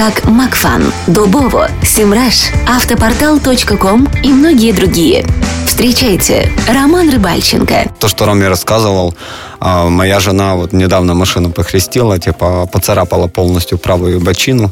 [0.00, 5.26] как Макфан, Дубово, Симраш, Автопортал.ком и многие другие.
[5.66, 7.92] Встречайте, Роман Рыбальченко.
[7.98, 9.14] То, что Роме рассказывал,
[9.60, 14.70] а, моя жена вот недавно машину похрестила, типа поцарапала полностью правую бочину,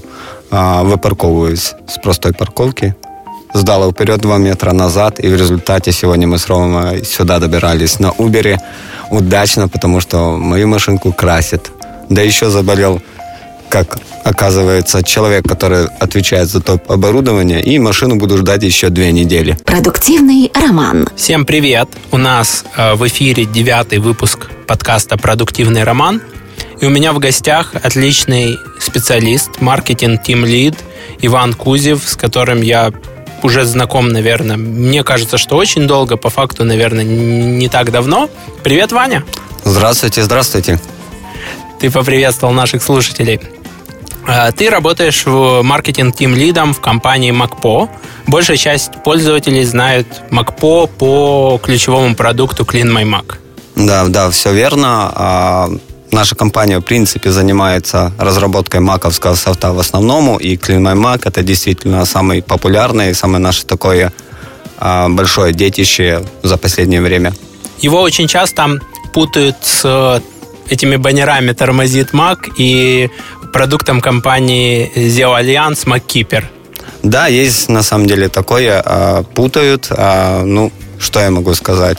[0.51, 2.97] а, выпарковываясь с простой парковки,
[3.53, 8.13] сдала вперед два метра назад, и в результате сегодня мы с Ромой сюда добирались на
[8.13, 8.59] Убере
[9.11, 11.71] удачно, потому что мою машинку красит.
[12.09, 13.03] Да еще заболел
[13.69, 19.57] как оказывается, человек, который отвечает за топ-оборудование, и машину буду ждать еще две недели.
[19.65, 21.09] Продуктивный роман.
[21.17, 21.89] Всем привет!
[22.11, 26.23] У нас э, в эфире девятый выпуск подкаста «Продуктивный роман».
[26.81, 30.77] И у меня в гостях отличный специалист, маркетинг-тим-лид
[31.21, 32.93] Иван Кузев, с которым я
[33.43, 34.57] уже знаком, наверное.
[34.57, 38.29] Мне кажется, что очень долго, по факту, наверное, не так давно.
[38.63, 39.25] Привет, Ваня!
[39.65, 40.81] Здравствуйте, здравствуйте.
[41.81, 43.41] Ты поприветствовал наших слушателей.
[44.31, 47.89] А, ты работаешь в маркетинг-тим лидом в компании MacPo.
[48.27, 53.37] Большая часть пользователей знают MacPo по ключевому продукту Clean My Mac.
[53.75, 55.11] Да, да, все верно.
[55.15, 55.71] А,
[56.11, 61.43] наша компания, в принципе, занимается разработкой маковского софта в основном, и Clean My Mac это
[61.43, 64.13] действительно самый популярный, самое наше такое
[64.77, 67.33] а, большое детище за последнее время.
[67.79, 68.79] Его очень часто
[69.15, 70.21] путают с
[70.69, 73.11] этими баннерами «Тормозит Mac» и
[73.59, 76.45] продуктом компании Zero Alliance MacKeeper.
[77.03, 80.71] Да, есть на самом деле такое, а, путают, а, ну,
[81.01, 81.99] что я могу сказать?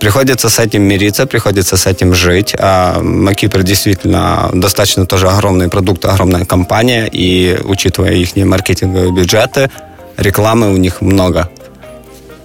[0.00, 2.54] Приходится с этим мириться, приходится с этим жить.
[2.58, 9.70] А Макипер действительно достаточно тоже огромный продукт, огромная компания, и учитывая их маркетинговые бюджеты,
[10.18, 11.48] рекламы у них много.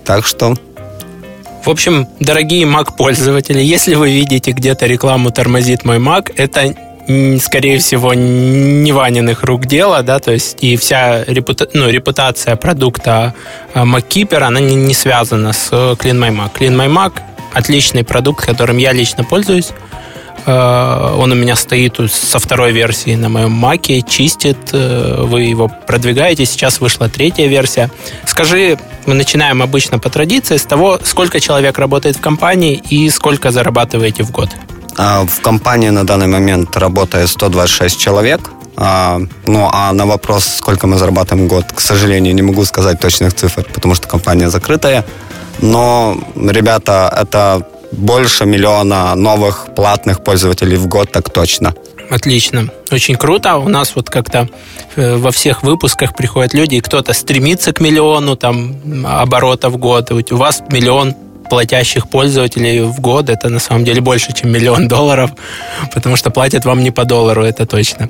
[0.06, 0.56] Так что...
[1.66, 6.74] В общем, дорогие Mac-пользователи, если вы видите где-то рекламу «Тормозит мой Mac», это
[7.41, 13.33] скорее всего, не Ваниных рук дело, да, то есть и вся репута, ну, репутация продукта
[13.73, 16.51] э, MacKeeper, она не, не связана с Clean My Mac.
[16.57, 17.13] Clean My Mac–
[17.53, 19.72] отличный продукт, которым я лично пользуюсь.
[20.45, 25.72] Э, он у меня стоит со второй версии на моем маке, чистит, э, вы его
[25.88, 27.89] продвигаете, сейчас вышла третья версия.
[28.25, 33.51] Скажи, мы начинаем обычно по традиции с того, сколько человек работает в компании и сколько
[33.51, 34.49] зарабатываете в год.
[35.01, 38.51] А, в компании на данный момент работает 126 человек.
[38.78, 43.00] А, ну, а на вопрос, сколько мы зарабатываем в год, к сожалению, не могу сказать
[43.00, 45.03] точных цифр, потому что компания закрытая.
[45.59, 51.73] Но, ребята, это больше миллиона новых платных пользователей в год, так точно.
[52.11, 52.67] Отлично.
[52.91, 53.56] Очень круто.
[53.56, 54.50] У нас вот как-то
[54.95, 58.75] э, во всех выпусках приходят люди, и кто-то стремится к миллиону там
[59.06, 60.11] оборотов в год.
[60.11, 61.16] У вас миллион
[61.51, 65.31] платящих пользователей в год, это на самом деле больше, чем миллион долларов,
[65.94, 68.09] потому что платят вам не по доллару, это точно.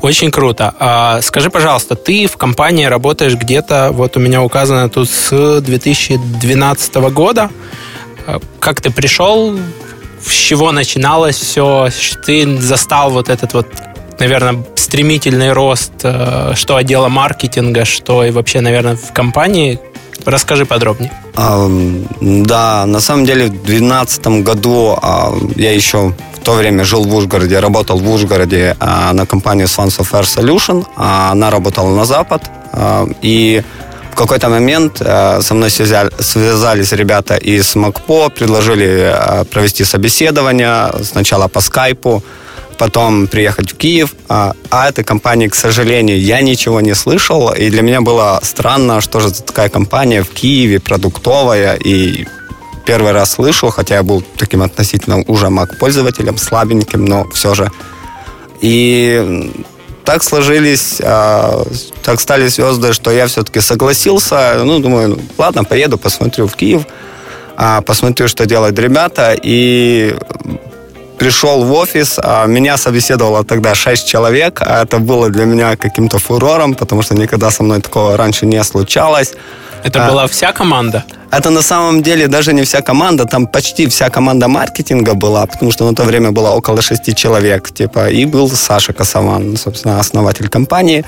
[0.00, 0.72] Очень круто.
[0.78, 6.94] А, скажи, пожалуйста, ты в компании работаешь где-то, вот у меня указано тут с 2012
[7.10, 7.50] года.
[8.28, 9.58] А, как ты пришел?
[10.24, 11.88] С чего начиналось все?
[12.24, 13.66] Ты застал вот этот вот
[14.20, 19.78] наверное, стремительный рост, э, что отдела маркетинга, что и вообще, наверное, в компании.
[20.24, 21.12] Расскажи подробнее.
[21.34, 21.68] А,
[22.20, 27.14] да, на самом деле в 2012 году а, я еще в то время жил в
[27.14, 30.84] Ужгороде, работал в Ужгороде а, на компанию Swans of Air Solution.
[30.96, 32.42] А, она работала на Запад.
[32.72, 33.62] А, и
[34.12, 40.92] в какой-то момент а, со мной связали, связались ребята из МакПо, предложили а, провести собеседование
[41.04, 42.22] сначала по скайпу
[42.78, 44.14] потом приехать в Киев.
[44.28, 47.52] А, а этой компании, к сожалению, я ничего не слышал.
[47.52, 51.74] И для меня было странно, что же это такая компания в Киеве, продуктовая.
[51.74, 52.26] И
[52.86, 57.70] первый раз слышал, хотя я был таким относительно уже Mac-пользователем, слабеньким, но все же.
[58.62, 59.52] И
[60.04, 61.64] так сложились, а,
[62.02, 64.62] так стали звезды, что я все-таки согласился.
[64.64, 66.82] Ну, думаю, ладно, поеду, посмотрю в Киев,
[67.56, 69.36] а, посмотрю, что делают ребята.
[69.40, 70.16] И
[71.18, 76.18] пришел в офис, а меня собеседовало тогда 6 человек, а это было для меня каким-то
[76.18, 79.34] фурором, потому что никогда со мной такого раньше не случалось.
[79.84, 81.04] Это а, была вся команда?
[81.30, 85.72] Это на самом деле даже не вся команда, там почти вся команда маркетинга была, потому
[85.72, 90.48] что на то время было около шести человек, типа, и был Саша Косован, собственно, основатель
[90.48, 91.04] компании.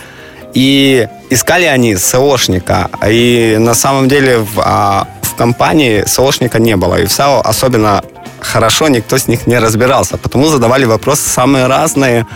[0.55, 7.01] И искали они СОшника, и на самом деле в, а, в компании СОшника не было,
[7.01, 8.03] и в САО особенно
[8.41, 12.27] хорошо никто с них не разбирался, потому задавали вопросы самые разные,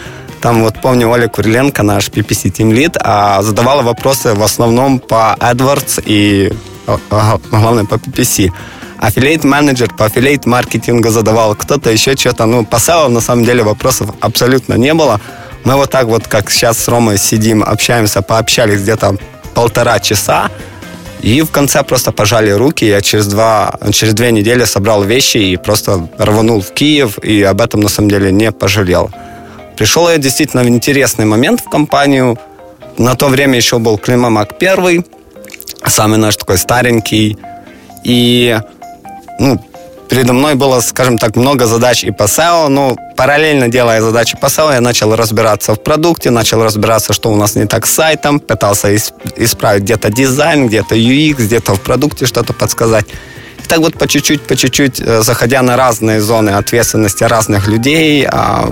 [0.41, 5.37] там вот помню Оля Куриленко, наш PPC Team Lead, а задавала вопросы в основном по
[5.41, 6.53] AdWords и
[7.51, 8.53] главное по PPC.
[8.99, 12.47] Аффилейт менеджер по аффилейт маркетингу задавал, кто-то еще что-то.
[12.47, 15.21] Ну, по SEO на самом деле вопросов абсолютно не было.
[15.65, 19.17] Мы вот так вот, как сейчас с Ромой сидим, общаемся, пообщались где-то
[19.55, 20.51] полтора часа.
[21.25, 22.85] И в конце просто пожали руки.
[22.85, 27.19] Я через, два, через две недели собрал вещи и просто рванул в Киев.
[27.25, 29.11] И об этом на самом деле не пожалел.
[29.79, 32.39] Пришел я действительно в интересный момент в компанию.
[32.99, 35.07] На то время еще был Климамак первый,
[35.87, 37.39] самый наш такой старенький.
[38.05, 38.61] И
[39.39, 39.59] ну,
[40.09, 44.47] передо мной было, скажем так, много задач и по SEO, но параллельно делая задачи по
[44.47, 48.41] SEO, я начал разбираться в продукте, начал разбираться, что у нас не так с сайтом,
[48.41, 53.07] пытался исправить где-то дизайн, где-то UX, где-то в продукте что-то подсказать.
[53.65, 58.27] И так вот по чуть-чуть, по чуть-чуть, э, заходя на разные зоны ответственности разных людей,
[58.31, 58.71] а,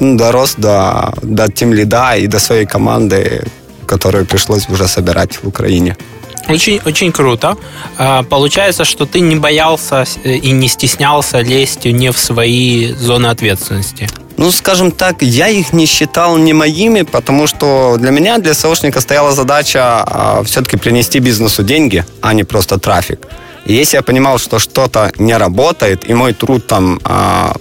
[0.00, 3.44] ну, дорос до, до тим лида и до своей команды,
[3.86, 5.96] которую пришлось уже собирать в Украине.
[6.48, 7.56] Очень, очень круто.
[7.98, 13.26] А, получается, что ты не боялся э, и не стеснялся лезть не в свои зоны
[13.26, 14.08] ответственности.
[14.38, 19.00] Ну, скажем так, я их не считал не моими, потому что для меня, для SEOшника
[19.00, 23.18] стояла задача а, все-таки принести бизнесу деньги, а не просто трафик.
[23.66, 27.52] И если я понимал, что что-то не работает, и мой труд там, а,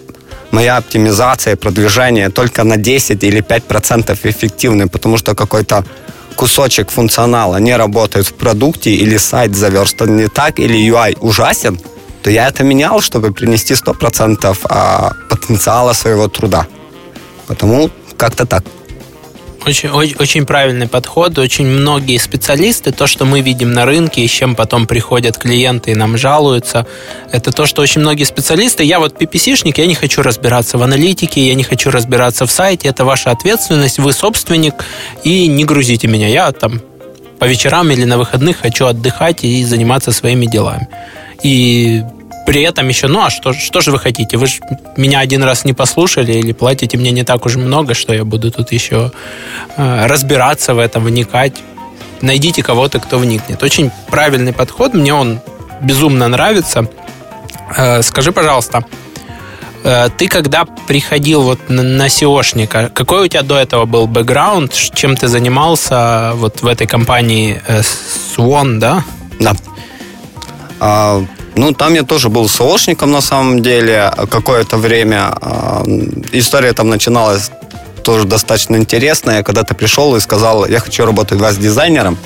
[0.51, 5.83] моя оптимизация, продвижение только на 10 или 5% эффективны, потому что какой-то
[6.37, 11.79] кусочек функционала не работает в продукте, или сайт заверстан не так, или UI ужасен,
[12.23, 16.67] то я это менял, чтобы принести 100% а, потенциала своего труда.
[17.47, 18.63] Потому как-то так.
[19.67, 21.37] Очень, очень правильный подход.
[21.37, 25.91] Очень многие специалисты, то, что мы видим на рынке, и с чем потом приходят клиенты
[25.91, 26.87] и нам жалуются,
[27.33, 31.45] это то, что очень многие специалисты, я вот PPC-шник, я не хочу разбираться в аналитике,
[31.45, 34.85] я не хочу разбираться в сайте, это ваша ответственность, вы собственник,
[35.25, 36.29] и не грузите меня.
[36.29, 36.81] Я там
[37.37, 40.87] по вечерам или на выходных хочу отдыхать и заниматься своими делами.
[41.43, 42.03] И
[42.47, 44.37] при этом еще, ну а что, что же вы хотите?
[44.37, 44.61] Вы же
[44.95, 48.51] меня один раз не послушали или платите мне не так уж много, что я буду
[48.51, 49.11] тут еще
[49.75, 51.61] э, разбираться в этом, вникать.
[52.21, 53.61] Найдите кого-то, кто вникнет.
[53.63, 55.41] Очень правильный подход, мне он
[55.81, 56.87] безумно нравится.
[57.75, 58.85] Э, скажи, пожалуйста,
[59.83, 65.17] э, ты когда приходил вот на, SEOшника, какой у тебя до этого был бэкграунд, чем
[65.17, 69.03] ты занимался вот в этой компании Swan, да?
[69.37, 69.53] Да.
[70.79, 71.23] А,
[71.55, 75.33] ну, там я тоже был СОшником на самом деле какое-то время.
[75.41, 75.83] А,
[76.31, 77.51] история там начиналась
[78.03, 79.43] тоже достаточно интересная.
[79.43, 82.17] Когда-то пришел и сказал, я хочу работать у вас дизайнером.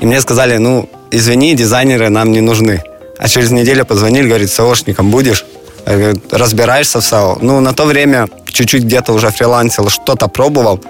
[0.00, 2.82] И мне сказали, ну, извини, дизайнеры нам не нужны.
[3.18, 5.46] А через неделю позвонили, говорит, СОшником будешь?
[5.86, 7.38] Говорю, разбираешься в САО?
[7.40, 10.80] Ну, на то время чуть-чуть где-то уже фрилансил, что-то пробовал.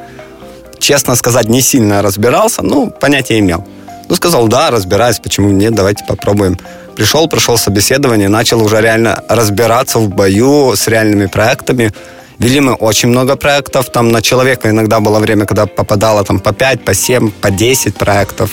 [0.79, 3.65] Честно сказать, не сильно разбирался, ну, понятия имел.
[4.09, 6.59] Ну, сказал, да, разбираюсь, почему нет, давайте попробуем.
[6.97, 11.93] Пришел, прошел собеседование, начал уже реально разбираться в бою с реальными проектами.
[12.38, 16.53] Вели мы очень много проектов, там на человека иногда было время, когда попадало там по
[16.53, 18.50] 5, по 7, по 10 проектов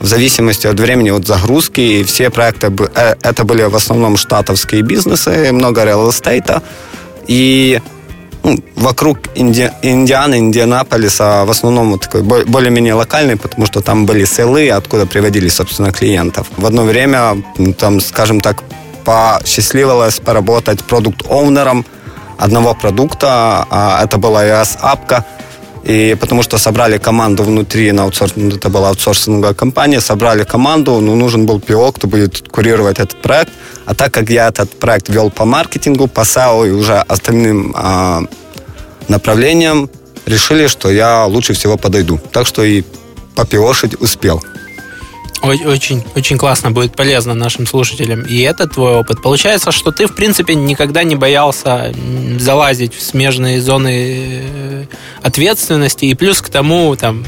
[0.00, 1.80] в зависимости от времени, от загрузки.
[1.80, 6.62] И все проекты, э, это были в основном штатовские бизнесы, много реал эстейта.
[7.28, 7.80] И
[8.46, 9.72] ну, вокруг Инди...
[9.82, 15.48] Индианы, Индианаполиса в основном вот такой более-менее локальный, потому что там были селы, откуда приводили,
[15.48, 16.46] собственно, клиентов.
[16.56, 17.42] В одно время,
[17.76, 18.62] там, скажем так,
[19.04, 21.84] посчастливилось поработать продукт-оунером
[22.38, 23.66] одного продукта.
[23.68, 25.24] А это была iOS-апка,
[25.86, 31.14] и потому что собрали команду внутри на аутсорсинг, это была аутсорсинговая компания, собрали команду, ну,
[31.14, 33.52] нужен был ПО, кто будет курировать этот проект.
[33.84, 38.22] А так как я этот проект вел по маркетингу, по SEO и уже остальным а,
[39.06, 39.88] направлениям,
[40.26, 42.18] решили, что я лучше всего подойду.
[42.32, 42.82] Так что и
[43.36, 44.42] попиошить успел.
[45.46, 48.22] Очень, очень классно, будет полезно нашим слушателям.
[48.22, 49.22] И это твой опыт.
[49.22, 51.92] Получается, что ты, в принципе, никогда не боялся
[52.38, 54.84] залазить в смежные зоны э,
[55.22, 57.24] ответственности, и плюс к тому, там,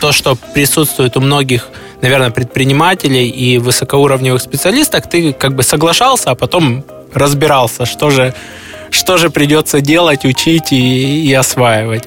[0.00, 1.68] то, что присутствует у многих,
[2.00, 8.34] наверное, предпринимателей и высокоуровневых специалистов, ты как бы соглашался, а потом разбирался, что же,
[8.90, 12.04] что же придется делать, учить и, и осваивать.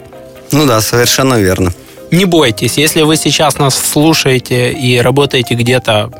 [0.51, 1.74] Ну да, совершенно верно.
[2.12, 6.12] Не бойтесь, если вы сейчас нас слушаете и работаете где-то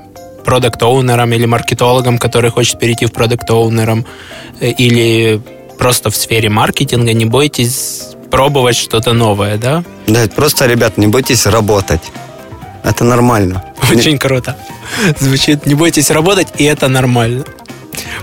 [0.44, 4.06] продукт-оунером или маркетологом, который хочет перейти в продукт-оунером,
[4.60, 5.42] э, или
[5.78, 9.84] просто в сфере маркетинга, не бойтесь пробовать что-то новое, да?
[10.08, 12.02] Да, просто, ребят, не бойтесь работать.
[12.84, 13.64] Это нормально.
[13.92, 14.18] Очень не...
[14.18, 14.56] круто.
[15.20, 17.44] Звучит, не бойтесь работать, и это нормально.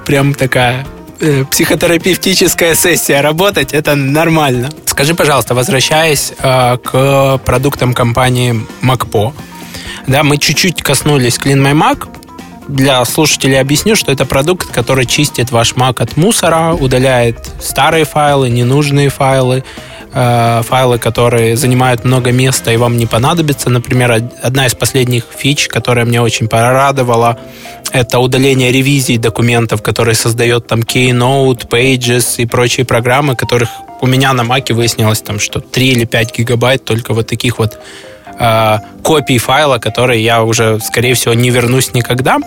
[0.05, 0.87] Прям такая
[1.23, 3.21] э, психотерапевтическая сессия.
[3.23, 4.71] Работать это нормально.
[4.85, 9.33] Скажи, пожалуйста, возвращаясь э, к продуктам компании MacPo,
[10.07, 12.09] да, мы чуть-чуть коснулись Clean My Mac.
[12.69, 18.51] Для слушателей объясню, что это продукт, который чистит ваш Mac от мусора, удаляет старые файлы,
[18.51, 19.65] ненужные файлы,
[20.13, 23.71] э, файлы, которые занимают много места и вам не понадобится.
[23.71, 27.39] Например, одна из последних фич, которая меня очень порадовала,
[27.93, 33.69] это удаление ревизий документов, которые создает там Keynote, Pages и прочие программы, которых
[34.01, 37.79] у меня на Маке выяснилось там, что 3 или 5 гигабайт только вот таких вот
[38.39, 42.39] э, копий файла, которые я уже, скорее всего, не вернусь никогда.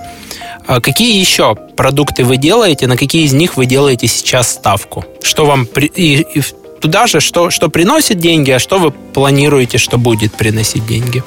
[0.68, 5.06] А какие еще продукты вы делаете, на какие из них вы делаете сейчас ставку?
[5.22, 6.42] Что вам и, и
[6.82, 11.24] туда же, что, что приносит деньги, а что вы планируете, что будет приносить деньги?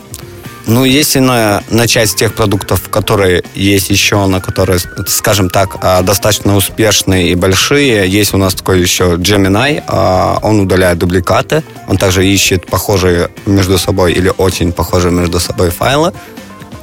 [0.68, 6.02] Ну, если на, начать с тех продуктов, которые есть еще, на которые, скажем так, а,
[6.02, 11.96] достаточно успешные и большие, есть у нас такой еще Gemini, а, он удаляет дубликаты, он
[11.96, 16.12] также ищет похожие между собой или очень похожие между собой файлы.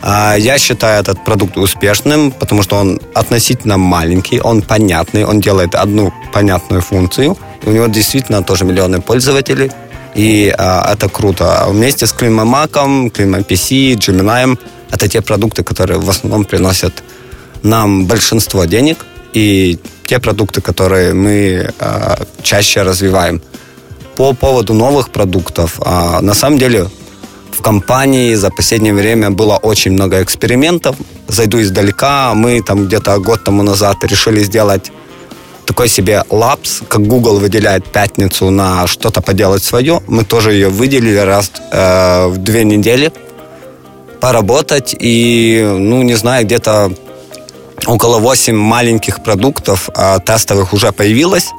[0.01, 5.75] А, я считаю этот продукт успешным, потому что он относительно маленький, он понятный, он делает
[5.75, 9.72] одну понятную функцию, у него действительно тоже миллионы пользователей–
[10.15, 11.65] и а, это круто.
[11.67, 14.57] Вместе с Климамаком, PC, Gemini
[14.89, 17.03] это те продукты, которые в основном приносят
[17.63, 23.41] нам большинство денег и те продукты, которые мы а, чаще развиваем.
[24.15, 26.88] По поводу новых продуктов, а, на самом деле
[27.51, 30.95] в компании за последнее время было очень много экспериментов.
[31.27, 34.91] Зайду издалека, мы там где-то год тому назад решили сделать
[35.65, 41.17] такой себе лапс, как Google выделяет пятницу на что-то поделать свое, мы тоже ее выделили
[41.17, 43.12] раз э, в две недели
[44.22, 44.95] поработать.
[44.98, 46.91] И, ну, не знаю, где-то
[47.86, 51.50] около 8 маленьких продуктов э, тестовых уже появилось,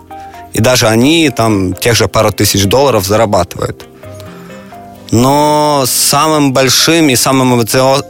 [0.54, 3.86] и даже они там тех же пару тысяч долларов зарабатывают.
[5.12, 7.52] Но самым большим и самым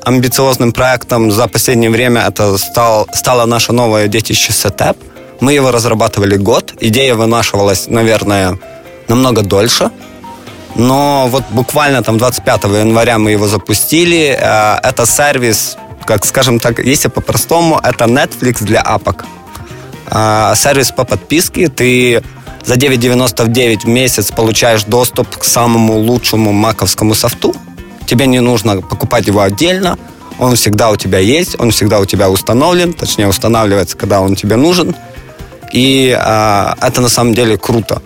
[0.05, 4.97] амбициозным проектом за последнее время это стал, стало наше новое детище Сетеп–
[5.41, 6.75] мы его разрабатывали год.
[6.81, 8.59] Идея вынашивалась, наверное,
[9.09, 9.91] намного дольше.
[10.75, 14.37] Но вот буквально там 25 января мы его запустили.
[14.39, 19.25] Э, это сервис, как скажем так, если по-простому, это Netflix для апок.
[20.11, 21.69] Э, сервис по подписке.
[21.69, 22.23] Ты
[22.65, 27.55] за 9,99 в месяц получаешь доступ к самому лучшему маковскому софту.
[28.07, 29.99] Тебе не нужно покупать его отдельно.
[30.39, 34.57] Он всегда у тебя есть, он всегда у тебя установлен, точнее устанавливается, когда он тебе
[34.57, 34.95] нужен.
[35.77, 38.01] И э, это на самом деле круто.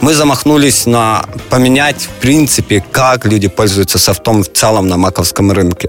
[0.00, 5.88] Мы замахнулись на поменять, в принципе, как люди пользуются софтом в целом на маковском рынке.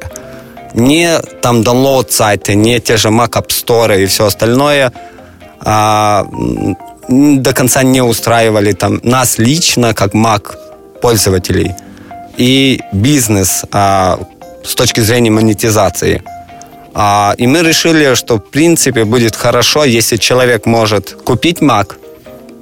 [0.75, 4.91] Не там download сайты, не те же Mac App Store и все остальное
[5.61, 6.27] а,
[7.09, 10.55] до конца не устраивали там нас лично, как Mac
[11.01, 11.73] пользователей
[12.37, 14.19] и бизнес а,
[14.63, 16.21] с точки зрения монетизации–
[17.37, 21.95] и мы решили, что в принципе будет хорошо, если человек может купить Mac,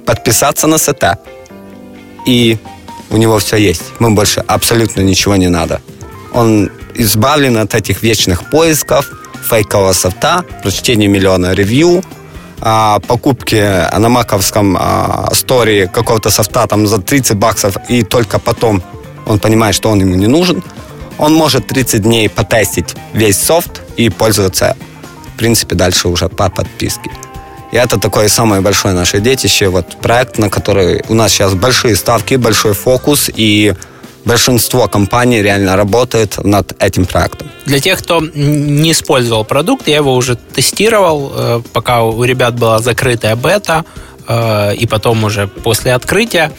[0.04, 1.04] подписаться на СТ,
[2.26, 2.58] и
[3.10, 3.82] у него все есть.
[4.00, 5.80] Мы больше абсолютно ничего не надо.
[6.32, 9.08] Он избавлен от этих вечных поисков,
[9.48, 12.02] фейкового софта, прочтения миллиона ревью,
[12.60, 13.62] а, покупки
[13.96, 18.82] на маковском а, сторе какого-то софта там за 30 баксов, и только потом
[19.26, 20.60] он понимает, что он ему не нужен–
[21.18, 24.76] он может 30 дней потестить весь софт и пользоваться,
[25.34, 27.10] в принципе, дальше уже по подписке.
[27.72, 31.96] И это такое самое большое наше детище, вот проект, на который у нас сейчас большие
[31.96, 33.74] ставки, большой фокус, и
[34.24, 37.50] большинство компаний реально работает над этим проектом.
[37.66, 42.78] Для тех, кто не использовал продукт, я его уже тестировал, э, пока у ребят была
[42.78, 43.84] закрытая бета,
[44.26, 46.52] э, и потом уже после открытия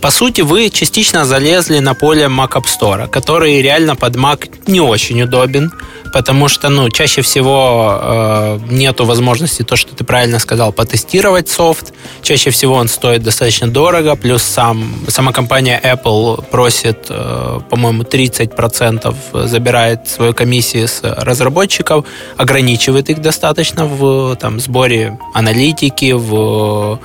[0.00, 4.80] по сути, вы частично залезли на поле Mac App Store, который реально под Mac не
[4.80, 5.72] очень удобен,
[6.12, 11.92] потому что, ну, чаще всего э, нету возможности, то, что ты правильно сказал, потестировать софт.
[12.22, 19.14] Чаще всего он стоит достаточно дорого, плюс сам, сама компания Apple просит, э, по-моему, 30%
[19.46, 26.98] забирает свою комиссию с разработчиков, ограничивает их достаточно в там, сборе аналитики, в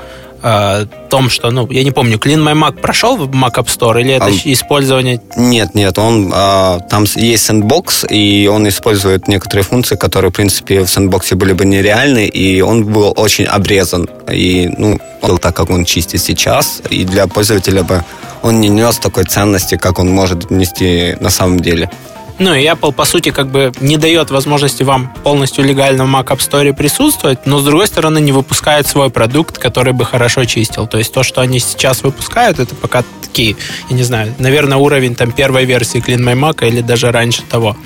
[0.46, 4.00] э, том, что, ну, я не помню, Clean My Mac прошел в Mac App Store
[4.00, 5.20] или это а, использование?
[5.36, 10.82] Нет, нет, он э, там есть Sandbox, и он использует некоторые функции, которые, в принципе,
[10.82, 14.08] в Sandbox были бы нереальны, и он был очень обрезан.
[14.32, 18.04] И, ну, был так, как он чистит сейчас, и для пользователя бы
[18.44, 21.90] он не нес такой ценности, как он может нести на самом деле.
[22.38, 26.26] Ну и Apple, по сути, как бы не дает возможности вам полностью легально в Mac
[26.26, 30.86] App Store присутствовать, но, с другой стороны, не выпускает свой продукт, который бы хорошо чистил.
[30.86, 33.56] То есть то, что они сейчас выпускают, это пока такие,
[33.90, 37.78] я не знаю, наверное, уровень там первой версии Clean My Mac или даже раньше того.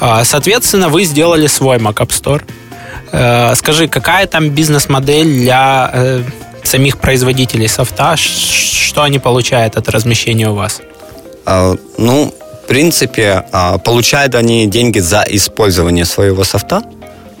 [0.00, 2.42] А, соответственно, вы сделали свой Mac App Store.
[3.12, 6.22] Э, скажи, какая там бизнес-модель для э,
[6.62, 8.16] самих производителей софта?
[8.16, 10.80] Что они получают от размещения у вас?
[11.44, 12.34] А, ну,
[12.66, 16.82] в принципе, а, получают они деньги за использование своего софта,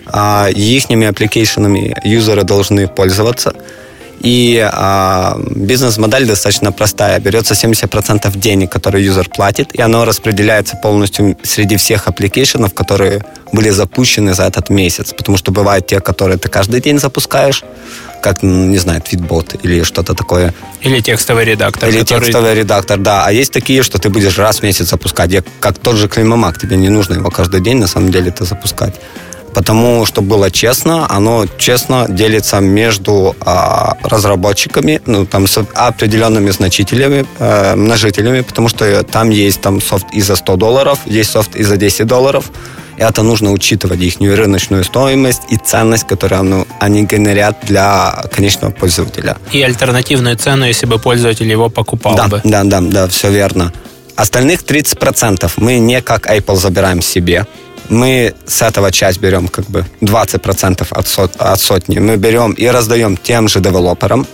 [0.06, 3.52] а ихними application ами юзеры должны пользоваться.
[4.20, 7.18] И а, бизнес-модель достаточно простая.
[7.18, 13.24] Берется 70% денег, которые юзер платит, и оно распределяется полностью среди всех application ов, которые
[13.52, 15.12] были запущены за этот месяц.
[15.12, 17.64] Потому что бывают те, которые ты каждый день запускаешь,
[18.22, 20.54] как, не знаю, твитбот или что-то такое.
[20.80, 21.88] Или текстовый редактор.
[21.88, 22.24] Или который...
[22.24, 23.24] текстовый редактор, да.
[23.26, 25.32] А есть такие, что ты будешь раз в месяц запускать.
[25.32, 28.44] Я, как тот же Климамак, тебе не нужно его каждый день, на самом деле, это
[28.44, 28.94] запускать.
[29.54, 37.24] Потому что было честно, оно честно делится между а, разработчиками, ну, там, с определенными значителями,
[37.38, 41.62] а, множителями, потому что там есть там софт и за 100 долларов, есть софт и
[41.62, 42.50] за 10 долларов,
[42.96, 49.36] это нужно учитывать их рыночную стоимость и ценность, которую ну, они генерят для конечного пользователя.
[49.52, 52.40] И альтернативную цену, если бы пользователь его покупал да, бы.
[52.44, 53.72] Да, да, да, все верно.
[54.16, 57.46] Остальных 30% мы не как Apple забираем себе.
[57.88, 61.98] Мы с этого часть берем как бы 20% от, сот, от сотни.
[61.98, 64.26] Мы берем и раздаем тем же девелоперам,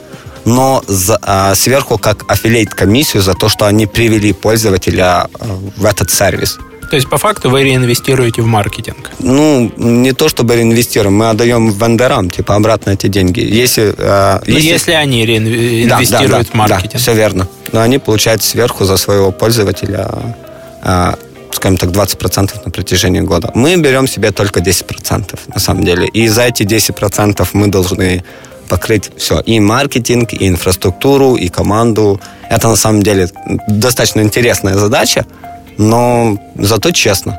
[0.44, 5.28] но за, а, сверху как аффилейт комиссию за то, что они привели пользователя а,
[5.76, 6.58] в этот сервис.
[6.92, 9.12] То есть, по факту, вы реинвестируете в маркетинг?
[9.18, 13.40] Ну, не то чтобы реинвестируем, мы отдаем вендорам, типа, обратно эти деньги.
[13.40, 14.68] Если, э, если...
[14.68, 16.92] если они реинвестируют да, да, в маркетинг.
[16.92, 17.48] Да, все верно.
[17.72, 20.06] Но они получают сверху за своего пользователя,
[20.84, 21.14] э,
[21.52, 23.50] скажем так, 20% на протяжении года.
[23.54, 26.06] Мы берем себе только 10%, на самом деле.
[26.08, 28.22] И за эти 10% мы должны
[28.68, 29.40] покрыть все.
[29.40, 32.20] И маркетинг, и инфраструктуру, и команду.
[32.50, 33.30] Это на самом деле
[33.66, 35.24] достаточно интересная задача,
[35.78, 37.38] но зато честно.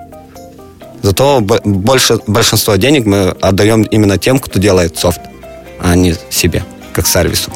[1.01, 5.19] Зато больше, большинство денег мы отдаем именно тем, кто делает софт,
[5.79, 7.51] а не себе, как сервису.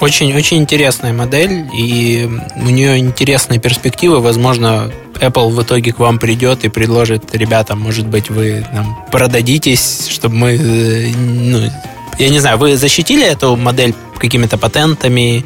[0.00, 4.20] Очень, очень интересная модель, и у нее интересные перспективы.
[4.20, 10.08] Возможно, Apple в итоге к вам придет и предложит, ребята, может быть, вы нам продадитесь,
[10.10, 11.70] чтобы мы, э, ну,
[12.18, 15.44] я не знаю, вы защитили эту модель какими-то патентами,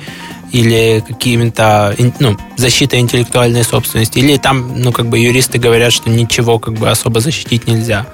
[0.53, 6.59] или какими-то ну, защитой интеллектуальной собственности, или там, ну, как бы юристы говорят, что ничего
[6.59, 8.07] как бы особо защитить нельзя?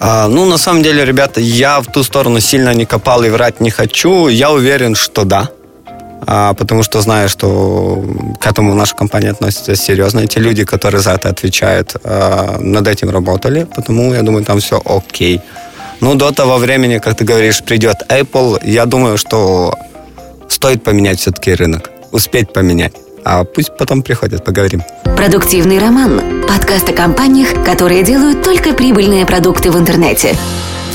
[0.00, 3.60] А, ну, на самом деле, ребята, я в ту сторону сильно не копал и врать
[3.60, 4.28] не хочу.
[4.28, 5.48] Я уверен, что да.
[6.26, 8.04] А, потому что знаю, что
[8.40, 10.20] к этому наша компания относится серьезно.
[10.20, 13.66] Эти люди, которые за это отвечают, а, над этим работали.
[13.74, 15.40] Потому я думаю, там все окей.
[16.00, 19.74] Ну, до того времени, как ты говоришь, придет Apple, я думаю, что
[20.48, 22.94] стоит поменять все-таки рынок, успеть поменять.
[23.24, 24.82] А пусть потом приходят, поговорим.
[25.16, 26.44] Продуктивный роман.
[26.46, 30.36] Подкаст о компаниях, которые делают только прибыльные продукты в интернете.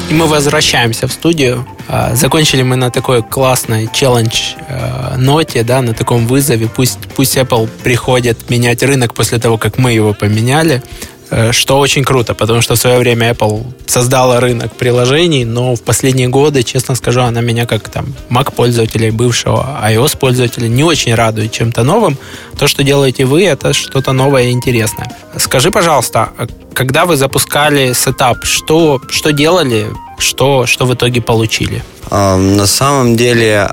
[0.10, 1.68] И мы возвращаемся в студию.
[1.88, 6.68] А, закончили мы на такой классной челлендж а, ноте, да, на таком вызове.
[6.68, 10.84] Пусть, пусть Apple приходит менять рынок после того, как мы его поменяли.
[11.32, 15.82] Э, что очень круто, потому что в свое время Apple создала рынок приложений, но в
[15.82, 21.84] последние годы, честно скажу, она меня как там Mac-пользователя бывшего iOS-пользователя не очень радует чем-то
[21.84, 22.18] новым.
[22.58, 25.12] То, что делаете вы, это что-то новое и интересное.
[25.38, 29.88] Скажи, пожалуйста, а когда вы запускали сетап, что, что делали,
[30.18, 31.84] что, что в итоге получили?
[32.10, 33.70] На самом деле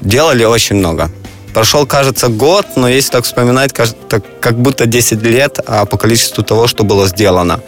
[0.00, 1.10] делали очень много.
[1.56, 6.44] Прошел, кажется, год, но если так вспоминать, кажется, как будто 10 лет а по количеству
[6.44, 7.60] того, что было сделано.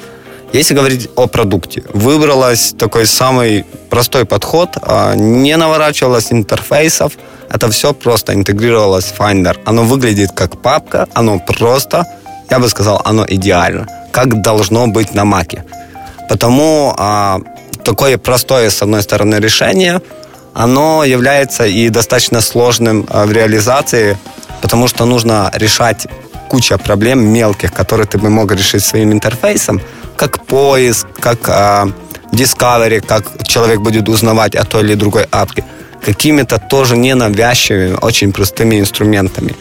[0.52, 7.14] Если говорить о продукте, выбралась такой самый простой подход, а, не наворачивалось интерфейсов,
[7.48, 9.56] это все просто интегрировалось в Finder.
[9.64, 12.04] Оно выглядит как папка, оно просто,
[12.50, 15.64] я бы сказал, оно идеально, как должно быть на Маке.
[16.28, 17.40] Потому а,
[17.84, 20.02] такое простое, с одной стороны, решение,
[20.58, 24.18] оно является и достаточно сложным а, в реализации,
[24.60, 26.08] потому что нужно решать
[26.48, 29.80] куча проблем мелких, которые ты бы мог решить своим интерфейсом,
[30.16, 31.88] как поиск, как а,
[32.32, 35.64] Discovery, как человек будет узнавать о той или другой апке,
[36.04, 39.54] какими-то тоже ненавязчивыми, очень простыми инструментами.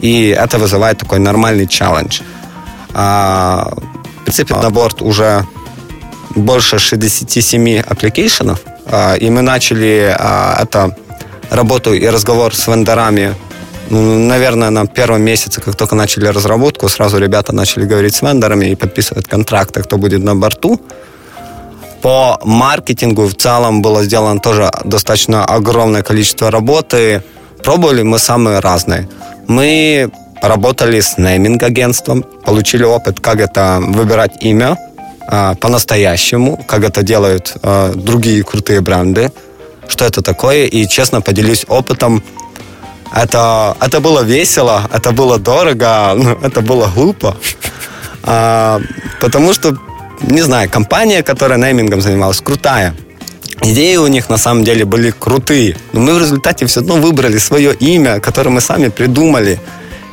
[0.00, 2.20] И это вызывает такой нормальный челлендж.
[2.92, 3.72] А,
[4.20, 5.46] в принципе, на борту уже
[6.36, 8.60] больше 67 application ов,
[9.20, 10.96] и мы начали а, это
[11.50, 13.34] работу и разговор с вендорами
[13.90, 18.66] ну, наверное, на первом месяце, как только начали разработку, сразу ребята начали говорить с вендорами
[18.70, 20.80] и подписывать контракты, кто будет на борту.
[22.00, 27.22] По маркетингу в целом было сделано тоже достаточно огромное количество работы.
[27.62, 29.08] Пробовали мы самые разные.
[29.46, 34.78] Мы работали с нейминг-агентством, получили опыт, как это выбирать имя
[35.28, 39.32] а, по-настоящему, как это делают а, другие крутые бренды,
[39.88, 42.22] что это такое, и честно поделюсь опытом.
[43.14, 47.36] Это, это было весело, это было дорого, это было глупо,
[48.22, 48.80] а,
[49.20, 49.76] потому что
[50.22, 52.94] не знаю, компания, которая неймингом занималась, крутая.
[53.64, 55.76] Идеи у них на самом деле были крутые.
[55.92, 59.60] Но мы в результате все равно выбрали свое имя, которое мы сами придумали.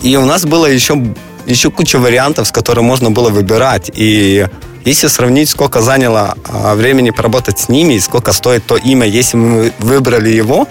[0.02, 1.02] И у нас было еще,
[1.46, 3.92] еще куча вариантов, с которых можно было выбирать.
[3.94, 4.48] И
[4.86, 9.38] если сравнить, сколько заняло а, времени поработать с ними и сколько стоит то имя, если
[9.38, 10.68] мы выбрали его,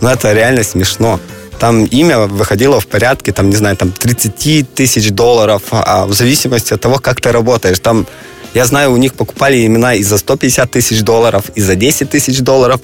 [0.00, 1.20] ну это реально смешно.
[1.58, 6.72] Там имя выходило в порядке, там, не знаю, там 30 тысяч долларов, а в зависимости
[6.72, 7.80] от того, как ты работаешь.
[7.80, 8.06] Там
[8.54, 12.40] я знаю, у них покупали имена и за 150 тысяч долларов, и за 10 тысяч
[12.40, 12.80] долларов.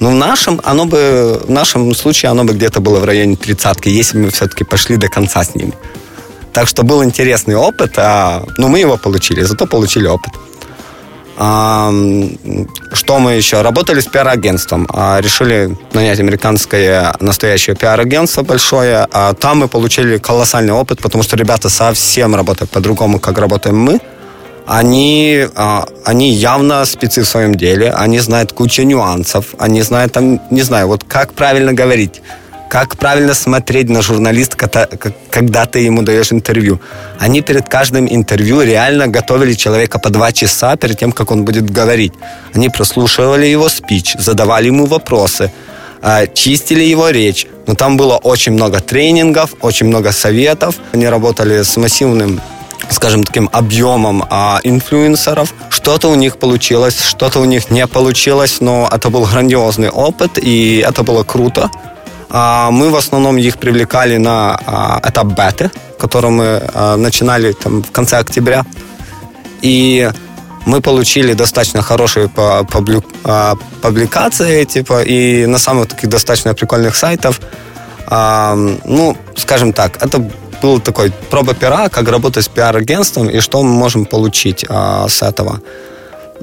[0.00, 3.88] Но в нашем, оно бы, в нашем случае оно бы где-то было в районе тридцатки,
[3.88, 5.72] если мы все-таки пошли до конца с ними.
[6.54, 10.32] Так что был интересный опыт, а, но мы его получили, зато получили опыт.
[11.36, 11.92] А,
[12.92, 13.60] что мы еще?
[13.60, 14.86] Работали с пиар-агентством.
[14.92, 19.06] А, решили нанять американское настоящее пиар-агентство большое.
[19.12, 24.00] А, там мы получили колоссальный опыт, потому что ребята совсем работают по-другому, как работаем мы
[24.66, 30.40] они, а, они явно спецы в своем деле, они знают кучу нюансов, они знают там,
[30.50, 32.22] не знаю, вот как правильно говорить,
[32.74, 34.56] как правильно смотреть на журналиста,
[35.30, 36.80] когда ты ему даешь интервью.
[37.20, 41.70] Они перед каждым интервью реально готовили человека по два часа перед тем, как он будет
[41.70, 42.12] говорить.
[42.52, 45.52] Они прослушивали его спич, задавали ему вопросы,
[46.02, 47.46] а, чистили его речь.
[47.68, 50.74] Но там было очень много тренингов, очень много советов.
[50.92, 52.40] Они работали с массивным
[52.90, 55.54] скажем, таким объемом а, инфлюенсеров.
[55.70, 60.84] Что-то у них получилось, что-то у них не получилось, но это был грандиозный опыт, и
[60.84, 61.70] это было круто.
[62.36, 65.70] А, мы в основном их привлекали на а, этап беты,
[66.00, 68.64] который мы а, начинали там, в конце октября.
[69.62, 70.10] И
[70.66, 72.28] мы получили достаточно хорошие
[73.82, 77.40] публикации, типа, и на самых таких достаточно прикольных сайтов.
[78.10, 80.30] Ну, скажем так, это
[80.62, 84.66] был такой проба пера, как работать с пиар-агентством и что мы можем получить
[85.08, 85.60] с этого.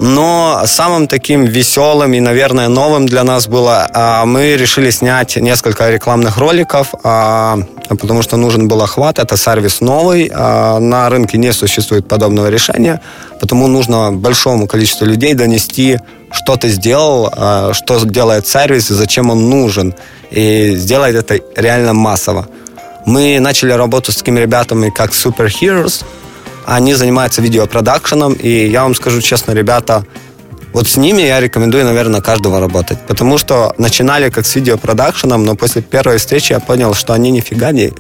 [0.01, 5.91] Но самым таким веселым и, наверное, новым для нас было, а, мы решили снять несколько
[5.91, 9.19] рекламных роликов, а, потому что нужен был охват.
[9.19, 12.99] Это сервис новый, а, на рынке не существует подобного решения,
[13.39, 15.99] потому нужно большому количеству людей донести,
[16.31, 17.29] что ты сделал,
[17.73, 19.93] что делает сервис и зачем он нужен.
[20.31, 22.47] И сделать это реально массово.
[23.05, 26.03] Мы начали работу с такими ребятами, как Super Heroes.
[26.65, 30.06] Они занимаются видеопродакшеном, и я вам скажу честно, ребята,
[30.74, 33.00] вот с ними я рекомендую, наверное, каждого работать.
[33.08, 37.71] Потому что начинали как с видеопродакшеном, но после первой встречи я понял, что они нифига
[37.71, 37.91] не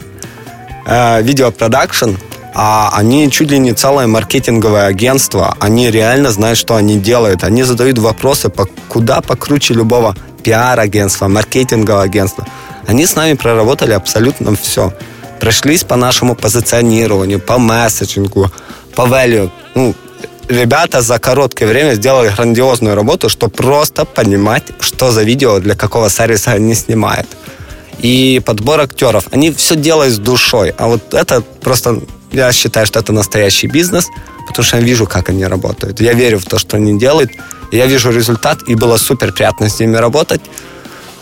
[0.85, 2.11] э, видеопродакшн,
[2.53, 5.55] а они чуть ли не целое маркетинговое агентство.
[5.59, 7.43] Они реально знают, что они делают.
[7.43, 12.45] Они задают вопросы по, куда покруче любого пиар-агентства, маркетингового агентства.
[12.87, 14.93] Они с нами проработали абсолютно все.
[15.41, 18.51] Прошлись по нашему позиционированию, по месседжингу,
[18.95, 19.49] по value.
[19.73, 19.95] Ну,
[20.47, 26.11] ребята за короткое время сделали грандиозную работу, чтобы просто понимать, что за видео для какого
[26.11, 27.27] сервиса они снимают.
[28.03, 29.25] И подбор актеров.
[29.31, 30.75] Они все делают с душой.
[30.77, 32.01] А вот это просто,
[32.31, 34.09] я считаю, что это настоящий бизнес,
[34.47, 36.01] потому что я вижу, как они работают.
[36.01, 37.31] Я верю в то, что они делают.
[37.71, 40.41] Я вижу результат, и было супер приятно с ними работать.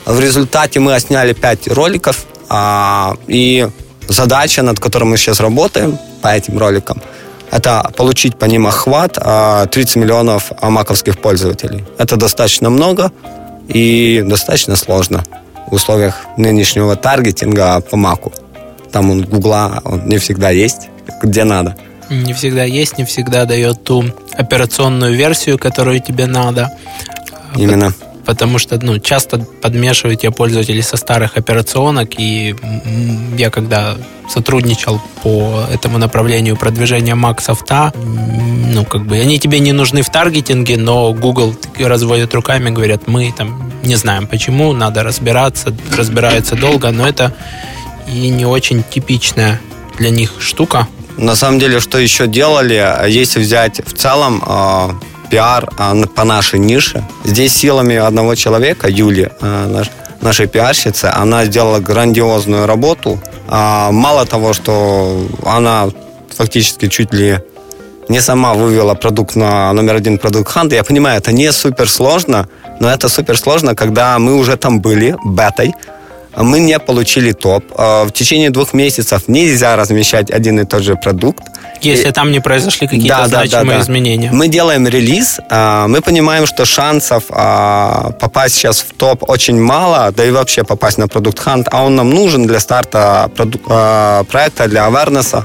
[0.05, 3.69] В результате мы сняли 5 роликов, а, и
[4.09, 7.01] задача, над которой мы сейчас работаем по этим роликам,
[7.51, 11.85] это получить по ним охват 30 миллионов маковских пользователей.
[11.97, 13.11] Это достаточно много
[13.67, 15.23] и достаточно сложно
[15.67, 18.33] в условиях нынешнего таргетинга по маку.
[18.91, 20.89] Там он Гугла он не всегда есть,
[21.23, 21.75] где надо.
[22.09, 26.71] Не всегда есть, не всегда дает ту операционную версию, которую тебе надо.
[27.55, 27.93] Именно
[28.29, 32.55] потому что ну, часто подмешивают ее пользователи со старых операционок, и
[33.35, 33.95] я когда
[34.29, 40.11] сотрудничал по этому направлению продвижения Mac софта, ну, как бы, они тебе не нужны в
[40.11, 46.91] таргетинге, но Google разводит руками, говорят, мы там не знаем почему, надо разбираться, разбираются долго,
[46.91, 47.33] но это
[48.07, 49.59] и не очень типичная
[49.97, 50.87] для них штука.
[51.17, 54.91] На самом деле, что еще делали, если взять в целом а,
[55.29, 57.03] пиар а, по нашей нише.
[57.23, 59.89] Здесь силами одного человека, Юли, а, наш,
[60.21, 63.19] нашей пиарщицы, она сделала грандиозную работу.
[63.47, 65.89] А, мало того, что она
[66.35, 67.39] фактически чуть ли
[68.09, 70.73] не сама вывела продукт на номер один продукт Хант.
[70.73, 72.47] Я понимаю, это не супер сложно,
[72.79, 75.73] но это супер сложно, когда мы уже там были, бетой,
[76.35, 77.63] мы не получили топ.
[77.75, 81.43] В течение двух месяцев нельзя размещать один и тот же продукт.
[81.81, 83.81] Если и, там не произошли какие-то да, значимые да, да, да.
[83.81, 84.29] изменения.
[84.33, 90.11] Мы делаем релиз, а, мы понимаем, что шансов а, попасть сейчас в топ очень мало,
[90.11, 93.31] да и вообще попасть на продукт Hunt, а он нам нужен для старта
[93.67, 95.43] а, проекта, для awareness.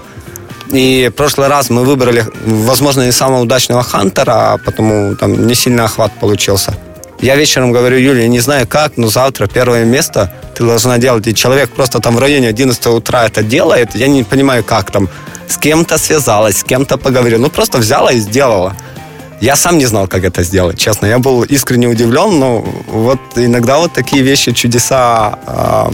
[0.72, 5.84] И в прошлый раз мы выбрали, возможно, не самого удачного хантера, потому там не сильно
[5.84, 6.74] охват получился.
[7.20, 11.26] Я вечером говорю, Юля, не знаю как, но завтра первое место ты должна делать.
[11.26, 13.94] И человек просто там в районе 11 утра это делает.
[13.94, 15.08] Я не понимаю, как там
[15.48, 17.40] с кем-то связалась, с кем-то поговорила.
[17.40, 18.74] Ну, просто взяла и сделала.
[19.40, 21.06] Я сам не знал, как это сделать, честно.
[21.06, 25.90] Я был искренне удивлен, но вот иногда вот такие вещи, чудеса э,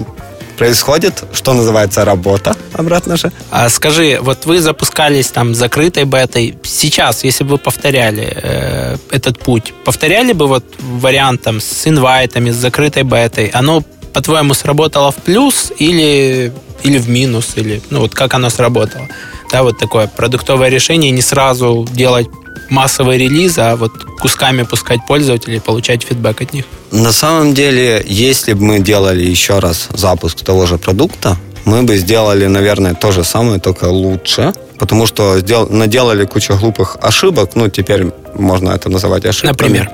[0.61, 3.33] происходят, что называется работа, обратно же.
[3.51, 6.55] А скажи, вот вы запускались там закрытой бетой.
[6.63, 12.51] Сейчас, если бы вы повторяли э, этот путь, повторяли бы вот вариант там с инвайтами,
[12.51, 18.15] с закрытой бетой, оно по-твоему сработало в плюс или, или в минус, или ну вот
[18.15, 19.09] как оно сработало?
[19.51, 22.29] да, вот такое продуктовое решение, не сразу делать
[22.69, 26.65] массовый релиз, а вот кусками пускать пользователей, получать фидбэк от них.
[26.93, 31.97] На самом деле, если бы мы делали еще раз запуск того же продукта, мы бы
[31.97, 37.69] сделали, наверное, то же самое, только лучше, потому что сдел- наделали кучу глупых ошибок, ну,
[37.69, 39.51] теперь можно это называть ошибками.
[39.51, 39.91] Например?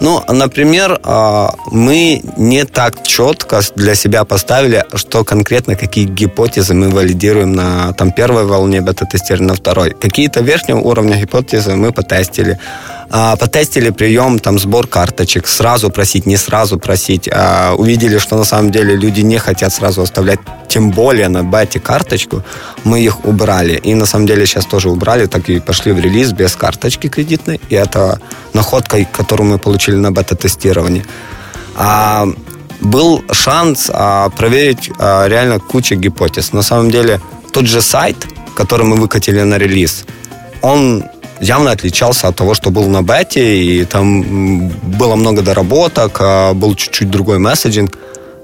[0.00, 6.88] Ну, например, а, мы не так четко для себя поставили, что конкретно какие гипотезы мы
[6.88, 9.90] валидируем на там, первой волне бета-тестирования, на второй.
[9.90, 12.58] Какие-то верхнего уровня гипотезы мы потестили.
[13.10, 17.28] А, потестили прием, там, сбор карточек, сразу просить, не сразу просить.
[17.32, 21.80] А, увидели, что на самом деле люди не хотят сразу оставлять, тем более на бете
[21.80, 22.42] карточку,
[22.84, 23.74] мы их убрали.
[23.76, 27.60] И на самом деле сейчас тоже убрали, так и пошли в релиз без карточки кредитной.
[27.70, 28.20] И это
[28.52, 31.04] находка, которую мы получили на бета-тестировании.
[31.76, 32.26] А,
[32.80, 36.52] был шанс а, проверить а, реально кучу гипотез.
[36.52, 37.20] На самом деле,
[37.52, 38.16] тот же сайт,
[38.54, 40.04] который мы выкатили на релиз,
[40.62, 41.04] он
[41.40, 46.74] явно отличался от того, что был на бете, и там было много доработок, а был
[46.74, 47.96] чуть-чуть другой месседжинг.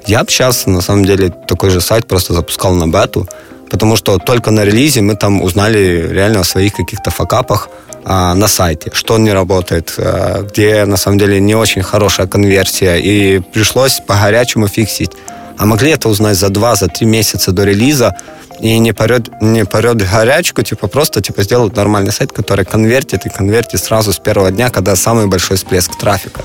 [0.06, 3.28] Я бы сейчас, на самом деле, такой же сайт просто запускал на бету,
[3.74, 7.68] потому что только на релизе мы там узнали реально о своих каких-то факапах
[8.04, 13.00] а, на сайте, что не работает, а, где на самом деле не очень хорошая конверсия,
[13.00, 15.10] и пришлось по-горячему фиксить.
[15.58, 18.14] А могли это узнать за два, за три месяца до релиза,
[18.60, 23.28] и не порет, не порет горячку, типа просто типа сделать нормальный сайт, который конвертит и
[23.28, 26.42] конвертит сразу с первого дня, когда самый большой всплеск трафика.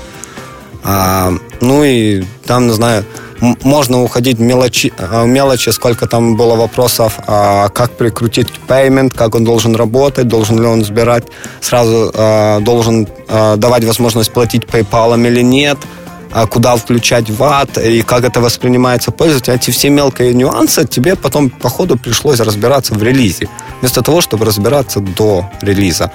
[0.82, 3.04] А, ну и там, не знаю,
[3.40, 9.34] можно уходить в мелочи, а, мелочи, сколько там было вопросов, а, как прикрутить payment, как
[9.34, 11.24] он должен работать, должен ли он сбирать,
[11.60, 15.78] сразу а, должен а, давать возможность платить PayPal или нет–
[16.32, 19.56] а куда включать ват и как это воспринимается пользователем.
[19.56, 23.48] Эти все мелкие нюансы тебе потом по ходу пришлось разбираться в релизе,
[23.80, 26.12] вместо того, чтобы разбираться до релиза.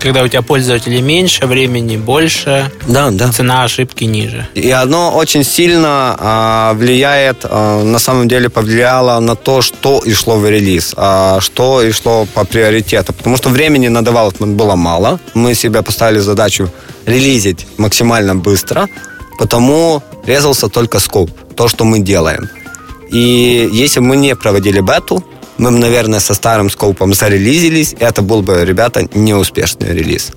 [0.00, 3.32] Когда у тебя пользователей меньше, времени больше, да, да.
[3.32, 4.46] цена ошибки ниже.
[4.54, 10.12] И оно очень сильно а, влияет, а, на самом деле повлияло на то, что и
[10.12, 13.12] шло в релиз, а, что и шло по приоритету.
[13.12, 15.18] Потому что времени на девелопмент было мало.
[15.34, 16.70] Мы себе поставили задачу
[17.06, 18.88] релизить максимально быстро,
[19.38, 22.48] потому резался только scope, то, что мы делаем.
[23.10, 25.22] И если мы не проводили бету,
[25.58, 30.32] мы наверное, со старым scope ом зарелизились, это был бы, ребята, неуспешный релиз.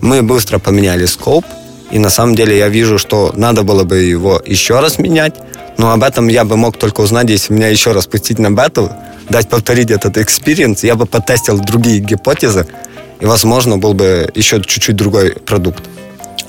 [0.00, 1.44] Мы быстро поменяли scope,
[1.90, 5.34] и на самом деле я вижу, что надо было бы его еще раз менять,
[5.76, 8.90] но об этом я бы мог только узнать, если меня еще раз пустить на бету,
[9.28, 12.66] дать повторить этот experience, я бы потестил другие гипотезы,
[13.20, 15.84] и, возможно, был бы еще чуть-чуть другой продукт.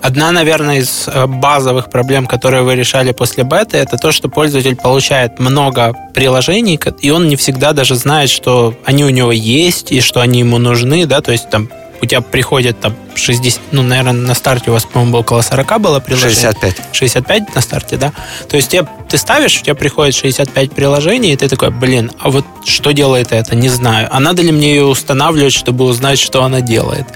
[0.06, 4.76] Одна, наверное, из э, базовых проблем, которые вы решали после беты, это то, что пользователь
[4.76, 10.02] получает много приложений, и он не всегда даже знает, что они у него есть и
[10.02, 11.70] что они ему нужны, да, то есть там
[12.04, 15.82] у тебя приходит там 60, ну, наверное, на старте у вас, по-моему, было около 40
[15.82, 16.36] было приложений.
[16.36, 16.76] 65.
[16.91, 18.13] 65 на старте, да?
[18.48, 22.30] То есть тебе, ты ставишь, у тебя приходит 65 приложений, и ты такой, блин, а
[22.30, 24.08] вот что делает это, не знаю.
[24.12, 27.08] А надо ли мне ее устанавливать, чтобы узнать, что она делает?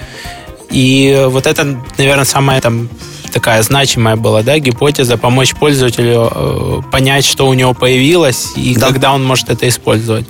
[0.72, 2.90] И вот это, наверное, самая там
[3.32, 8.88] такая значимая была, да, гипотеза помочь пользователю э, понять, что у него появилось и да.
[8.88, 10.26] когда он может это использовать.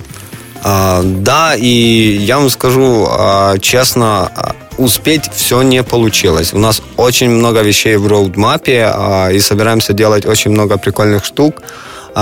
[0.61, 6.53] А, да, и я вам скажу а, честно, а, успеть все не получилось.
[6.53, 11.61] У нас очень много вещей в роудмапе, а, и собираемся делать очень много прикольных штук,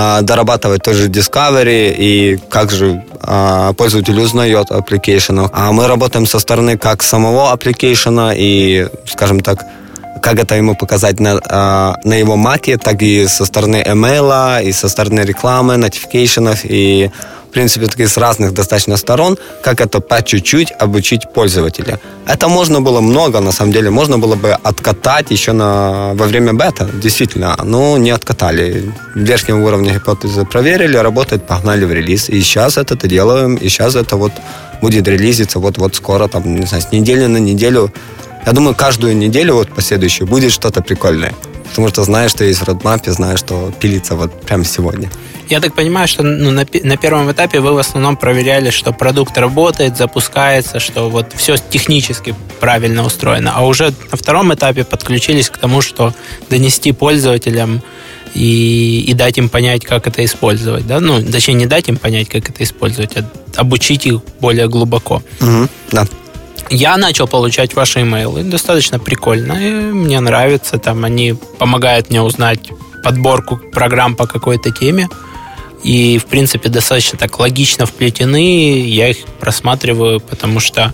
[0.00, 5.50] а, дорабатывать тоже Discovery, и как же а, пользователь узнает application.
[5.52, 9.64] А мы работаем со стороны как самого application и, скажем так,
[10.22, 11.34] как это ему показать на,
[12.04, 17.10] на его маке, так и со стороны email, и со стороны рекламы, notifications, и
[17.48, 21.98] в принципе, таки с разных достаточно сторон, как это по чуть-чуть обучить пользователя.
[22.26, 26.52] Это можно было много, на самом деле, можно было бы откатать еще на, во время
[26.52, 28.92] бета, действительно, но не откатали.
[29.14, 32.28] Верхнего уровня гипотезы проверили, работает, погнали в релиз.
[32.28, 34.32] И сейчас это делаем, и сейчас это вот
[34.82, 37.90] будет релизиться вот-вот скоро, там, не знаю, с недели на неделю.
[38.46, 41.34] Я думаю, каждую неделю вот последующую будет что-то прикольное.
[41.70, 45.10] Потому что знаешь, что есть в родмапе, знаешь, что пилится вот прямо сегодня.
[45.48, 49.38] Я так понимаю, что ну, на, на первом этапе вы в основном проверяли, что продукт
[49.38, 55.56] работает, запускается, что вот все технически правильно устроено, а уже на втором этапе подключились к
[55.56, 56.14] тому, что
[56.50, 57.82] донести пользователям
[58.34, 60.86] и, и дать им понять, как это использовать.
[60.86, 61.00] Да?
[61.00, 63.24] Ну, точнее, не дать им понять, как это использовать, а
[63.56, 65.22] обучить их более глубоко.
[65.40, 66.06] Угу, да.
[66.70, 68.42] Я начал получать ваши имейлы.
[68.42, 69.52] Достаточно прикольно.
[69.52, 70.78] И мне нравится.
[70.78, 72.70] Там они помогают мне узнать
[73.02, 75.08] подборку программ по какой-то теме
[75.82, 78.80] и, в принципе, достаточно так логично вплетены.
[78.80, 80.92] Я их просматриваю, потому что,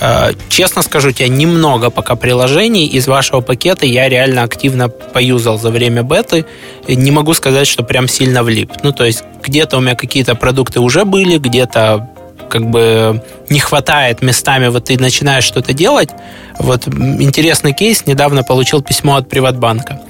[0.00, 5.58] э, честно скажу, у тебя немного пока приложений из вашего пакета я реально активно поюзал
[5.58, 6.46] за время беты.
[6.88, 8.72] Не могу сказать, что прям сильно влип.
[8.82, 12.08] Ну, то есть где-то у меня какие-то продукты уже были, где-то
[12.48, 16.10] как бы не хватает местами, вот ты начинаешь что-то делать.
[16.58, 20.00] Вот интересный кейс, недавно получил письмо от Приватбанка.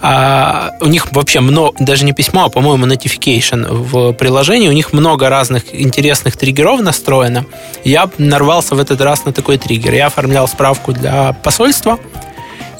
[0.00, 4.68] А, у них вообще много, даже не письмо, а, по-моему, notification в приложении.
[4.68, 7.44] У них много разных интересных триггеров настроено.
[7.84, 9.92] Я нарвался в этот раз на такой триггер.
[9.94, 11.98] Я оформлял справку для посольства,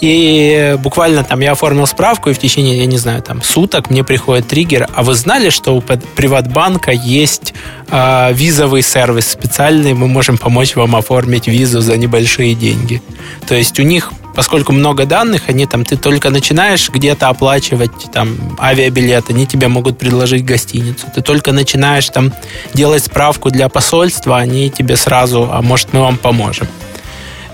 [0.00, 4.04] и буквально там я оформил справку, и в течение, я не знаю, там суток мне
[4.04, 4.88] приходит триггер.
[4.94, 7.54] А вы знали, что у Приватбанка есть
[7.90, 13.02] э, визовый сервис специальный, мы можем помочь вам оформить визу за небольшие деньги.
[13.46, 18.56] То есть у них поскольку много данных, они там, ты только начинаешь где-то оплачивать там
[18.60, 21.06] авиабилет, они тебе могут предложить гостиницу.
[21.12, 22.32] Ты только начинаешь там
[22.72, 26.68] делать справку для посольства, они тебе сразу, а может мы вам поможем.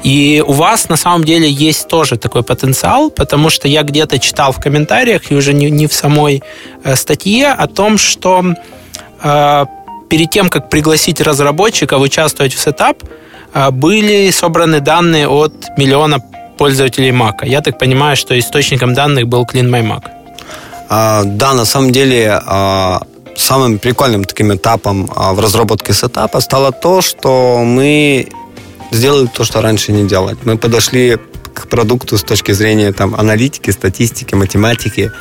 [0.04, 4.52] И у вас на самом деле есть тоже такой потенциал, потому что я где-то читал
[4.52, 6.42] в комментариях, и уже не, не в самой
[6.84, 8.44] э, статье, о том, что
[9.22, 9.64] э,
[10.10, 12.98] перед тем, как пригласить разработчиков участвовать в сетап,
[13.54, 16.20] э, были собраны данные от миллиона
[16.58, 17.46] пользователей Mac.
[17.46, 20.02] Я так понимаю, что источником данных был CleanMyMac.
[20.90, 23.00] А, да, на самом деле а,
[23.36, 28.28] самым прикольным таким этапом а, в разработке сетапа стало то, что мы
[28.94, 30.36] сделали то, что раньше не делали.
[30.44, 31.18] Мы подошли
[31.52, 35.12] к продукту с точки зрения там, аналитики, статистики, математики.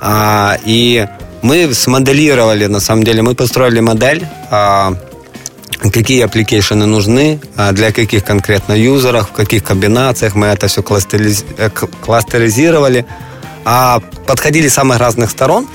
[0.00, 1.06] А, и
[1.42, 4.94] мы смоделировали, на самом деле, мы построили модель, а,
[5.92, 10.34] какие application ы нужны, а, для каких конкретно юзеров, в каких комбинациях.
[10.34, 11.44] Мы это все кластериз...
[11.58, 13.06] Э, кластеризировали,
[13.64, 15.68] а, подходили с самых разных сторон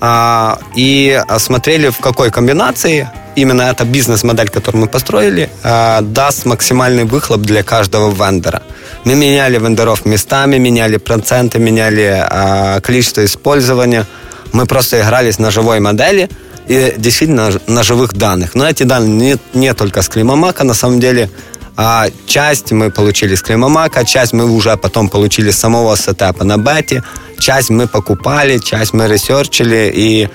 [0.00, 3.08] а, и смотрели, в какой комбинации
[3.40, 8.62] именно эта бизнес-модель, которую мы построили, э, даст максимальный выхлоп для каждого вендора.
[9.04, 14.06] Мы меняли вендоров местами, меняли проценты, меняли э, количество использования.
[14.52, 16.28] Мы просто игрались на живой модели
[16.68, 18.54] и действительно на живых данных.
[18.54, 21.30] Но эти данные не, не только с Климамака, на самом деле,
[21.76, 26.58] а часть мы получили с Климамака, часть мы уже потом получили с самого сетапа на
[26.58, 27.02] бете,
[27.38, 30.28] часть мы покупали, часть мы ресерчили и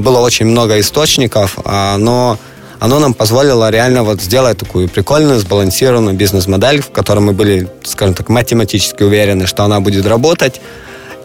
[0.00, 2.38] было очень много источников, а, но
[2.80, 8.14] оно нам позволило реально вот сделать такую прикольную, сбалансированную бизнес-модель, в которой мы были, скажем
[8.14, 10.60] так, математически уверены, что она будет работать.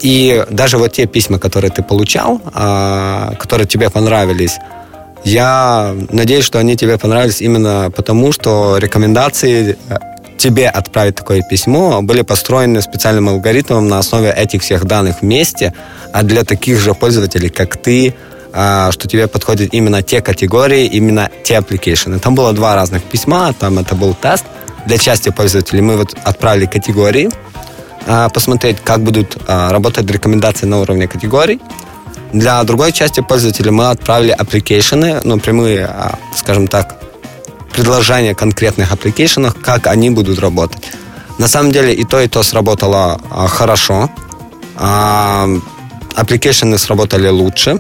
[0.02, 4.58] И даже вот те письма, которые ты получал, а, которые тебе понравились,
[5.26, 9.98] Я надеюсь, что они тебе понравились именно потому, что рекомендации э,
[10.38, 15.74] тебе отправить такое письмо были построены специальным алгоритмом на основе этих всех данных вместе,
[16.14, 21.30] а для таких же пользователей, как ты, а, что тебе подходят именно те категории, именно
[21.44, 22.20] те application.
[22.20, 24.46] Там было два разных письма, там это был тест.
[24.86, 27.30] Для части пользователей мы вот отправили категории,
[28.08, 31.60] а, посмотреть, как будут а, работать рекомендации на уровне категорий.
[32.34, 35.90] Для другой части пользователей мы отправили application, ну, прямые,
[36.36, 36.96] скажем так,
[37.72, 40.84] предложения конкретных application, как они будут работать.
[41.38, 44.10] На самом деле и то, и то сработало хорошо.
[46.16, 47.80] Application сработали лучше.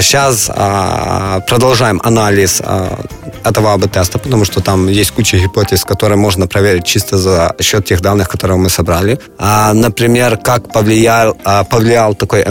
[0.00, 2.98] Сейчас а, продолжаем анализ а,
[3.44, 8.00] этого АБ-теста, потому что там есть куча гипотез, которые можно проверить чисто за счет тех
[8.00, 9.18] данных, которые мы собрали.
[9.38, 11.36] А, например, как повлиял,
[11.70, 12.42] повлиял такой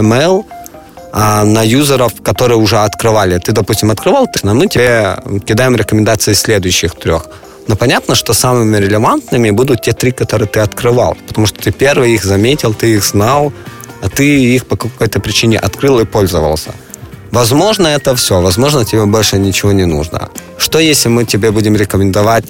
[1.16, 3.38] а, на юзеров, которые уже открывали.
[3.38, 5.16] Ты, допустим, открывал, а мы тебе
[5.46, 7.26] кидаем рекомендации следующих трех.
[7.68, 12.14] Но понятно, что самыми релевантными будут те три, которые ты открывал, потому что ты первый
[12.14, 13.52] их заметил, ты их знал,
[14.02, 16.74] а ты их по какой-то причине открыл и пользовался.
[17.34, 18.40] Возможно, это все.
[18.40, 20.28] Возможно, тебе больше ничего не нужно.
[20.56, 22.44] Что если мы тебе будем рекомендовать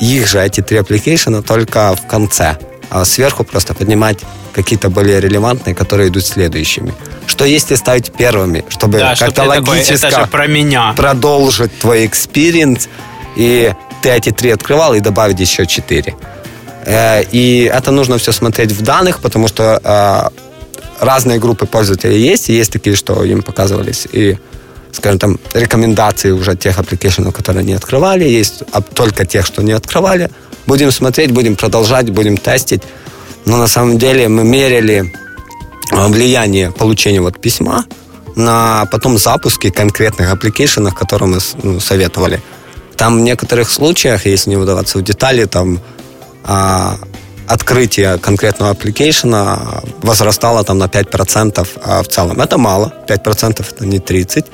[0.00, 2.58] их же, эти три application, только в конце,
[2.90, 4.18] а сверху просто поднимать
[4.52, 6.92] какие-то более релевантные, которые идут следующими.
[7.26, 10.92] Что если ставить первыми, чтобы да, как-то логически такой, про меня.
[10.96, 12.88] продолжить твой experience,
[13.36, 13.72] и
[14.02, 16.14] ты эти три открывал, и добавить еще четыре.
[16.84, 20.47] Э, и это нужно все смотреть в данных, потому что э,
[21.00, 24.36] разные группы пользователей есть, и есть такие, что им показывались и
[24.92, 28.62] скажем там, рекомендации уже тех application, которые не открывали, есть
[28.94, 30.30] только тех, что не открывали.
[30.66, 32.82] Будем смотреть, будем продолжать, будем тестить.
[33.44, 35.12] Но на самом деле мы мерили
[35.92, 37.84] а, влияние получения вот письма
[38.36, 42.40] на потом запуски конкретных application, которые мы ну, советовали.
[42.96, 45.80] Там в некоторых случаях, если не вдаваться в детали, там
[46.44, 46.98] а,
[47.48, 52.40] открытие конкретного application а возрастало там на 5% а в целом.
[52.40, 54.46] Это мало, 5% это не 30%.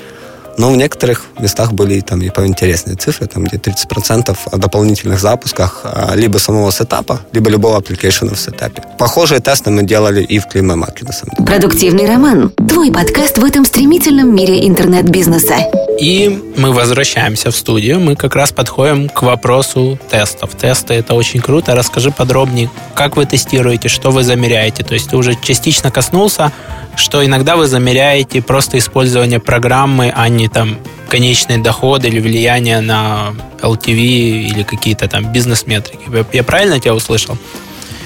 [0.57, 5.81] Но в некоторых местах были там и поинтересные цифры, там где 30% о дополнительных запусках
[5.85, 8.83] а, либо самого Setapp а, либо любого application а в Setapp е.
[8.99, 11.47] Похожие тесты мы делали и в CleanMyMac е, на самом деле.
[11.47, 12.51] Продуктивный роман.
[12.69, 15.57] Твой подкаст в этом стремительном мире интернет-бизнеса.
[16.01, 18.01] И мы возвращаемся в студию.
[18.01, 20.55] Мы как раз подходим к вопросу тестов.
[20.57, 21.75] Тесты— это очень круто.
[21.75, 24.83] Расскажи подробнее, как вы тестируете, что вы замеряете.
[24.83, 26.53] То есть ты уже частично коснулся,
[26.97, 30.79] что иногда вы замеряете просто использование программы, а не там
[31.09, 36.05] конечный доход или влияние на LTV или какие-то там бизнес-метрики.
[36.33, 37.37] Я правильно тебя услышал?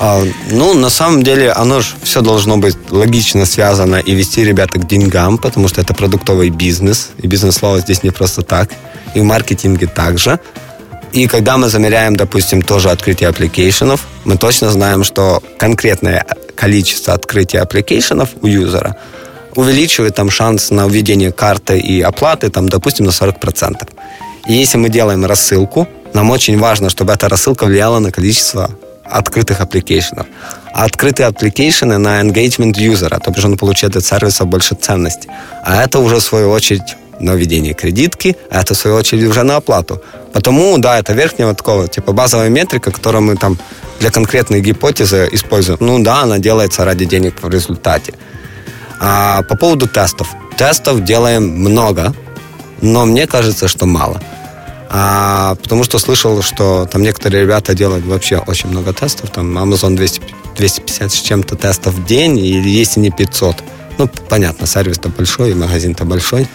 [0.00, 4.78] А, ну, на самом деле, оно же все должно быть логично связано и вести ребята
[4.78, 8.70] к деньгам, потому что это продуктовый бизнес, и бизнес-слово здесь не просто так,
[9.14, 10.38] и в маркетинге также.
[11.12, 16.24] И когда мы замеряем, допустим, тоже открытие application ов, мы точно знаем, что конкретное
[16.54, 18.96] количество открытия application ов у юзера
[19.54, 23.88] увеличивает там шанс на введение карты и оплаты, там, допустим, на 40%.
[24.46, 28.70] И если мы делаем рассылку, нам очень важно, чтобы эта рассылка влияла на количество
[29.04, 30.26] открытых application ов.
[30.72, 35.28] А открытые application ы на engagement юзера, то бишь он получает от сервиса больше ценности.
[35.64, 39.42] А это уже, в свою очередь, на введение кредитки, а это, в свою очередь, уже
[39.42, 40.00] на оплату.
[40.32, 43.58] Потому, да, это верхняя такого, типа, базовая метрика, которую мы там
[44.00, 45.78] для конкретной гипотезы используем.
[45.80, 48.14] Ну да, она делается ради денег в результате.
[49.00, 50.28] А по поводу тестов.
[50.56, 52.14] Тестов делаем много,
[52.80, 54.20] но мне кажется, что мало.
[54.90, 59.30] А, потому что слышал, что там некоторые ребята делают вообще очень много тестов.
[59.30, 60.22] Там Amazon 200,
[60.56, 63.56] 250 с чем-то тестов в день, или если не 500.
[63.98, 66.48] Ну, понятно, сервис-то большой, и магазин-то большой.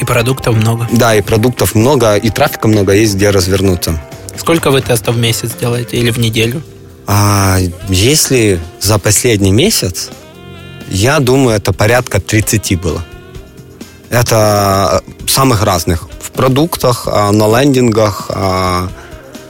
[0.00, 0.86] И продуктов много.
[0.92, 4.00] Да, и продуктов много, и трафика много, есть где развернуться.
[4.36, 6.62] Сколько вы тестов в месяц делаете или в неделю?
[7.06, 10.10] А, если за последний месяц,
[10.88, 13.02] я думаю, это порядка 30 было.
[14.10, 16.08] Это самых разных.
[16.20, 18.88] В продуктах, а, на лендингах, а,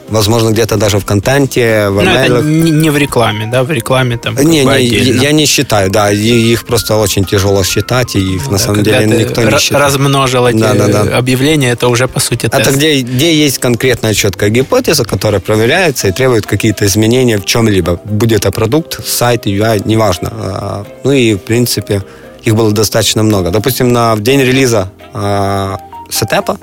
[0.08, 4.34] возможно, где-то даже в контенте, в Но это не в рекламе, да, в рекламе там
[4.36, 8.58] Не, не, я не считаю, да, их просто очень тяжело считать, и их ну, на
[8.58, 9.84] да, самом деле никто не считает.
[9.84, 11.18] размножил эти да, да, да.
[11.18, 12.54] объявления, это уже, по сути, тест.
[12.54, 18.00] Это где, где есть конкретная четкая гипотеза, которая проверяется и требует какие-то изменения в чем-либо.
[18.04, 20.32] Будет это продукт, сайт, UI, неважно.
[20.32, 22.02] А, ну и, в принципе,
[22.44, 23.50] их было достаточно много.
[23.50, 25.76] Допустим, на, в день релиза э,
[26.10, 26.58] Setapp а,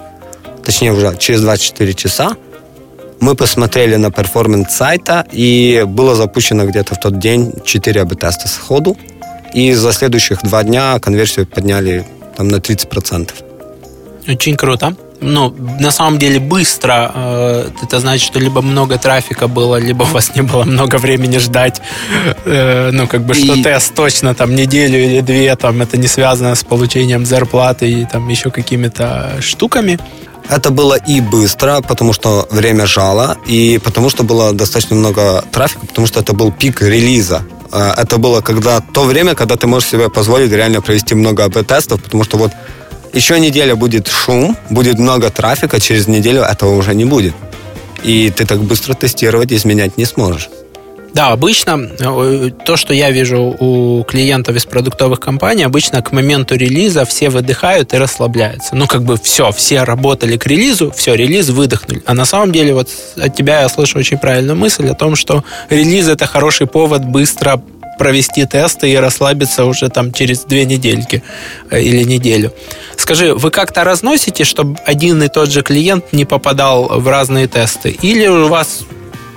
[0.63, 2.35] точнее уже через 24 часа,
[3.25, 8.95] мы посмотрели на performance сайта, и было запущено где-то в тот день 4 АБ-теста сходу.
[9.55, 12.05] И за следующих два дня конверсию подняли
[12.37, 13.31] там, на 30%.
[14.27, 14.95] Очень круто.
[15.21, 17.11] Ну, на самом деле быстро.
[17.15, 21.39] Э, это значит, что либо много трафика было, либо у вас не было много времени
[21.39, 21.81] ждать.
[22.45, 23.63] Э, ну, как бы, что и...
[23.63, 28.29] тест точно там неделю или две, там это не связано с получением зарплаты и там
[28.29, 29.97] еще какими-то штуками.
[30.49, 35.85] Это было и быстро, потому что время жало, и потому что было достаточно много трафика,
[35.87, 37.41] потому что это был пик релиза.
[37.71, 42.01] Э, это было когда то время, когда ты можешь себе позволить реально провести много АБ-тестов,
[42.03, 42.51] потому что вот
[43.13, 47.33] еще неделя будет шум, будет много трафика, через неделю этого уже не будет.
[48.03, 50.49] И ты так быстро тестировать, изменять не сможешь.
[51.15, 56.55] Да, обычно э, то, что я вижу у клиентов из продуктовых компаний, обычно к моменту
[56.55, 58.75] релиза все выдыхают и расслабляются.
[58.75, 62.03] Ну, как бы все, все работали к релизу, все, релиз выдохнули.
[62.05, 65.45] А на самом деле вот от тебя я слышу очень правильную мысль о том, что
[65.69, 67.63] релиз это хороший повод быстро
[67.97, 71.23] провести тесты и расслабиться уже там через две недельки
[71.71, 72.51] э, или неделю.
[72.97, 77.91] Скажи, вы как-то разносите, чтобы один и тот же клиент не попадал в разные тесты?
[78.01, 78.81] Или у вас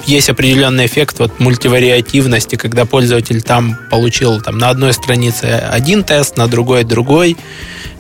[0.08, 6.36] есть определенный эффект вот мультивариативности, когда пользователь там получил там, на одной странице один тест,
[6.36, 7.36] на другой другой.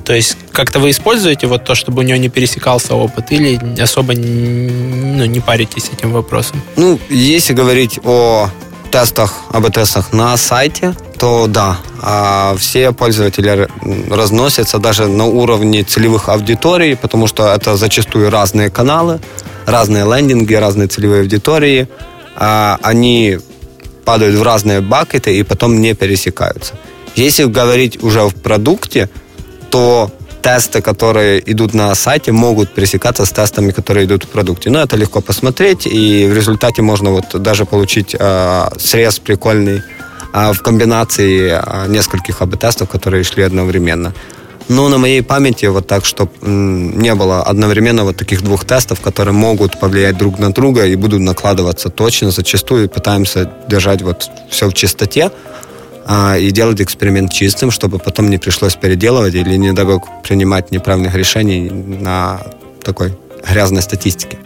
[0.04, 4.14] То есть как-то вы используете вот то, чтобы у него не пересекался опыт, или особо
[4.14, 6.62] ну, не паритесь этим вопросом?
[6.76, 8.48] Ну, если говорить о
[8.90, 13.68] тестах, об тестах на сайте, то да, а все пользователи
[14.10, 19.20] разносятся даже на уровне целевых аудиторий, потому что это зачастую разные каналы,
[19.70, 21.88] разные лендинги, разные целевые аудитории,
[22.36, 23.38] а они
[24.04, 26.74] падают в разные бакеты и потом не пересекаются.
[27.14, 29.10] Если говорить уже в продукте,
[29.70, 30.10] то
[30.40, 34.70] тесты, которые идут на сайте, могут пересекаться с тестами, которые идут в продукте.
[34.70, 39.82] Но это легко посмотреть, и в результате можно вот даже получить э, срез прикольный
[40.32, 44.14] э, в комбинации э, нескольких АБ-тестов, которые шли одновременно.
[44.68, 49.32] Но на моей памяти вот так, чтобы не было одновременно вот таких двух тестов, которые
[49.32, 52.30] могут повлиять друг на друга и будут накладываться точно.
[52.30, 55.30] Зачастую пытаемся держать вот все в чистоте
[56.06, 59.86] а, и делать эксперимент чистым, чтобы потом не пришлось переделывать или не дай
[60.22, 62.40] принимать неправильных решений на
[62.82, 63.16] такой
[63.48, 64.38] грязной статистике.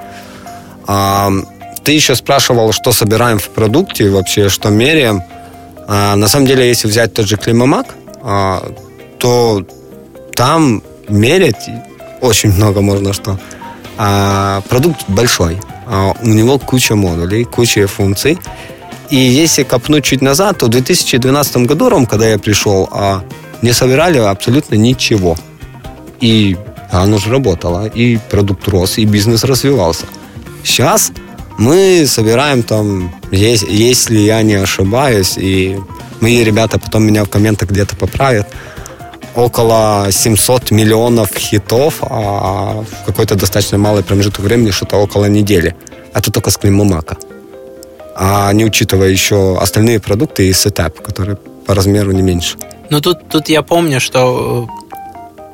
[0.87, 1.33] А,
[1.83, 5.21] ты еще спрашивал, что собираем в продукте, вообще что меряем.
[5.89, 7.87] А, на самом деле, если взять тот же Климамак,
[9.19, 9.67] то
[10.35, 11.69] там мерять
[12.21, 13.39] очень много можно что.
[13.99, 18.39] А, продукт большой, а, у него куча модулей, куча функций.
[19.11, 23.23] И если копнуть чуть назад, то в 2012 году, когда я пришел, а,
[23.61, 25.37] не собирали абсолютно ничего.
[26.21, 26.57] И
[26.91, 30.07] оно же работало, и продукт рос, и бизнес развивался.
[30.65, 31.13] Сейчас
[31.59, 35.79] мы собираем там, если я не ошибаюсь, и
[36.21, 38.49] мои ребята потом меня в комментах где-то поправят,
[39.35, 45.75] около 700 миллионов хитов, а в какой-то достаточно малый промежуток времени что-то около недели.
[46.15, 47.17] Это только с Климомака.
[48.15, 52.57] А не учитывая еще остальные продукты и сетап, которые по размеру не меньше.
[52.91, 54.69] Ну тут, тут я помню, что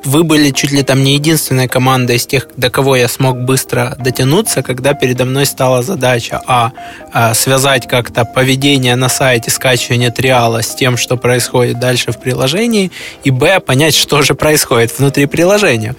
[0.03, 3.95] вы были чуть ли там не единственной командой из тех, до кого я смог быстро
[3.99, 6.71] дотянуться, когда передо мной стала задача а,
[7.11, 12.91] а связать как-то поведение на сайте, скачивание триала с тем, что происходит дальше в приложении,
[13.23, 15.95] и б, понять, что же происходит внутри приложения.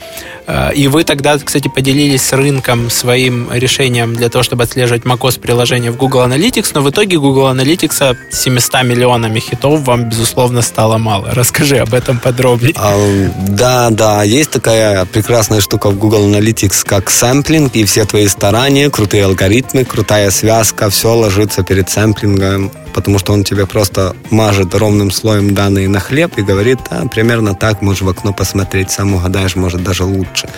[0.46, 5.40] А, и вы тогда, кстати, поделились с рынком своим решением для того, чтобы отслеживать macOS
[5.40, 10.98] приложения в Google Analytics, но в итоге Google Analytics 700 миллионами хитов вам, безусловно, стало
[10.98, 11.30] мало.
[11.32, 12.72] Расскажи об этом подробнее.
[12.72, 18.28] Um, да, да, есть такая прекрасная штука в Google Analytics, как сэмплинг, и все твои
[18.28, 24.76] старания, крутые алгоритмы, крутая связка, все ложится перед сэмплингом, потому что он тебе просто мажет
[24.76, 29.14] ровным слоем данные на хлеб и говорит, да, примерно так, можешь в окно посмотреть, сам
[29.14, 30.48] угадаешь, может, даже лучше.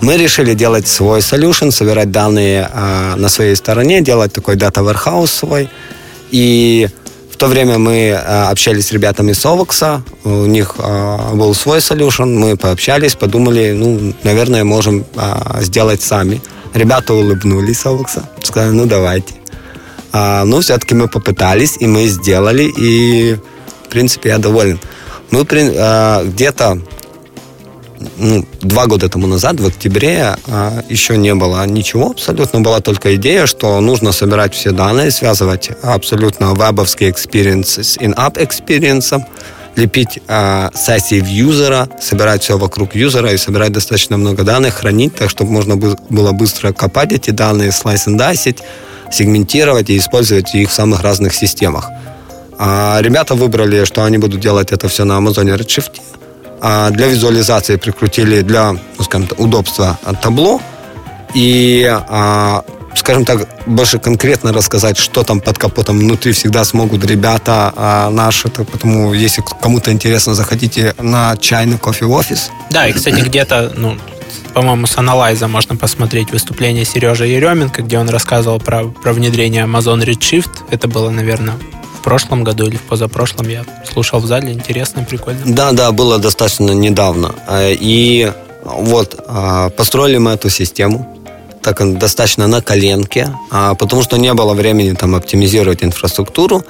[0.00, 5.26] Мы решили делать свой solution, собирать данные э, на своей стороне, делать такой дата warehouse
[5.26, 5.68] свой,
[6.30, 6.88] и
[7.34, 8.14] в то время мы э,
[8.50, 14.14] общались с ребятами с OWOX, у них э, был свой solution, мы пообщались, подумали, ну,
[14.22, 16.40] наверное, можем э, сделать сами.
[16.74, 19.34] Ребята улыбнулись OWOX, сказали, ну, давайте.
[20.12, 23.36] А, ну, все-таки мы попытались, и мы сделали, и,
[23.86, 24.78] в принципе, я доволен.
[25.32, 26.78] Мы где-то
[28.16, 32.60] ну, два года тому назад, в октябре, а, еще не было ничего абсолютно.
[32.60, 39.05] Была только идея, что нужно собирать все данные, связывать абсолютно вебовский experience с in-app experience
[39.05, 39.24] ом,
[39.76, 45.14] лепить э, сессии в юзера, собирать все вокруг юзера и собирать достаточно много данных, хранить
[45.16, 48.58] так, чтобы можно было быстро копать эти данные, слайс дасить,
[49.10, 51.90] сегментировать и использовать их в самых разных системах.
[52.58, 56.00] А ребята выбрали, что они будут делать это все на Amazon Redshift,
[56.90, 60.60] для визуализации прикрутили для, ну, скажем удобства табло.
[61.34, 67.72] И а, скажем так, больше конкретно рассказать, что там под капотом внутри, всегда смогут ребята
[67.76, 68.48] а, наши.
[68.48, 72.50] Потому если кому-то интересно, заходите на чайный кофе-офис.
[72.70, 73.98] Да, и, кстати, где-то, ну,
[74.52, 80.04] по-моему, с аналайза можно посмотреть выступление Сережи Еременко, где он рассказывал про, про внедрение Amazon
[80.04, 80.50] Redshift.
[80.70, 81.54] Это было, наверное,
[82.04, 83.48] прошлом году или в позапрошлом.
[83.48, 84.52] Я слушал в зале.
[84.52, 85.40] Интересно, прикольно.
[85.46, 87.34] Да, да, было достаточно недавно.
[87.48, 88.30] Э, и
[88.64, 91.10] вот, а, построили мы эту систему
[91.62, 96.62] так достаточно на коленке, а, потому что не было времени там оптимизировать инфраструктуру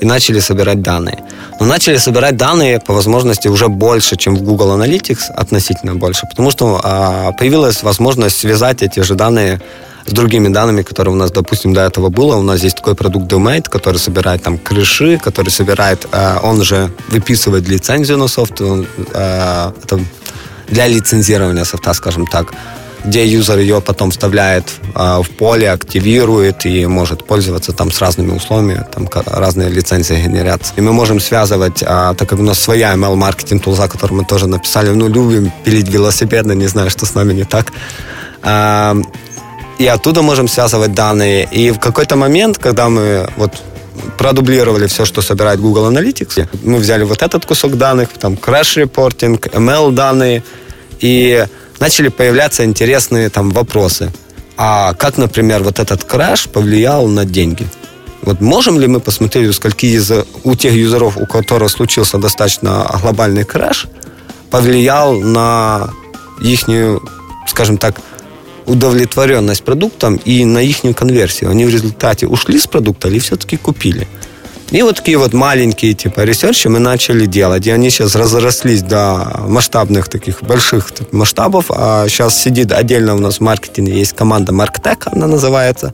[0.00, 1.22] и начали собирать данные.
[1.58, 6.50] Но начали собирать данные по возможности уже больше, чем в Google Analytics, относительно больше, потому
[6.50, 9.60] что а, появилась возможность связать эти же данные
[10.06, 12.36] с другими данными, которые у нас, допустим, до этого было.
[12.36, 16.90] У нас есть такой продукт DoMate, который собирает там крыши, который собирает, а, он же
[17.08, 20.00] выписывает лицензию на софт, а, это
[20.68, 22.52] для лицензирования софта, скажем так
[23.04, 28.32] где юзер ее потом вставляет э, в поле, активирует и может пользоваться там с разными
[28.32, 30.72] условиями, там разные лицензии генерятся.
[30.76, 34.46] И мы можем связывать, э, так как у нас своя ML-маркетинг тулза, которую мы тоже
[34.46, 37.72] написали, ну, любим пилить велосипеды, не знаю, что с нами не так.
[38.42, 38.94] Э,
[39.82, 41.48] и оттуда можем связывать данные.
[41.50, 43.50] И в какой-то момент, когда мы вот
[44.16, 49.40] продублировали все, что собирает Google Analytics, мы взяли вот этот кусок данных, там crash reporting,
[49.40, 50.44] ML данные,
[51.00, 51.44] и
[51.80, 54.12] начали появляться интересные там вопросы.
[54.56, 57.66] А как, например, вот этот краш повлиял на деньги?
[58.22, 60.12] Вот можем ли мы посмотреть, у скольки из,
[60.44, 63.88] у тех юзеров, у которых случился достаточно глобальный краш,
[64.48, 65.90] повлиял на
[66.40, 66.60] их,
[67.48, 67.96] скажем так,
[68.66, 71.50] удовлетворенность продуктом и на их конверсию.
[71.50, 74.06] Они в результате ушли с продукта или все-таки купили?
[74.72, 77.66] И вот такие вот маленькие типа ресерчи мы начали делать.
[77.66, 81.66] И они сейчас разрослись до масштабных таких больших масштабов.
[81.68, 85.92] А сейчас сидит отдельно у нас в маркетинге есть команда Marktech, она называется.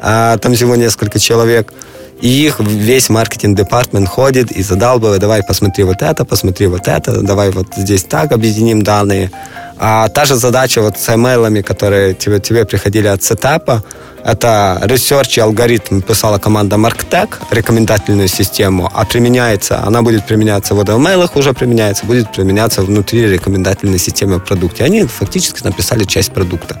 [0.00, 1.72] А там всего несколько человек.
[2.20, 7.50] И их весь маркетинг-департмент ходит и задалбывает, давай посмотри вот это, посмотри вот это, давай
[7.50, 9.30] вот здесь так объединим данные.
[9.78, 13.82] А та же задача вот с email, которые тебе, тебе приходили от сетапа,
[14.24, 20.80] это research и алгоритм писала команда MarkTech, рекомендательную систему, а применяется, она будет применяться в
[20.80, 24.84] email уже применяется, будет применяться внутри рекомендательной системы в продукте.
[24.84, 26.80] Они фактически написали часть продукта.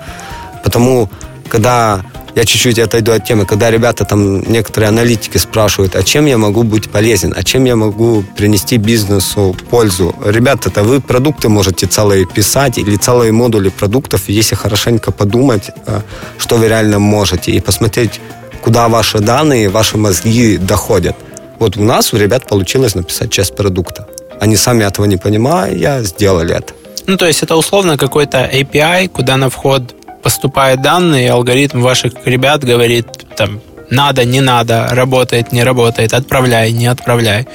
[0.62, 1.10] Потому,
[1.48, 2.02] когда
[2.34, 6.64] я чуть-чуть отойду от темы, когда ребята там, некоторые аналитики спрашивают, а чем я могу
[6.64, 10.14] быть полезен, а чем я могу принести бизнесу пользу.
[10.24, 16.00] Ребята, это вы продукты можете целые писать или целые модули продуктов, если хорошенько подумать, э,
[16.38, 18.20] что вы реально можете, и посмотреть,
[18.62, 21.14] куда ваши данные, ваши мозги доходят.
[21.60, 24.08] Вот у нас у ребят получилось написать часть продукта.
[24.40, 26.74] Они сами этого не понимая, сделали это.
[27.06, 29.94] Ну, то есть это условно какой-то API, куда на вход
[30.24, 33.06] поступают данные, алгоритм ваших ребят говорит,
[33.36, 33.60] там,
[33.90, 37.46] надо, не надо, работает, не работает, отправляй, не отправляй.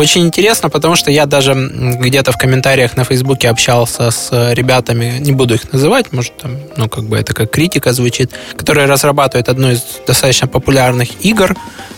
[0.00, 5.32] Очень интересно, потому что я даже где-то в комментариях на Фейсбуке общался с ребятами, не
[5.32, 9.72] буду их называть, может, там, ну, как бы это как критика звучит, которые разрабатывают одну
[9.72, 11.54] из достаточно популярных игр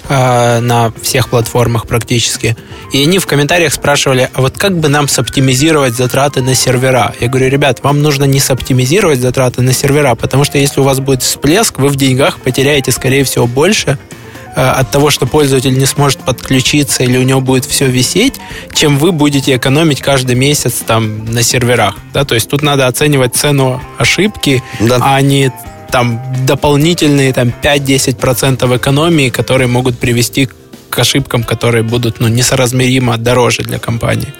[0.08, 2.56] э, на всех платформах практически.
[2.92, 7.14] И они в комментариях спрашивали, а вот как бы нам соптимизировать затраты на сервера?
[7.20, 10.98] Я говорю, ребят, вам нужно не соптимизировать затраты на сервера, потому что если у вас
[10.98, 14.21] будет всплеск, вы в деньгах потеряете, скорее всего, больше, Э,
[14.54, 18.34] от того, что пользователь не сможет подключиться или у него будет все висеть,
[18.74, 21.96] чем вы будете экономить каждый месяц там на серверах.
[22.12, 22.24] Да?
[22.24, 24.98] То есть тут надо оценивать цену ошибки, да.
[25.00, 25.52] а не
[25.90, 30.48] там дополнительные там 5-10% экономии, которые могут привести
[30.90, 34.32] к ошибкам, которые будут ну, несоразмеримо дороже для компании.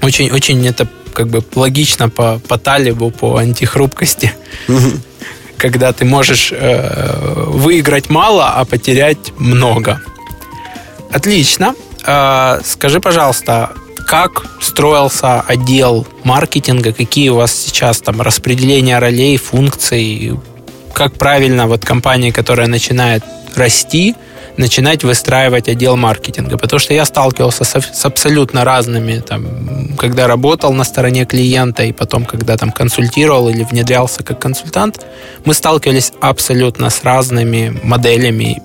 [0.00, 4.32] Очень, очень это как бы логично по, по талибу, по антихрупкости
[5.62, 10.00] когда ты можешь э, выиграть мало, а потерять много.
[11.12, 11.76] Отлично.
[12.04, 13.70] Э, скажи, пожалуйста,
[14.08, 20.36] как строился отдел маркетинга, какие у вас сейчас там распределения ролей, функций,
[20.92, 23.22] как правильно вот компания, которая начинает
[23.54, 24.16] расти,
[24.56, 26.58] начинать выстраивать отдел маркетинга.
[26.58, 31.92] Потому что я сталкивался с, с абсолютно разными, там, когда работал на стороне клиента и
[31.92, 35.04] потом, когда там консультировал или внедрялся как консультант,
[35.44, 38.62] мы сталкивались абсолютно с разными моделями.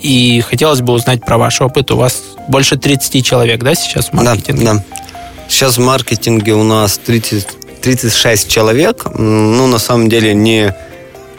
[0.00, 1.90] И хотелось бы узнать про ваш опыт.
[1.92, 4.64] У вас больше 30 человек, да, сейчас в маркетинге?
[4.64, 4.84] Да, да.
[5.48, 7.46] Сейчас в маркетинге у нас 30,
[7.82, 9.04] 36 человек.
[9.16, 10.74] Ну, на самом деле, не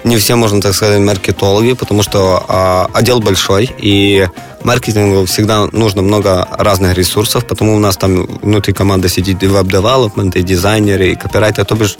[0.04, 4.28] не все, можно так сказать, маркетологи, потому что а, отдел большой, и
[4.64, 10.36] маркетингу всегда нужно много разных ресурсов, потому у нас там внутри команды сидит и веб-девелопмент,
[10.36, 11.98] и дизайнеры, и копирайтер, то бишь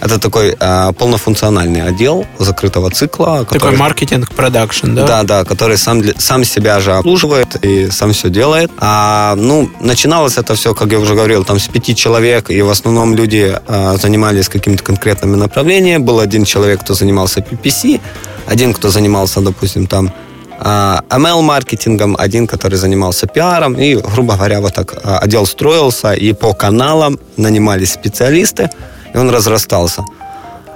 [0.00, 3.40] это такой э, полнофункциональный отдел закрытого цикла.
[3.40, 5.06] Который, такой маркетинг продакшн, да?
[5.06, 8.70] Да, да, который сам, сам себя же обслуживает и сам все делает.
[8.78, 12.70] А, ну, начиналось это все, как я уже говорил, там с пяти человек, и в
[12.70, 16.02] основном люди э, занимались какими-то конкретными направлениями.
[16.02, 18.00] Был один человек, кто занимался PPC,
[18.46, 20.12] один, кто занимался, допустим, там
[20.60, 27.18] ML-маркетингом, один, который занимался пиаром, и, грубо говоря, вот так отдел строился, и по каналам
[27.38, 28.68] нанимались специалисты,
[29.12, 30.04] и он разрастался.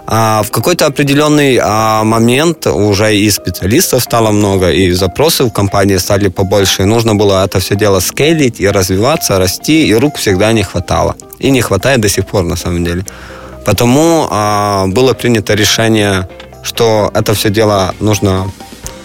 [0.07, 5.97] А в какой-то определенный а, момент уже и специалистов стало много, и запросы в компании
[5.97, 10.53] стали побольше, и нужно было это все дело скейлить и развиваться, расти, и рук всегда
[10.53, 11.17] не хватало.
[11.39, 13.07] И не хватает до сих пор, на самом деле.
[13.65, 16.29] Потому а, было принято решение,
[16.63, 18.51] что это все дело нужно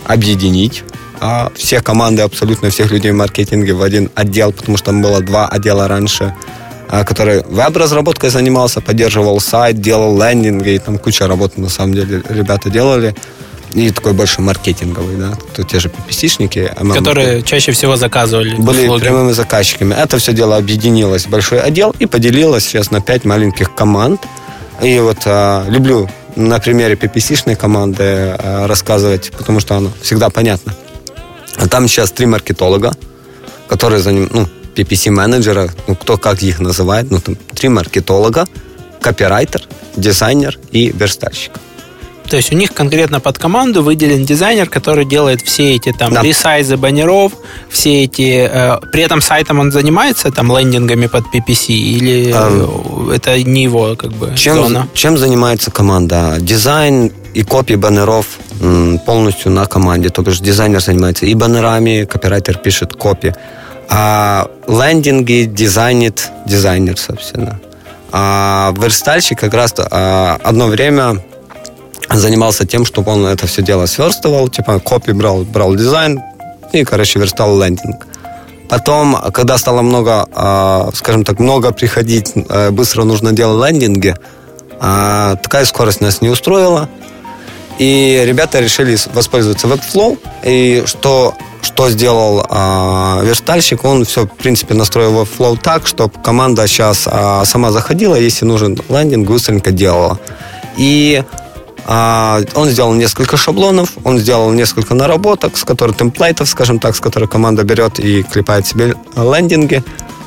[0.05, 0.83] объединить,
[1.21, 5.21] а, все команды, абсолютно всех людей в маркетинге в один отдел, потому что там было
[5.21, 6.35] два отдела раньше–
[6.89, 12.69] который веб-разработкой занимался, поддерживал сайт, делал лендинги, и там куча работы на самом деле ребята
[12.69, 13.15] делали.
[13.73, 16.93] И такой больше маркетинговый, да, то те же PPC-шники.
[16.95, 18.55] Которые чаще всего заказывали.
[18.55, 19.01] Были услуги.
[19.01, 19.93] прямыми заказчиками.
[19.93, 24.21] Это все дело объединилось в большой отдел и поделилось сейчас на пять маленьких команд.
[24.81, 30.73] И вот а, люблю на примере PPC-шной команды а, рассказывать, потому что оно всегда понятно.
[31.69, 32.93] Там сейчас три маркетолога,
[33.67, 38.45] которые за ним, ну, PPC-менеджера, ну, кто как их называет, ну, там, три маркетолога,
[39.01, 41.53] копирайтер, дизайнер и верстальщик.
[42.29, 46.21] То есть у них конкретно под команду выделен дизайнер, который делает все эти там да.
[46.21, 47.33] ресайзы баннеров,
[47.69, 48.47] все эти...
[48.51, 53.95] Э, при этом сайтом он занимается там лендингами под PPC или а, это не его
[53.95, 54.87] как бы чем, зона?
[54.93, 56.37] Чем занимается команда?
[56.39, 58.27] Дизайн и копии баннеров
[59.05, 60.09] полностью на команде.
[60.09, 63.33] То бишь дизайнер занимается и баннерами, копирайтер пишет копии
[63.89, 67.59] а лендинги дизайнит дизайнер, собственно.
[68.11, 71.23] А верстальщик как раз а, одно время
[72.09, 76.21] занимался тем, чтобы он это все дело сверстывал, типа копи брал, брал дизайн
[76.71, 78.05] и, короче, верстал лендинг.
[78.69, 84.15] Потом, когда стало много, а, скажем так, много приходить, а, быстро нужно делать лендинги,
[84.79, 86.87] а, такая скорость нас не устроила.
[87.79, 90.19] И ребята решили воспользоваться Webflow.
[90.43, 96.13] И что что сделал э, верстальщик, он все, в принципе, настроил во Flow так, чтобы
[96.23, 100.19] команда сейчас э, сама заходила, если нужен лендинг, быстренько делала.
[100.77, 101.21] И
[101.87, 107.29] он сделал несколько шаблонов, он сделал несколько наработок, с которых темплейтов, скажем так, с которых
[107.29, 109.83] команда берет и клепает себе лендинги.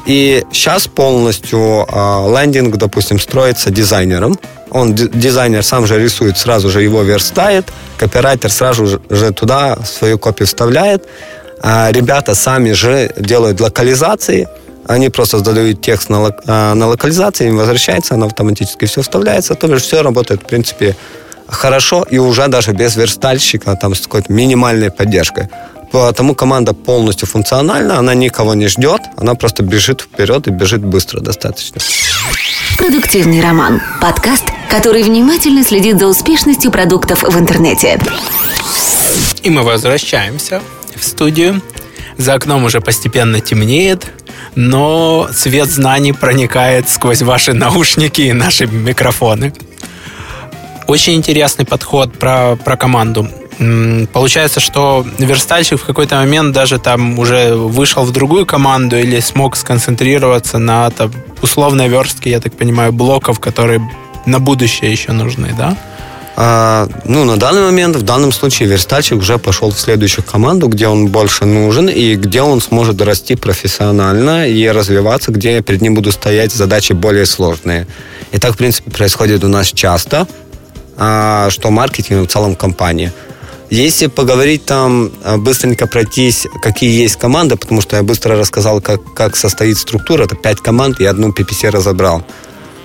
[0.07, 4.37] И сейчас полностью э, лендинг, допустим, строится дизайнером.
[4.71, 7.67] Он дизайнер сам же рисует, сразу же его верстает,
[7.99, 11.07] копирайтер сразу же туда свою копию вставляет.
[11.63, 14.49] А ребята сами же делают локализации,
[14.87, 19.87] они просто задают текст а, на локализации, им возвращается, она автоматически все вставляется, то есть
[19.87, 20.97] все работает, в принципе,
[21.53, 25.49] хорошо и уже даже без верстальщика, там с какой-то минимальной поддержкой.
[25.93, 31.21] Потому команда полностью функциональна, она никого не ждет, она просто бежит вперед и бежит быстро
[31.21, 31.81] достаточно.
[32.79, 33.83] Продуктивный роман.
[34.01, 38.01] Подкаст, который внимательно следит за успешностью продуктов в интернете.
[39.43, 40.63] И мы возвращаемся
[40.97, 41.61] в студию.
[42.17, 44.07] За окном уже постепенно темнеет,
[44.55, 49.53] но свет знаний проникает сквозь ваши наушники и наши микрофоны.
[50.87, 53.29] Очень интересный подход про, про команду.
[54.13, 59.57] Получается, что верстальщик в какой-то момент даже там уже вышел в другую команду или смог
[59.57, 61.13] сконцентрироваться на там,
[61.43, 63.81] условной верстке, я так понимаю, блоков, которые
[64.27, 65.77] на будущее еще нужны, да?
[66.35, 70.89] А, ну, на данный момент, в данном случае, верстальщик уже пошел в следующую команду, где
[70.89, 76.15] он больше нужен и где он сможет расти профессионально и развиваться, где перед ним будут
[76.15, 77.87] стоять задачи более сложные.
[78.33, 80.27] И так, в принципе, происходит у нас часто,
[81.51, 83.13] что маркетинг в целом компании–
[83.73, 89.01] если поговорить там, э, быстренько пройтись, какие есть команды, потому что я быстро рассказал, как,
[89.15, 92.23] как состоит структура, это пять команд, и одну PPC разобрал.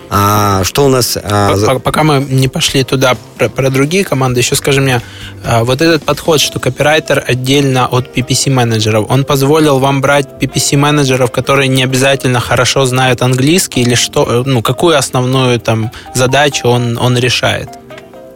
[0.09, 1.17] А что у нас...
[1.21, 5.01] А, Пока мы не пошли туда про, про другие команды, еще скажи мне,
[5.43, 11.67] а, вот этот подход, что копирайтер отдельно от PPC-менеджеров, он позволил вам брать PPC-менеджеров, которые
[11.67, 17.17] не обязательно хорошо знают английский, или что, э, ну, какую основную там задачу он, он
[17.17, 17.67] решает?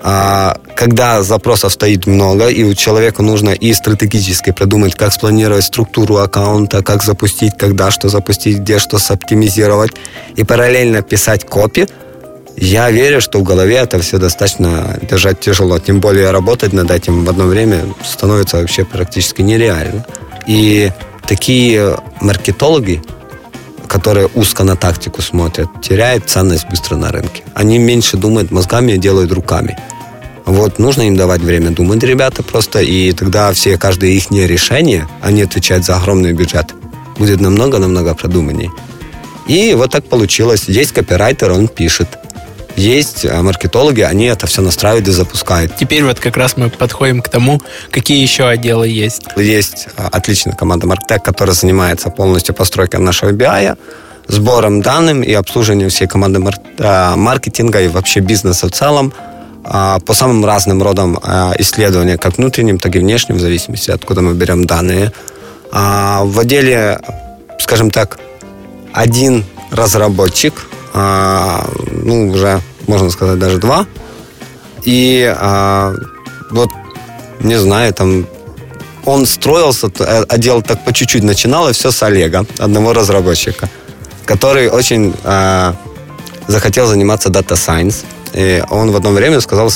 [0.04, 6.18] А, когда запросов стоит много, и у человека нужно и стратегически продумать, как спланировать структуру
[6.18, 9.92] аккаунта, как запустить, когда что запустить, где что соптимизировать,
[10.36, 11.88] и параллельно писать копи,
[12.58, 15.80] Я верю, что в голове это все достаточно держать тяжело.
[15.80, 20.06] Тем более работать над этим в одно время становится вообще практически нереально.
[20.48, 20.92] И
[21.26, 23.02] такие маркетологи,
[23.92, 27.44] которые узко на тактику смотрят, теряют ценность быстро на рынке.
[27.54, 29.78] Они меньше думают мозгами, делают руками.
[30.46, 35.42] Вот нужно им давать время думать, ребята, просто, и тогда все, каждое их решение, они
[35.42, 36.74] отвечают за огромный бюджет,
[37.18, 38.72] будет намного-намного продуманнее.
[39.48, 40.70] И вот так получилось.
[40.70, 42.08] Есть копирайтер, он пишет.
[42.76, 45.76] Есть а, маркетологи, они это все настраивают и запускают.
[45.76, 47.62] Теперь вот как раз мы подходим к тому,
[47.92, 49.24] какие еще отделы есть.
[49.36, 53.78] Есть а, отличная команда Марктек, которая занимается полностью постройкой нашего BI,
[54.28, 56.42] сбором данных и обслуживанием всей команды
[56.80, 59.14] а, маркетинга и вообще бизнеса в целом
[59.64, 61.20] по самым разным родам
[61.60, 65.14] исследования, как внутренним, так и внешним, в зависимости, откуда мы берем данные.
[65.72, 67.00] В отделе,
[67.60, 68.18] скажем так,
[68.92, 73.86] один разработчик, ну, уже, можно сказать, даже два.
[74.84, 75.34] И
[76.50, 76.70] вот,
[77.40, 78.26] не знаю, там
[79.06, 79.90] он строился,
[80.30, 83.70] отдел так по чуть-чуть начинал, и все с Олега, одного разработчика,
[84.26, 85.14] который очень
[86.48, 88.04] захотел заниматься Data Science.
[88.34, 89.72] И он в одно время сказал,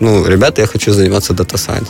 [0.00, 1.88] ну, ребята, я хочу заниматься Data Science.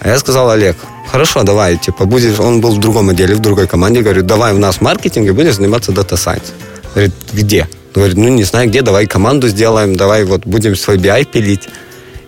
[0.00, 0.76] А я сказал, Олег,
[1.10, 4.58] хорошо, давай, типа, будешь, он был в другом отделе, в другой команде, говорю, давай у
[4.58, 6.52] нас маркетинг и будешь заниматься Data Science.
[6.94, 7.68] Говорит, где?
[7.94, 11.68] Говорит, ну, не знаю, где, давай команду сделаем, давай вот будем свой BI пилить.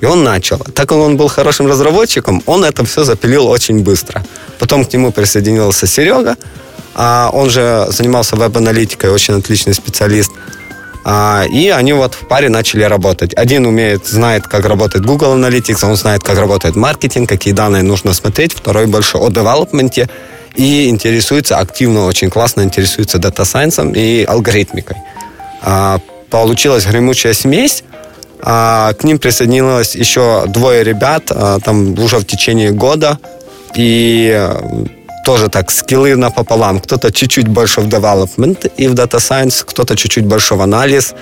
[0.00, 0.58] И он начал.
[0.58, 4.24] Так как он был хорошим разработчиком, он это все запилил очень быстро.
[4.58, 6.36] Потом к нему присоединился Серега,
[6.94, 10.30] а он же занимался веб-аналитикой, очень отличный специалист.
[11.04, 13.32] А, и они вот в паре начали работать.
[13.34, 18.12] Один умеет, знает, как работает Google Analytics, он знает, как работает маркетинг, какие данные нужно
[18.12, 18.52] смотреть.
[18.52, 20.08] Второй больше о development е
[20.56, 24.96] и интересуется активно, очень классно интересуется data science ом и алгоритмикой.
[25.62, 25.98] А,
[26.30, 27.84] получилась гремучая смесь.
[28.40, 31.32] А, к ним присоединилось еще двое ребят,
[31.64, 33.18] там уже в течение года.
[33.74, 34.48] И
[35.26, 36.78] тоже так, скиллы напополам.
[36.80, 41.14] Кто-то чуть-чуть больше в development и в data science, кто-то чуть-чуть больше в анализ.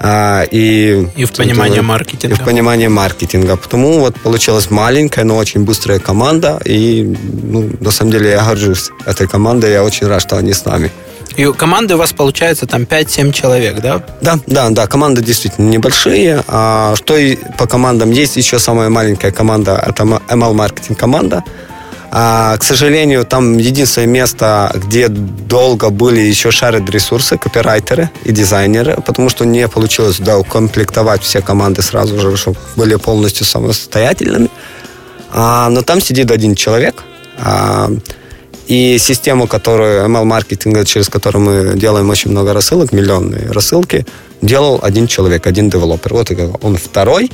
[0.00, 2.36] А, и, и в понимание маркетинга.
[2.36, 3.56] И в понимание маркетинга.
[3.56, 6.60] Потому вот получилась маленькая, но очень быстрая команда.
[6.64, 9.72] И ну, на самом деле я горжусь этой командой.
[9.72, 10.90] Я очень рад, что они с нами.
[11.38, 14.02] И команды у вас получается там 5-7 человек, да?
[14.20, 14.88] Да, да, да.
[14.88, 16.42] Команды действительно небольшие.
[16.48, 21.44] А что и по командам есть еще самая маленькая команда, это ML-маркетинг команда.
[22.10, 28.96] А, к сожалению, там единственное место, где долго были еще шарят ресурсы, копирайтеры и дизайнеры,
[29.06, 34.50] потому что не получилось да, укомплектовать все команды сразу же, чтобы были полностью самостоятельными.
[35.30, 37.04] А, но там сидит один человек,
[37.38, 37.90] а,
[38.68, 44.06] и систему, которую ML-маркетинга, через которую мы делаем очень много рассылок, миллионные рассылки,
[44.42, 46.12] делал один человек, один девелопер.
[46.12, 46.30] Вот
[46.62, 47.30] он второй.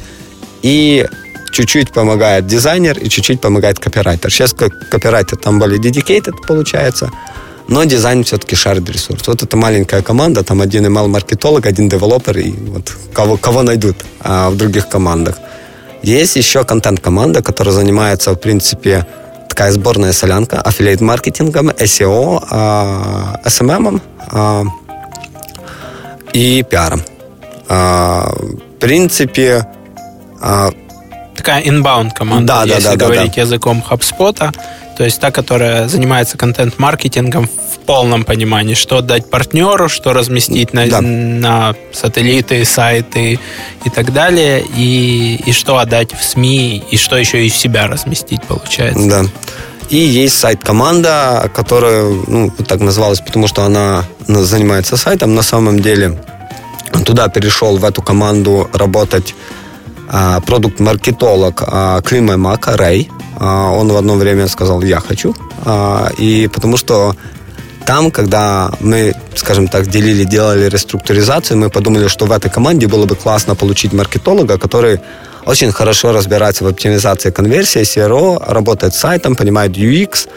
[0.62, 1.06] И
[1.52, 4.30] чуть-чуть помогает дизайнер и чуть-чуть помогает копирайтер.
[4.30, 7.10] Сейчас копирайтер там более dedicated получается,
[7.68, 9.26] но дизайн все-таки шарит ресурс.
[9.26, 14.50] Вот это маленькая команда, там один email-маркетолог, один девелопер, и вот кого, кого найдут а,
[14.50, 15.36] в других командах.
[16.02, 19.06] Есть еще контент-команда, которая занимается, в принципе,
[19.54, 24.00] такая сборная солянка, affiliate-маркетингом, SEO, а, SMM
[24.32, 24.64] а,
[26.32, 27.02] и пиаром.
[27.68, 29.64] А, в принципе,
[31.36, 33.40] такая inbound команда, да, если да, да, говорить да, да.
[33.42, 34.54] языком HubSpot.
[34.96, 37.48] То есть та, которая занимается контент-маркетингом
[37.84, 41.00] полном понимании, что дать партнеру, что разместить на, да.
[41.00, 43.38] на сателлиты, сайты
[43.84, 48.42] и так далее, и, и что отдать в СМИ, и что еще из себя разместить,
[48.44, 49.08] получается.
[49.08, 49.24] Да.
[49.90, 55.34] И есть сайт-команда, которая, ну, так называлась, потому что она занимается сайтом.
[55.34, 56.18] На самом деле
[57.04, 59.34] туда перешел в эту команду работать
[60.08, 63.10] а, продукт-маркетолог а, Клима Мака Рэй.
[63.38, 65.34] А, он в одно время сказал, я хочу.
[66.18, 67.16] И потому что
[67.86, 73.06] там, когда мы, скажем так, делили, делали реструктуризацию, мы подумали, что в этой команде было
[73.06, 75.00] бы классно получить маркетолога, который
[75.46, 80.28] очень хорошо разбирается в оптимизации конверсии, CRO, работает с сайтом, понимает UX,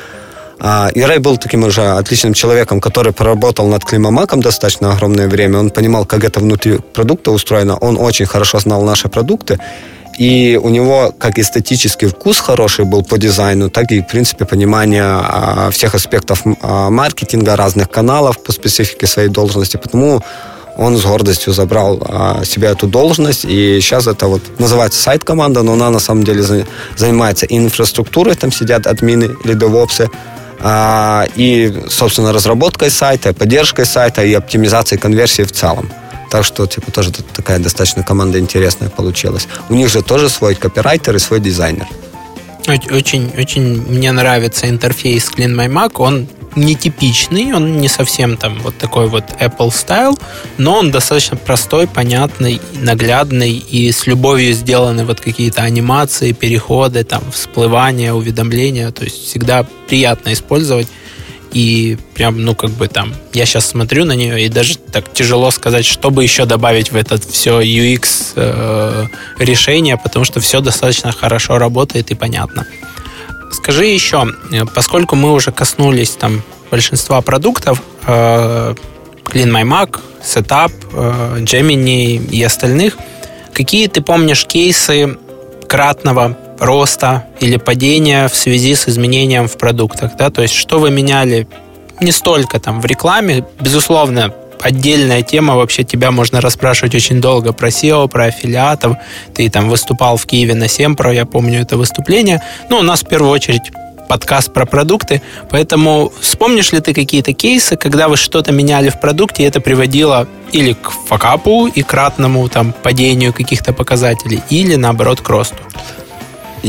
[0.60, 5.60] а, и Рэй был таким уже отличным человеком, который проработал над Климамаком достаточно огромное время.
[5.60, 7.78] Он понимал, как это внутри продукта устроено.
[7.78, 9.60] Он очень хорошо знал наши продукты.
[10.18, 15.04] И у него как эстетический вкус хороший был по дизайну, так и, в принципе, понимание
[15.04, 19.78] а, всех аспектов а, маркетинга, разных каналов по специфике своей должности.
[19.78, 20.24] Потому
[20.76, 25.74] он с гордостью забрал а, себе эту должность, и сейчас это вот называется сайт-команда, но
[25.74, 26.44] она на самом деле
[26.96, 30.10] занимается инфраструктурой, там сидят админы или девопсы,
[31.36, 35.92] и, собственно, разработкой сайта, поддержкой сайта и оптимизацией конверсии в целом.
[36.30, 39.48] Так что, типа, тоже такая достаточно команда интересная получилась.
[39.70, 41.88] У них же тоже свой копирайтер и свой дизайнер.
[42.68, 45.92] Очень, очень мне нравится интерфейс Clean My Mac.
[46.00, 50.20] Он нетипичный, он не совсем там вот такой вот Apple style,
[50.58, 57.22] но он достаточно простой, понятный, наглядный и с любовью сделаны вот какие-то анимации, переходы, там,
[57.32, 60.88] всплывания, уведомления, то есть всегда приятно использовать.
[61.52, 65.50] И прям, ну, как бы там, я сейчас смотрю на нее, и даже так тяжело
[65.52, 69.06] сказать, что бы еще добавить в это все UX э,
[69.40, 72.68] решение, потому что все достаточно хорошо работает и понятно.
[73.52, 78.76] Скажи еще, э, поскольку мы уже коснулись там большинства продуктов, э,
[79.24, 82.98] Clean My Mac, Setup, э, Gemini и остальных,
[83.54, 85.18] какие ты помнишь кейсы
[85.68, 90.92] кратного роста или падения в связи с изменением в продуктах, да, то есть что вы
[90.92, 91.48] меняли
[92.00, 97.70] не столько там в рекламе, безусловно, отдельная тема, вообще тебя можно расспрашивать очень долго про
[97.70, 98.98] SEO, про аффилиатов,
[99.34, 103.08] ты там выступал в Киеве на Семпро, я помню это выступление, ну, у нас в
[103.08, 103.72] первую очередь
[104.08, 109.44] подкаст про продукты, поэтому вспомнишь ли ты какие-то кейсы, когда вы что-то меняли в продукте,
[109.44, 115.30] и это приводило или к факапу и кратному там падению каких-то показателей, или наоборот к
[115.30, 115.58] росту?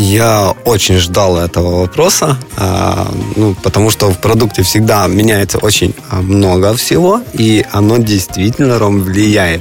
[0.01, 6.23] Я очень ждал этого вопроса, а, ну, потому что в продукте всегда меняется очень а,
[6.23, 9.61] много всего, и оно действительно влияет.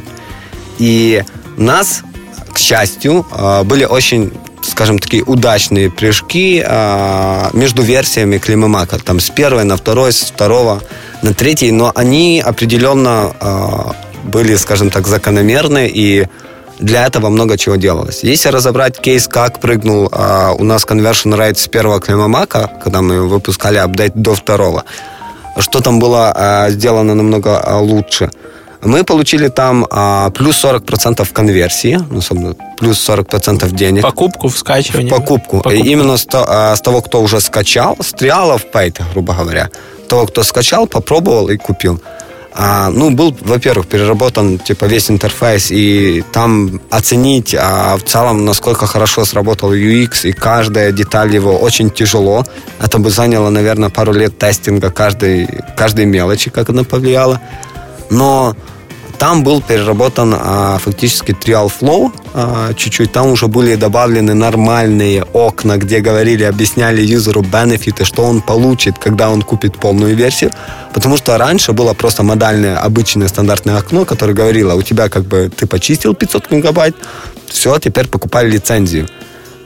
[0.77, 1.23] И
[1.57, 2.03] нас,
[2.53, 4.31] к счастью, а, были очень
[4.61, 6.57] скажем, такие удачные прыжки
[7.53, 8.99] между версиями Климамака.
[8.99, 10.83] Там с первой на второй, с второго
[11.21, 16.27] на третий, но они определенно были, скажем так, закономерны и
[16.79, 18.23] для этого много чего делалось.
[18.23, 23.27] Если разобрать кейс, как прыгнул а, у нас conversion rate с первого клемамака, когда мы
[23.27, 24.83] выпускали апдейт до второго,
[25.59, 28.29] что там было а, сделано намного а, лучше.
[28.83, 34.03] Мы получили там а, плюс 40% конверсии, ну, особенно плюс 40% денег.
[34.03, 35.09] Покупку в скачивании.
[35.09, 35.57] Покупку.
[35.57, 35.69] покупку.
[35.71, 39.69] Именно с, а, с того, кто уже скачал, с триала в пейт, грубо говоря.
[40.07, 41.99] Того, кто скачал, попробовал и купил.
[42.59, 48.87] А, ну, был, во-первых, переработан типа весь интерфейс, и там оценить а, в целом, насколько
[48.87, 52.43] хорошо сработал UX, и каждая деталь его очень тяжело.
[52.81, 55.47] Это бы заняло, наверное, пару лет тестинга каждой,
[55.77, 57.39] каждой мелочи, как она повлияла.
[58.09, 58.55] Но
[59.17, 63.11] там был переработан а, фактически trial flow а, чуть-чуть.
[63.11, 69.29] Там уже были добавлены нормальные окна, где говорили, объясняли юзеру бенефиты, что он получит, когда
[69.29, 70.51] он купит полную версию.
[70.93, 75.49] Потому что раньше было просто модальное, обычное стандартное окно, которое говорило, у тебя как бы
[75.55, 76.95] ты почистил 500 мегабайт,
[77.47, 79.07] все, теперь покупай лицензию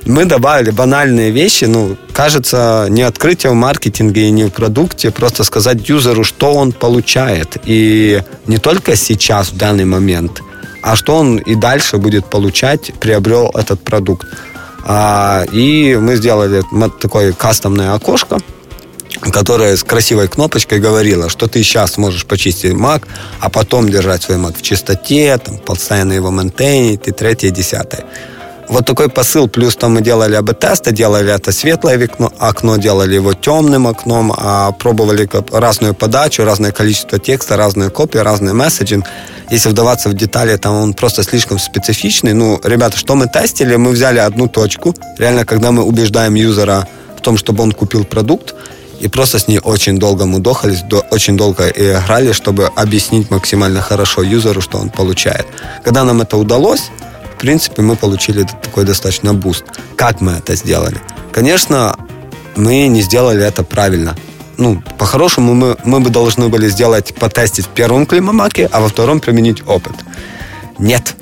[0.06, 5.44] мы добавили банальные вещи, ну, кажется, не открытие в маркетинге и не в продукте, просто
[5.44, 7.58] сказать юзеру, что он получает.
[7.66, 10.42] И не только сейчас, в данный момент,
[10.82, 14.28] а что он и дальше будет получать, приобрел этот продукт.
[14.84, 16.64] А, и мы сделали
[17.00, 18.40] такое кастомное окошко,
[19.32, 23.04] которая с красивой кнопочкой говорила, что ты сейчас можешь почистить Mac,
[23.40, 28.06] а потом держать свой Mac в чистоте, там, постоянно его мейнтейнить и третье, и десятое.
[28.72, 29.50] Вот такой посыл.
[29.50, 34.72] Плюс там мы делали АБ-тесты, делали это светлое окно, окно, делали его темным окном, а
[34.72, 39.06] пробовали разную подачу, разное количество текста, разные копии, разный месседжинг.
[39.50, 42.34] Если вдаваться в детали, там он просто слишком специфичный.
[42.34, 43.76] Ну, ребята, что мы тестили?
[43.76, 44.96] Мы взяли одну точку.
[45.18, 48.56] Реально, когда мы убеждаем юзера в том, чтобы он купил продукт,
[49.02, 54.62] и просто с ней очень долго мудохались, очень долго играли, чтобы объяснить максимально хорошо юзеру,
[54.62, 55.46] что он получает.
[55.84, 56.90] Когда нам это удалось,
[57.42, 59.66] принципе, мы получили такой достаточно буст.
[59.96, 60.98] Как мы это сделали?
[61.32, 61.98] Конечно,
[62.56, 64.16] мы не сделали это правильно.
[64.58, 69.20] Ну, по-хорошему, мы, мы бы должны были сделать, потестить в первом климамаке, а во втором
[69.20, 69.96] применить опыт.
[70.78, 71.16] Нет.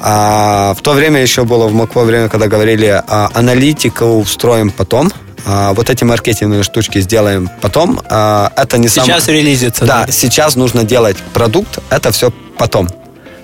[0.00, 5.12] А, в то время еще было в Макво время, когда говорили, а, аналитику встроим потом,
[5.46, 8.00] а, вот эти маркетинговые штучки сделаем потом.
[8.08, 9.34] А, это не Сейчас сам...
[9.34, 9.84] релизится.
[9.84, 12.88] Да, да, сейчас нужно делать продукт, это все потом,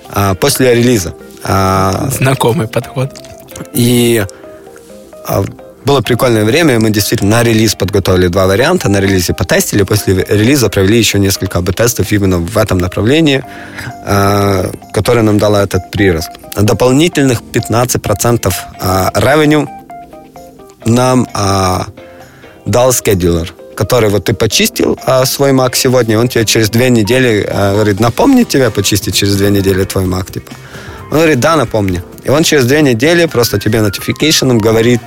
[0.08, 1.14] а, после релиза.
[1.48, 3.12] А, Знакомый подход.
[3.72, 4.24] И
[5.26, 5.44] а,
[5.84, 10.68] было прикольное время, мы действительно на релиз подготовили два варианта, на релизе потестили, после релиза
[10.68, 13.44] провели еще несколько АБ-тестов именно в этом направлении,
[14.04, 16.30] а, которое нам дало этот прирост.
[16.56, 18.52] Дополнительных 15%
[19.14, 19.68] revenue
[20.86, 21.26] нам
[22.64, 28.00] дал скедулер, который вот ты почистил свой Mac сегодня, он тебе через две недели говорит,
[28.00, 30.50] напомни тебе почистить через две недели твой Mac, типа.
[31.10, 32.02] Он говорит, да, напомни.
[32.24, 35.00] И он через две недели просто тебе notification говорит,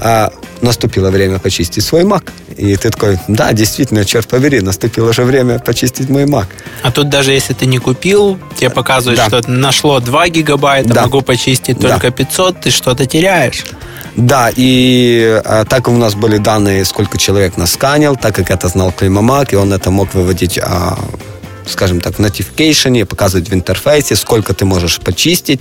[0.00, 2.28] а, наступило время почистить свой Mac.
[2.56, 6.46] И ты такой, да, действительно, черт побери, наступило же время почистить мой Mac.
[6.82, 9.26] А тут даже если ты не купил, тебе показывают, да.
[9.26, 11.02] что нашло 2 гигабайта, да.
[11.02, 12.10] могу почистить только да.
[12.10, 13.64] 500, ты что-то теряешь.
[14.16, 18.92] Да, и а, так у нас были данные, сколько человек насканил, так как это знал
[18.92, 20.96] Климамак, и он это мог выводить, а,
[21.66, 25.60] скажем так, в notification, показывать в интерфейсе, сколько ты можешь почистить.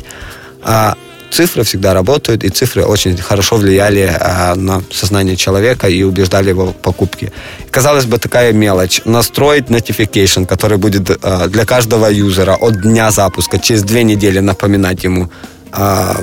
[0.61, 0.95] А,
[1.33, 6.67] цифры всегда работают, и цифры очень хорошо влияли а, на сознание человека и убеждали его
[6.67, 7.31] в покупке.
[7.71, 9.01] Казалось бы, такая мелочь.
[9.05, 15.03] Настроить notification, который будет а, для каждого юзера от дня запуска через две недели напоминать
[15.03, 15.29] ему
[15.71, 16.15] а,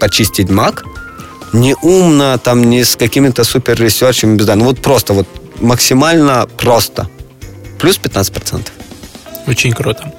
[0.00, 0.84] почистить Mac.
[1.52, 4.40] Не умно, там, не с какими-то супер ресерчами.
[4.40, 5.28] Ну, вот просто, вот
[5.60, 7.08] максимально просто.
[7.78, 8.83] Плюс 15%.
[9.46, 10.12] Очень круто.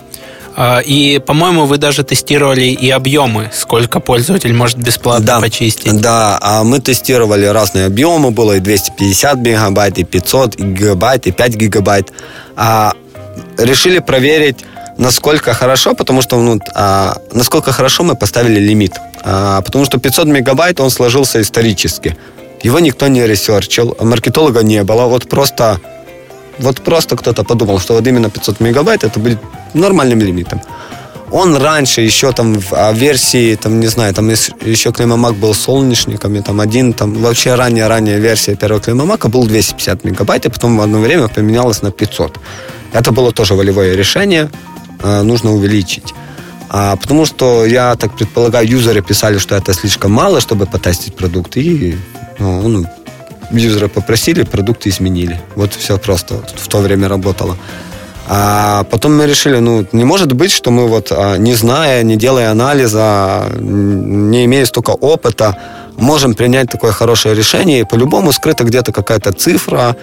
[0.57, 5.99] А, и, по-моему, вы даже тестировали и объемы, сколько пользователь может бесплатно да, почистить.
[5.99, 11.32] Да, а мы тестировали разные объемы, было и 250 мегабайт, и 500 и гигабайт, и
[11.32, 12.13] 5 гигабайт.
[12.55, 12.93] А
[13.57, 14.63] решили проверить,
[14.97, 18.93] насколько хорошо, потому что ну, а, насколько хорошо мы поставили лимит.
[19.23, 22.15] А, потому что 500 мегабайт, он сложился исторически.
[22.63, 25.05] Его никто не ресерчил, маркетолога не было.
[25.05, 25.82] Вот просто
[26.60, 29.39] вот просто кто-то подумал, что вот именно 500 мегабайт это будет
[29.74, 30.62] нормальным лимитом.
[31.32, 36.39] Он раньше еще там в а, версии, там, не знаю, там еще CleanMyMac был солнечниками,
[36.39, 40.99] там один, там вообще ранняя-ранняя версия первого CleanMyMac'а был 250 мегабайт, и потом в одно
[40.99, 42.39] время поменялось на 500.
[42.93, 44.49] Это было тоже волевое решение,
[45.01, 46.14] а, нужно увеличить.
[46.70, 51.58] А, потому что, я так предполагаю, юзеры писали, что это слишком мало, чтобы потестить продукт,
[51.58, 51.97] и
[52.39, 52.88] ну, он
[53.51, 55.39] юзера попросили, продукты изменили.
[55.55, 57.57] Вот все просто в то время работало.
[58.27, 62.15] А потом мы решили, ну, не может быть, что мы вот, а, не зная, не
[62.15, 65.57] делая анализа, не имея столько опыта,
[65.95, 69.95] можем принять такое хорошее решение, и по-любому скрыта где-то какая-то цифра,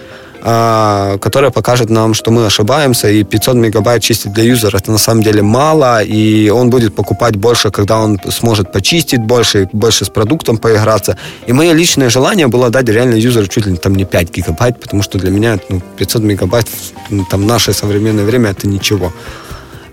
[0.42, 5.22] которая покажет нам, что мы ошибаемся, и 500 мегабайт чистить для юзера это на самом
[5.22, 10.58] деле мало, и он будет покупать больше, когда он сможет почистить больше, больше с продуктом
[10.58, 11.16] поиграться.
[11.46, 15.02] И мое личное желание было дать реально юзеру чуть ли там не 5 гигабайт, потому
[15.02, 16.66] что для меня ну, 500 мегабайт
[17.10, 19.12] ну, там, в наше современное время это ничего.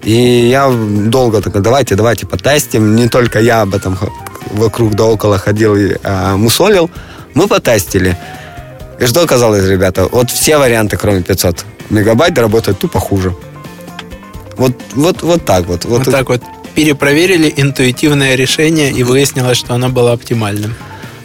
[0.03, 2.95] И я долго такой, давайте, давайте потестим.
[2.95, 3.97] Не только я об этом
[4.51, 6.89] вокруг да около ходил и а, мусолил.
[7.35, 8.17] Мы потестили.
[8.99, 10.07] И что оказалось, ребята?
[10.11, 13.33] Вот все варианты, кроме 500 мегабайт, работают тупо хуже.
[14.57, 15.85] Вот, вот, вот так вот.
[15.85, 16.41] Вот, вот так вот
[16.75, 20.75] перепроверили интуитивное решение и выяснилось, что оно было оптимальным.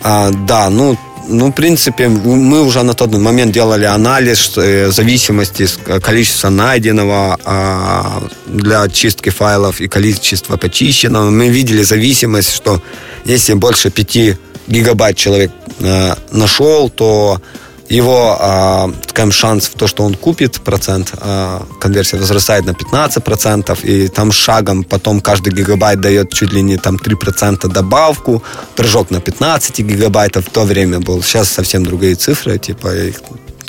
[0.02, 0.96] А, да, ну,
[1.28, 5.66] ну, в принципе, мы уже на тот момент делали анализ э, зависимости
[6.00, 11.30] количества найденного а, для очистки файлов и количества почищенного.
[11.30, 12.82] Мы видели зависимость, что
[13.24, 15.50] если больше 5 гигабайт человек
[15.80, 17.40] э, нашел, то
[17.88, 24.08] его, э, шанс в то, что он купит процент, э, конверсия возрастает на 15%, и
[24.08, 28.42] там шагом потом каждый гигабайт дает чуть ли не там 3% добавку,
[28.76, 31.22] прыжок на 15 гигабайтов в то время был.
[31.22, 33.20] Сейчас совсем другие цифры, типа их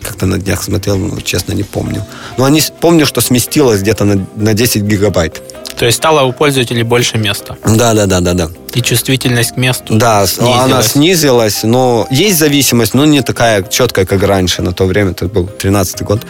[0.06, 2.06] как-то на днях смотрел, но честно не помню.
[2.38, 5.42] Но они, помню, что сместилось где-то на, на 10 гигабайт.
[5.78, 7.58] То есть стало у пользователей больше места.
[7.66, 8.50] Да, да, да, да, да.
[8.74, 9.96] И чувствительность к месту.
[9.96, 10.64] Да, снизилась.
[10.64, 14.62] она снизилась, но есть зависимость, но не такая четкая, как раньше.
[14.62, 16.22] На то время это был 13 год.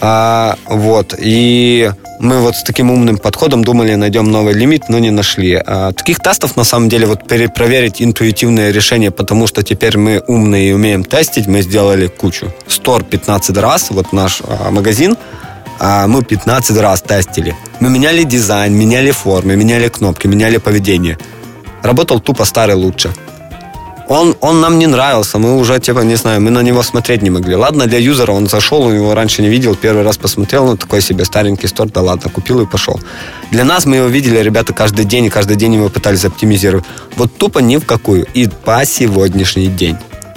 [0.00, 1.14] А, вот.
[1.18, 5.54] И мы вот с таким умным подходом думали, найдем новый лимит, но не нашли.
[5.54, 10.70] А, таких тестов, на самом деле, вот перепроверить интуитивное решение, потому что теперь мы умные
[10.70, 12.52] и умеем тестить, мы сделали кучу.
[12.66, 15.16] Стор 15 раз, вот наш а, магазин,
[15.78, 17.54] а, мы 15 раз тестили.
[17.80, 21.18] Мы меняли дизайн, меняли формы, меняли кнопки, меняли поведение.
[21.82, 23.12] Работал тупо старый лучше.
[24.08, 27.30] Он, он нам не нравился, мы уже, типа, не знаю, мы на него смотреть не
[27.30, 27.56] могли.
[27.56, 31.24] Ладно, для юзера он зашел, его раньше не видел, первый раз посмотрел, ну, такой себе
[31.24, 33.00] старенький стор, да ладно, купил и пошел.
[33.50, 36.84] Для нас мы его видели, ребята, каждый день, и каждый день его пытались оптимизировать.
[37.16, 38.26] Вот тупо ни в какую.
[38.34, 39.96] И по сегодняшний день.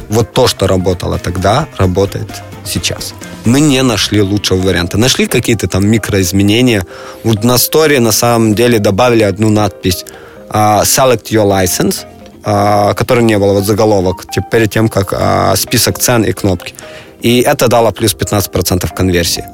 [0.09, 2.29] Вот то, что работало тогда, работает
[2.65, 3.13] сейчас.
[3.45, 4.97] Мы не нашли лучшего варианта.
[4.97, 6.85] Нашли какие-то там микроизменения.
[7.23, 10.05] Вот на сторе на самом деле добавили одну надпись
[10.49, 12.05] uh, Select your license,
[12.43, 16.73] uh, которой не было, вот заголовок, типа, перед тем, как uh, список цен и кнопки.
[17.21, 19.45] И это дало плюс 15% конверсии.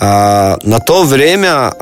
[0.00, 1.72] Uh, на то время,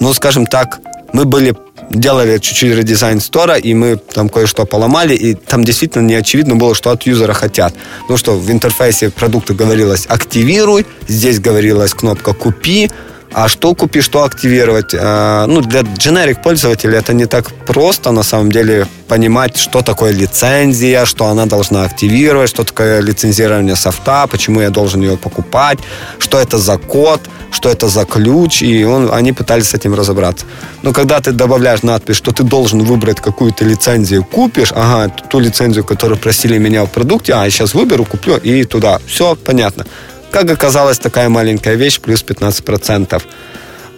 [0.00, 0.78] ну, скажем так,
[1.12, 1.54] мы были
[1.90, 6.74] делали чуть-чуть редизайн стора, и мы там кое-что поломали, и там действительно не очевидно было,
[6.74, 7.74] что от юзера хотят.
[8.08, 12.90] Ну что, в интерфейсе продукта говорилось «активируй», здесь говорилась кнопка «купи»,
[13.32, 14.94] А что купить, что активировать?
[14.94, 20.12] Э, ну, для generic пользователя это не так просто, на самом деле, понимать, что такое
[20.12, 25.78] лицензия, что она должна активировать, что такое лицензирование софта, почему я должен ее покупать,
[26.18, 30.46] что это за код, что это за ключ, и он, они пытались с этим разобраться.
[30.82, 35.84] Но когда ты добавляешь надпись, что ты должен выбрать какую-то лицензию, купишь, ага, ту лицензию,
[35.84, 39.00] которую просили меня в продукте, а, я сейчас выберу, куплю, и туда.
[39.06, 39.84] Все понятно.
[40.30, 43.22] Как оказалось, такая маленькая вещь, плюс 15%.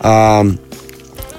[0.01, 0.47] А,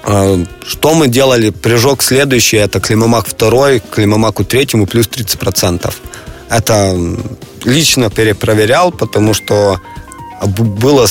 [0.04, 1.50] а, что мы делали?
[1.50, 5.92] Прыжок следующий, это Климамак второй, Климамаку третьему плюс 30%.
[6.50, 6.96] Это
[7.64, 9.80] лично перепроверял, потому что
[10.46, 11.06] была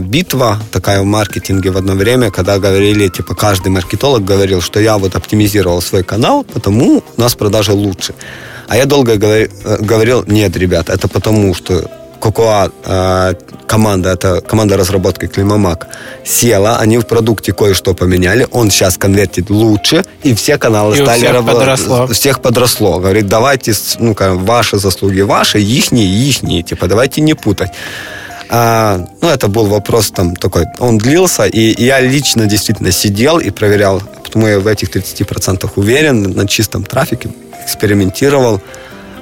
[0.00, 4.98] битва такая в маркетинге в одно время, когда говорили, типа, каждый маркетолог говорил, что я
[4.98, 8.14] вот оптимизировал свой канал, потому у нас продажи лучше.
[8.68, 9.48] А я долго говорил,
[9.80, 11.90] говорил нет, ребят, это потому, что
[12.20, 13.34] Cocoa э,
[13.66, 15.88] команда, это команда разработки Климамак,
[16.24, 21.26] села, они в продукте кое-что поменяли, он сейчас конвертит лучше, и все каналы и стали
[21.26, 21.58] работать.
[21.58, 22.06] Подросло.
[22.06, 22.98] Всех подросло.
[22.98, 27.70] Говорит, давайте, ну, ваши заслуги ваши, ихние, ихние, типа, давайте не путать.
[28.48, 33.50] А, ну, это был вопрос там такой, он длился, и я лично действительно сидел и
[33.50, 37.30] проверял, потому я в этих 30% уверен, на чистом трафике,
[37.64, 38.60] экспериментировал.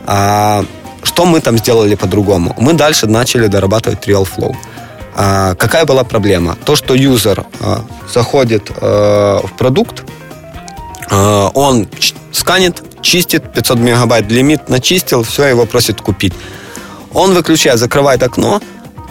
[0.07, 0.65] А,
[1.05, 2.55] что мы там сделали по-другому?
[2.59, 4.55] Мы дальше начали дорабатывать Real Flow.
[5.15, 6.57] А, какая была проблема?
[6.65, 10.05] То, что юзер а, заходит а, в продукт,
[11.11, 11.87] а, он
[12.33, 16.35] сканит, чистит, 500 мегабайт лимит начистил, все, его просит купить.
[17.13, 18.61] Он выключает, закрывает окно,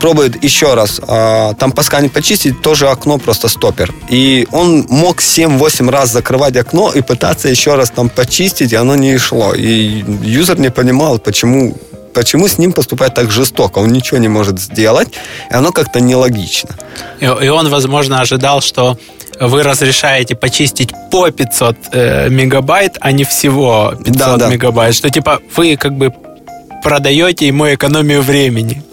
[0.04, 3.94] пробует еще раз э, там посканить, почистить, тоже окно просто стопер.
[4.12, 8.98] И он мог 7-8 раз закрывать окно и пытаться еще раз там почистить, и оно
[8.98, 9.54] не шло.
[9.54, 11.78] И юзер не понимал, почему
[12.14, 13.80] почему с ним поступать так жестоко?
[13.80, 15.08] Он ничего не может сделать,
[15.52, 16.72] и оно как-то нелогично.
[17.22, 18.98] И, и он, возможно, ожидал, что
[19.40, 24.50] вы разрешаете почистить по 500 э, мегабайт, а не всего 500 да, да.
[24.50, 24.96] мегабайт.
[24.96, 26.12] Что типа вы как бы
[26.84, 28.84] продаете ему экономию времени.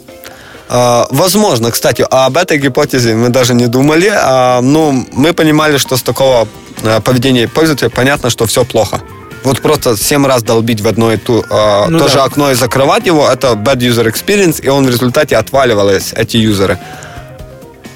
[0.72, 5.96] А, возможно, кстати, об этой гипотезе мы даже не думали, а, ну, мы понимали, что
[5.96, 6.46] с такого
[6.84, 9.00] а, поведения пользователя понятно, что все плохо.
[9.42, 11.44] Вот просто 7 раз долбить в одно и ту,
[11.88, 12.08] ну то да.
[12.08, 16.36] же окно и закрывать его, это bad user experience, и он в результате отваливались, эти
[16.36, 16.78] юзеры.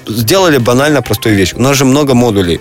[0.07, 1.53] Сделали банально простую вещь.
[1.55, 2.59] У нас же много модулей.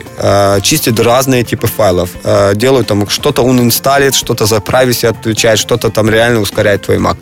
[0.62, 2.10] чистят разные типы файлов.
[2.54, 7.16] делают там что-то он инсталит, что-то за privacy отвечает, что-то там реально ускоряет твой Mac.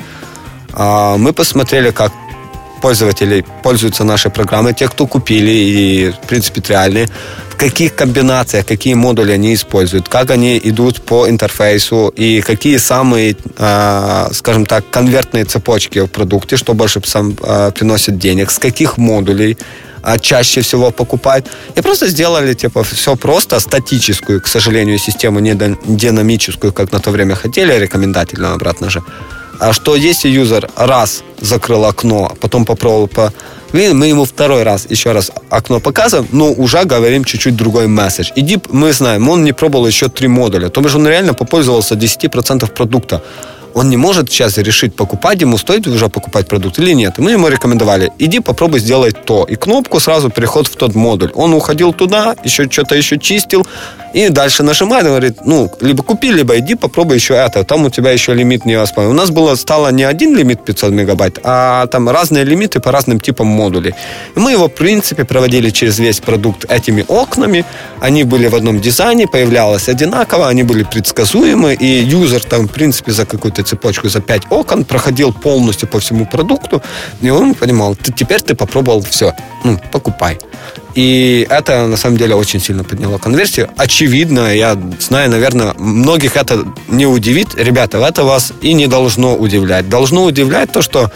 [1.19, 2.13] мы посмотрели, как
[2.83, 7.09] пользователей пользуются нашей программой, те, кто купили и, в принципе, реальные,
[7.51, 13.37] в каких комбинациях, какие модули они используют, как они идут по интерфейсу и какие самые,
[13.57, 18.99] а, скажем так, конвертные цепочки в продукте, что больше сам а, приносит денег, с каких
[18.99, 19.57] модулей
[20.03, 21.47] а, чаще всего покупают.
[21.79, 27.11] И просто сделали, типа, все просто, статическую, к сожалению, систему, не динамическую, как на то
[27.11, 29.03] время хотели, рекомендательную обратно же.
[29.63, 33.33] А что если юзер раз закрыл окно, потом попробовал по
[33.73, 38.33] мы ему второй раз еще раз окно показываем, но уже говорим чуть-чуть другой месседж.
[38.35, 40.69] Иди, мы знаем, он не пробовал еще три модуля.
[40.69, 43.23] То есть он реально попользовался 10% продукта
[43.75, 47.19] он не может сейчас решить, покупать ему, стоит уже покупать продукт или нет.
[47.19, 49.45] мы ему рекомендовали, иди попробуй сделать то.
[49.45, 51.31] И кнопку сразу переход в тот модуль.
[51.35, 53.67] Он уходил туда, еще что-то еще чистил,
[54.15, 57.65] и дальше нажимает, говорит, ну, либо купи, либо иди попробуй еще это.
[57.65, 59.11] Там у тебя еще лимит не восполнен.
[59.11, 63.21] У нас было, стало не один лимит 500 мегабайт, а там разные лимиты по разным
[63.21, 63.95] типам модулей.
[64.37, 67.65] И мы его, в принципе, проводили через весь продукт этими окнами.
[68.01, 73.13] Они были в одном дизайне, появлялось одинаково, они были предсказуемы, и юзер там, в принципе,
[73.13, 76.83] за какую-то эту цепочку за 5 окон, проходил полностью по всему продукту,
[77.23, 79.33] и он понимал, ты, теперь ты попробовал все,
[79.65, 80.39] ну, покупай.
[80.95, 83.71] И это, на самом деле, очень сильно подняло конверсию.
[83.77, 87.55] Очевидно, я знаю, наверное, многих это не удивит.
[87.57, 89.89] Ребята, это вас и не должно удивлять.
[89.89, 91.11] Должно удивлять то, что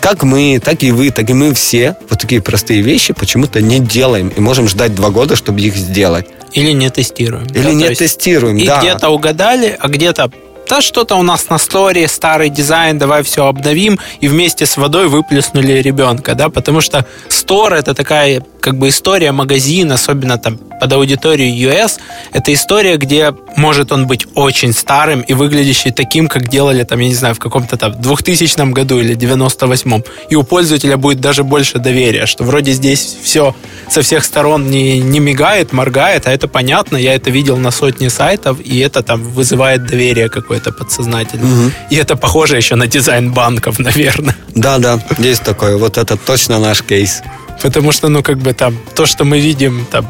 [0.00, 3.78] как мы, так и вы, так и мы все вот такие простые вещи почему-то не
[3.78, 6.26] делаем и можем ждать два года, чтобы их сделать.
[6.52, 7.46] Или не тестируем.
[7.46, 8.80] Или да, не тестируем, и да.
[8.80, 10.30] где-то угадали, а где-то
[10.68, 15.08] да что-то у нас на сторе, старый дизайн, давай все обновим, и вместе с водой
[15.08, 20.90] выплеснули ребенка, да, потому что стор это такая как бы история магазина, особенно там под
[20.90, 21.98] аудиторию US,
[22.32, 27.08] это история, где может он быть очень старым и выглядящий таким, как делали там, я
[27.08, 30.02] не знаю, в каком-то там 2000 году или 98-м.
[30.30, 33.54] И у пользователя будет даже больше доверия, что вроде здесь все
[33.90, 38.08] со всех сторон не, не мигает, моргает, а это понятно, я это видел на сотне
[38.08, 41.44] сайтов, и это там вызывает доверие какое-то подсознательно.
[41.44, 41.70] Угу.
[41.90, 44.36] И это похоже еще на дизайн банков, наверное.
[44.54, 45.76] Да, да, есть такое.
[45.76, 47.20] Вот это точно наш кейс.
[47.62, 50.06] Потому что, ну, как бы там, то, что мы видим там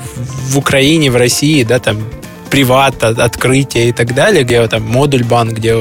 [0.49, 1.99] в Украине, в России, да, там,
[2.51, 5.75] приват, открытие и так далее, где там модуль банк, где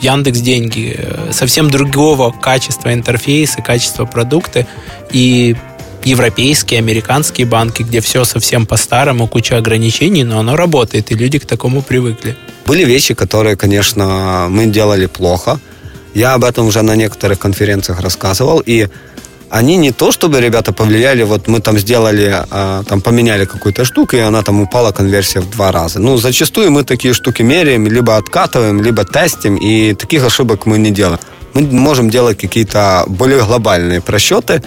[0.00, 4.66] Яндекс деньги, э, совсем другого качества интерфейса, качества продукты
[5.12, 5.56] и
[6.04, 11.46] европейские, американские банки, где все совсем по-старому, куча ограничений, но оно работает, и люди к
[11.46, 12.36] такому привыкли.
[12.66, 15.58] Были вещи, которые, конечно, мы делали плохо.
[16.14, 18.88] Я об этом уже на некоторых конференциях рассказывал, и
[19.50, 24.16] они не то, чтобы ребята повлияли, вот мы там сделали, а, там поменяли какую-то штуку,
[24.16, 26.00] и она там упала конверсия в два раза.
[26.00, 30.90] Ну, зачастую мы такие штуки меряем, либо откатываем, либо тестим, и таких ошибок мы не
[30.90, 31.20] делаем.
[31.54, 34.62] Мы можем делать какие-то более глобальные просчеты.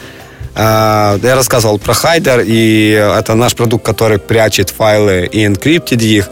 [0.56, 6.30] А, я рассказывал про Хайдер, и это наш продукт, который прячет файлы и энкриптит их.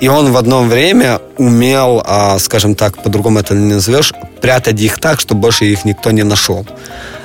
[0.00, 4.98] И он в одно время умел, а, скажем так, по-другому это не назовешь, прятать их
[4.98, 6.66] так, чтобы больше их никто не нашел.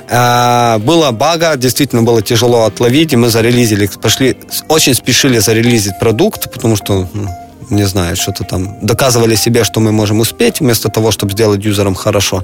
[0.10, 4.38] Э, было бага, действительно было тяжело отловить, и мы зарелизили, пошли,
[4.68, 7.30] очень спешили зарелизить продукт, потому что, ну,
[7.70, 11.96] не знаю, что-то там доказывали себе, что мы можем успеть, вместо того, чтобы сделать юзерам
[11.96, 12.44] хорошо.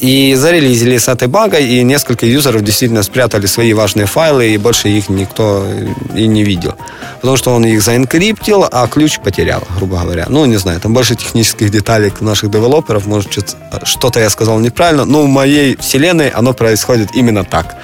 [0.00, 4.88] И зарелизили с этой багой, и несколько юзеров действительно спрятали свои важные файлы, и больше
[4.88, 5.66] их никто
[6.14, 6.74] и не видел.
[7.20, 10.26] Потому что он их заинкриптил, а ключ потерял, грубо говоря.
[10.28, 13.06] Ну, не знаю, там больше технических деталей наших девелоперов.
[13.06, 17.76] Может, что-то я сказал неправильно, но в моей вселенной оно происходит именно так.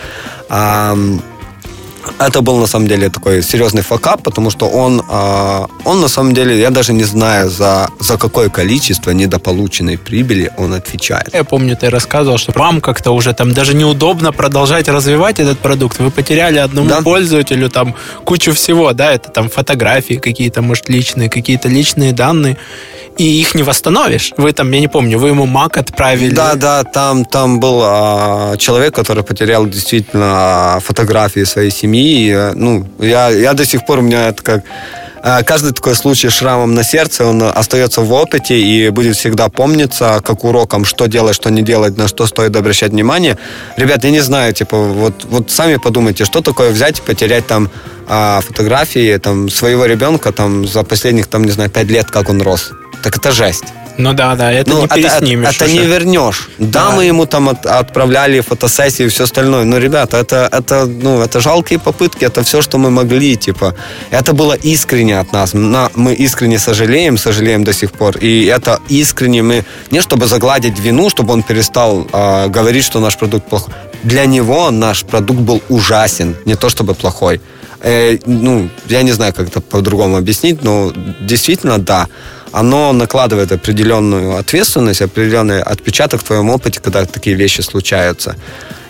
[2.19, 6.35] Это был на самом деле такой серьезный факап, потому что он, э, он на самом
[6.35, 11.31] деле, я даже не знаю, за, за какое количество недополученной прибыли он отвечает.
[11.33, 15.99] Я помню, ты рассказывал, что вам как-то уже там даже неудобно продолжать развивать этот продукт.
[15.99, 17.03] Вы потеряли одному да.
[17.03, 17.95] пользователю там
[18.25, 22.57] кучу всего, да, это там фотографии какие-то, может, личные, какие-то личные данные
[23.19, 24.33] и их не восстановишь.
[24.37, 26.35] Вы там, я не помню, вы ему мак отправили.
[26.35, 31.94] Да, да, там, там был а, человек, который потерял действительно фотографии своей семьи.
[31.95, 34.65] И, ну, я, я до сих пор, у меня это как
[35.27, 40.21] а, каждый такой случай шрамом на сердце, он остается в опыте и будет всегда помниться,
[40.23, 43.39] как уроком, что делать, что не делать, на что стоит обращать внимание.
[43.79, 47.71] Ребят, я не знаю, типа, вот, вот сами подумайте, что такое взять и потерять там
[48.07, 52.43] а, фотографии там, своего ребенка там, за последних, там, не знаю, пять лет, как он
[52.43, 52.73] рос
[53.05, 53.65] так это жесть.
[53.99, 55.57] Ну да, да, это ну, не переснимешь.
[55.57, 56.49] Это, это не вернешь.
[56.59, 59.65] Да, да, мы ему там от, отправляли фотосессии и все остальное.
[59.65, 63.75] Но, ребята, это, это, ну, это жалкие попытки, это все, что мы могли, типа.
[64.11, 65.55] Это было искренне от нас.
[65.55, 68.17] На, мы искренне сожалеем, сожалеем до сих пор.
[68.17, 73.17] И это искренне мы, не чтобы загладить вину, чтобы он перестал э, говорить, что наш
[73.17, 73.75] продукт плохой.
[74.03, 77.41] Для него наш продукт был ужасен, не то чтобы плохой.
[77.81, 82.09] Э, ну, я не знаю, как это по-другому объяснить, но действительно, да
[82.55, 88.37] оно накладывает определенную ответственность, определенный отпечаток в твоем опыте, когда такие вещи случаются.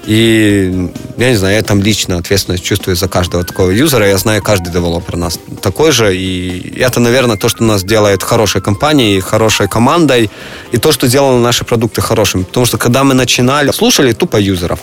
[0.06, 4.06] И я не знаю, я там лично ответственность чувствую за каждого такого юзера.
[4.06, 6.14] Я знаю, каждый девелопер у нас такой же.
[6.14, 10.30] И это, наверное, то, что нас делает хорошей компанией, хорошей командой.
[10.72, 12.42] И то, что делало наши продукты хорошими.
[12.42, 14.80] Потому что когда мы начинали, слушали тупо юзеров.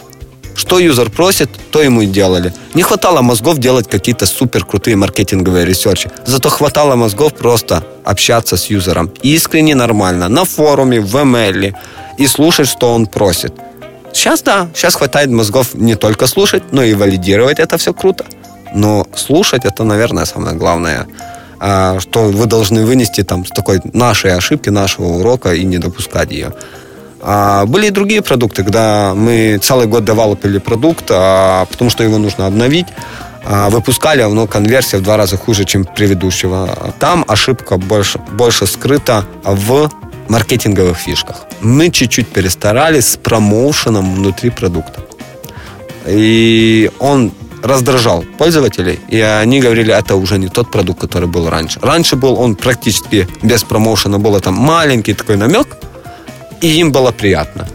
[0.56, 2.54] Что юзер просит, то ему и делали.
[2.74, 6.10] Не хватало мозгов делать какие-то супер крутые маркетинговые ресерчи.
[6.26, 9.12] Зато хватало мозгов просто общаться с юзером.
[9.24, 10.30] Искренне нормально.
[10.30, 11.74] На форуме, в email.
[12.18, 13.54] И слушать, что он просит.
[14.14, 18.26] Сейчас да, сейчас хватает мозгов не только слушать, но и валидировать это все круто.
[18.74, 21.08] Но слушать это, наверное, самое главное,
[21.60, 26.32] а, что вы должны вынести там с такой нашей ошибки, нашего урока и не допускать
[26.32, 26.54] ее.
[27.22, 32.18] А были и другие продукты, когда мы целый год девелопили продукт, а, потому что его
[32.18, 32.88] нужно обновить.
[33.44, 36.94] А, выпускали, но конверсия в два раза хуже, чем предыдущего.
[37.00, 39.90] Там ошибка больше, больше скрыта в
[40.30, 41.46] маркетинговых фишках.
[41.62, 45.02] Мы чуть-чуть перестарались с промоушеном внутри продукта.
[46.08, 47.32] И он
[47.64, 51.80] раздражал пользователей, и они говорили, это уже не тот продукт, который был раньше.
[51.82, 55.68] Раньше был он практически без промоушена, был там маленький такой намек–
[56.62, 57.68] и им было приятно.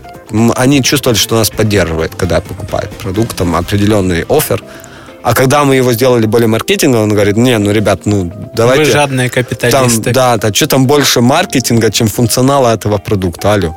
[0.57, 4.63] Они чувствовали, что нас поддерживает, когда покупают продукт, там определенный офер.
[5.23, 8.85] А когда мы его сделали более маркетинговым, он говорит, не, ну, ребят, ну, давайте...
[8.85, 10.03] Вы жадные капиталисты.
[10.03, 13.77] Там, да, да, что там больше маркетинга, чем функционала этого продукта, алло.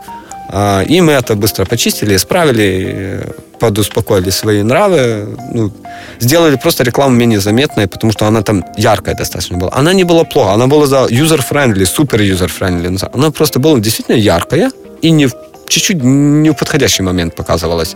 [0.51, 3.23] А, и мы это быстро почистили, исправили.
[3.59, 5.71] подуспокоили свои нравы, ну,
[6.19, 9.71] сделали просто рекламу менее заметной, потому что она там яркая достаточно была.
[9.73, 13.09] Она не была плохо, она была за user-friendly, супер user-friendly.
[13.13, 15.33] Она просто была действительно яркая и не в
[15.67, 17.95] чуть-чуть не в подходящий момент показывалась.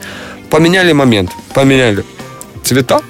[0.49, 2.03] Поменяли момент, поменяли
[2.63, 3.01] цвета,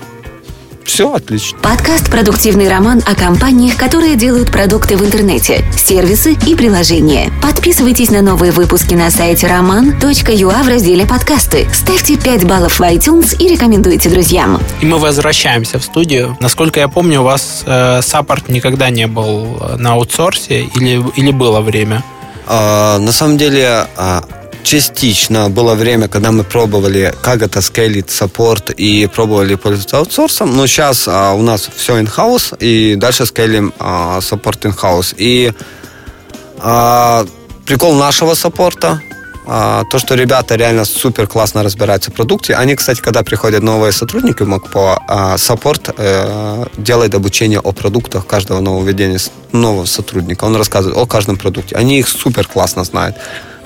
[0.86, 1.58] все отлично.
[1.60, 7.32] Подкаст «Продуктивный роман» о компаниях, которые делают продукты в интернете, сервисы и приложения.
[7.42, 11.68] Подписывайтесь на новые выпуски на сайте roman.ua в разделе «Подкасты».
[11.74, 14.62] Ставьте 5 баллов в iTunes и рекомендуйте друзьям.
[14.82, 16.38] И мы возвращаемся в студию.
[16.40, 21.62] Насколько я помню, у вас э, саппорт никогда не был на аутсорсе или, или было
[21.62, 22.04] время?
[22.48, 24.24] А, на самом деле, а,
[24.64, 30.68] частично было время, когда мы пробовали, как это скейлить саппорт и пробовали пользоваться аутсорсом, но
[30.68, 33.74] сейчас а, у нас все in-house и дальше скейлим
[34.22, 35.16] саппорт in-house.
[35.18, 35.52] И
[37.66, 39.02] прикол нашего саппорта
[39.46, 42.56] то, что ребята реально супер классно разбираются в продукте.
[42.56, 48.26] Они, кстати, когда приходят новые сотрудники в MacPaw, а, саппорт э, делает обучение о продуктах
[48.26, 49.20] каждого нововведения
[49.52, 50.46] нового сотрудника.
[50.46, 51.76] Он рассказывает о каждом продукте.
[51.76, 53.18] Они их супер классно знают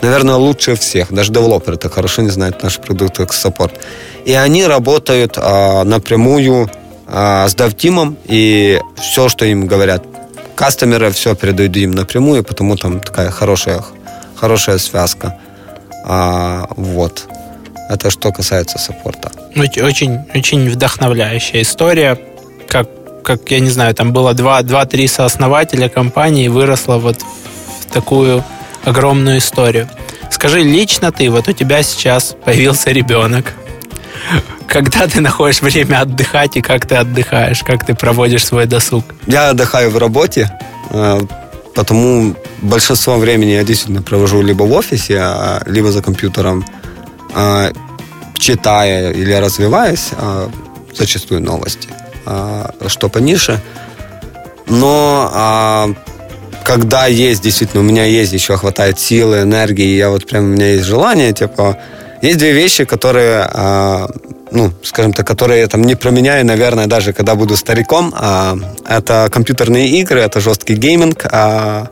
[0.02, 1.12] наверное, лучше всех.
[1.12, 3.80] Даже девелоперы так хорошо не знают наши продукты как саппорт.
[4.26, 6.70] И они работают а, напрямую
[7.08, 10.04] а, с DevTeam, и все, что им говорят
[10.56, 13.84] кастомеры, все передают им напрямую, потому там такая хорошая,
[14.36, 15.38] хорошая связка.
[16.10, 17.28] А, вот.
[17.90, 19.32] Это что касается саппорта.
[19.56, 22.18] Очень, очень вдохновляющая история.
[22.68, 22.88] Как,
[23.24, 27.18] как я не знаю, там было два-три сооснователя компании, выросло вот
[27.82, 28.44] в такую
[28.86, 29.90] огромную историю.
[30.30, 33.54] Скажи, лично ты, вот у тебя сейчас появился ребенок.
[34.68, 39.06] Когда ты находишь время отдыхать и как ты отдыхаешь, как ты проводишь свой досуг?
[39.26, 40.52] Я отдыхаю в работе,
[40.90, 41.20] э,
[41.78, 42.34] потому
[42.64, 46.66] большинство времени я действительно провожу либо в офисе, а, либо за компьютером,
[47.36, 47.72] а,
[48.34, 50.50] читая или развиваясь, а,
[50.96, 51.90] зачастую новости,
[52.88, 53.62] что по нише.
[54.68, 55.94] Но
[56.64, 60.74] когда есть, действительно, у меня есть еще хватает силы, энергии, я вот прям, у меня
[60.74, 61.78] есть желание, типа,
[62.22, 64.08] есть две вещи, которые, а,
[64.52, 68.14] ну, скажем так, которые я там не променяю, наверное, даже когда буду стариком.
[68.18, 68.56] А,
[68.88, 71.88] это компьютерные игры, это жесткий гейминг, а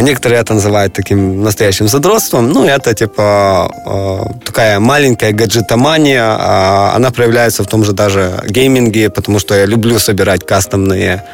[0.00, 2.50] некоторые это называют таким настоящим задротством.
[2.50, 6.94] Ну, это типа такая маленькая гаджетомания.
[6.94, 11.24] Она проявляется в том же даже гейминге, потому что я люблю собирать кастомные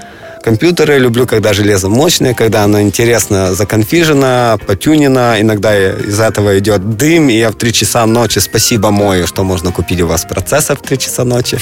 [0.48, 5.36] компьютеры, люблю, когда железо мощное, когда оно интересно законфижено, потюнено.
[5.38, 9.72] Иногда из этого идет дым, и я в 3 часа ночи спасибо мою, что можно
[9.72, 11.58] купить у вас процессор в 3 часа ночи.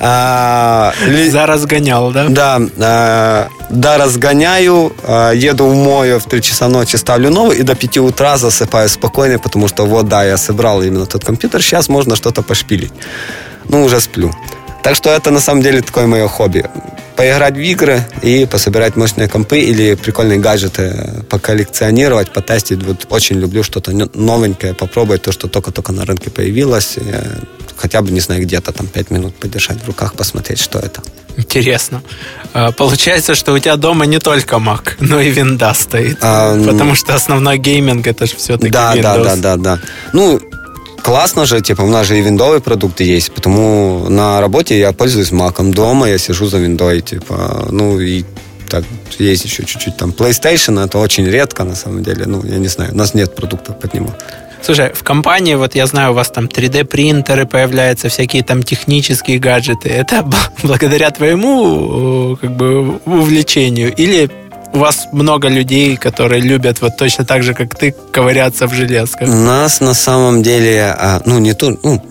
[0.00, 0.94] А,
[1.30, 2.26] За разгонял, да?
[2.28, 2.60] Да.
[2.78, 7.74] А, да, разгоняю, а, еду в мою в 3 часа ночи, ставлю новый, и до
[7.74, 12.16] 5 утра засыпаю спокойно, потому что вот, да, я собрал именно тот компьютер, сейчас можно
[12.16, 12.92] что-то пошпилить.
[13.68, 14.30] Ну, уже сплю.
[14.86, 16.64] Так что это на самом деле такое мое хобби
[17.16, 22.84] поиграть в игры и пособирать мощные компы или прикольные гаджеты, поколлекционировать, потестить.
[22.84, 26.98] Вот очень люблю что-то новенькое, попробовать то, что только-только на рынке появилось.
[27.76, 31.02] Хотя бы, не знаю, где-то там пять минут подержать в руках, посмотреть, что это.
[31.36, 32.00] Интересно.
[32.52, 36.18] А, получается, что у тебя дома не только Mac, но и Windows стоит.
[36.20, 39.02] А, потому что основной гейминг это же все-таки да, Windows.
[39.02, 39.80] Да, да, да, да.
[40.12, 40.40] Ну,
[41.06, 45.30] классно же, типа, у нас же и виндовые продукты есть, потому на работе я пользуюсь
[45.30, 48.24] маком, дома я сижу за виндой, типа, ну и
[48.68, 48.84] так,
[49.20, 52.92] есть еще чуть-чуть там PlayStation, это очень редко, на самом деле, ну, я не знаю,
[52.92, 54.12] у нас нет продуктов под него.
[54.62, 59.88] Слушай, в компании, вот я знаю, у вас там 3D-принтеры появляются, всякие там технические гаджеты.
[59.88, 60.24] Это
[60.64, 64.28] благодаря твоему как бы увлечению или
[64.76, 69.26] у вас много людей, которые любят вот точно так же, как ты, ковыряться в железках.
[69.28, 72.02] Нас на самом деле, а, ну, не то, ну,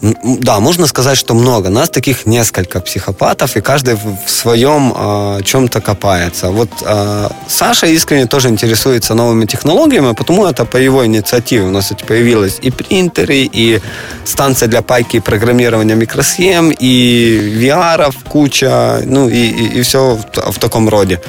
[0.41, 1.69] да, можно сказать, что много.
[1.69, 6.49] Нас таких несколько психопатов, и каждый в своем а, чем-то копается.
[6.49, 11.65] Вот а, Саша искренне тоже интересуется новыми технологиями, потому это по его инициативе.
[11.65, 13.79] У нас эти появились и принтеры, и
[14.23, 20.51] станция для пайки и программирования микросхем, и VR куча, ну, и, и, и все в,
[20.51, 21.21] в таком роде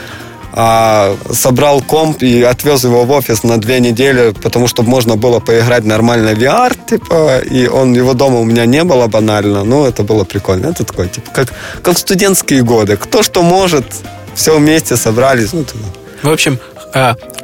[0.59, 5.39] а, собрал комп и отвез его в офис на две недели, потому что можно было
[5.39, 9.85] поиграть нормально в VR, типа, и он его дома у меня не было банально, ну,
[9.85, 10.69] это было прикольно.
[10.69, 11.53] Это такой, типа, как,
[11.83, 12.97] как студентские годы.
[12.97, 13.85] Кто что может,
[14.35, 15.53] все вместе собрались.
[15.53, 15.66] Ну,
[16.23, 16.59] в общем,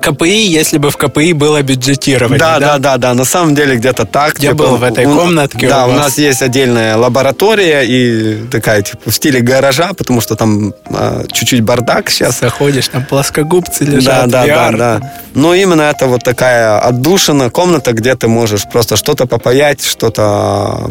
[0.01, 2.39] КПИ, если бы в КПИ было бюджетирование.
[2.39, 3.15] Да, да, да, да, да.
[3.15, 4.39] На самом деле где-то так.
[4.39, 5.69] Я типа, был в этой у, комнатке.
[5.69, 10.35] Да, у, у нас есть отдельная лаборатория и такая типа в стиле гаража, потому что
[10.35, 12.41] там а, чуть-чуть бардак сейчас.
[12.41, 14.77] Заходишь, там плоскогубцы лежат, Да, да, VR.
[14.77, 15.13] да, да.
[15.35, 20.91] Но именно это вот такая отдушина комната, где ты можешь просто что-то попаять, что-то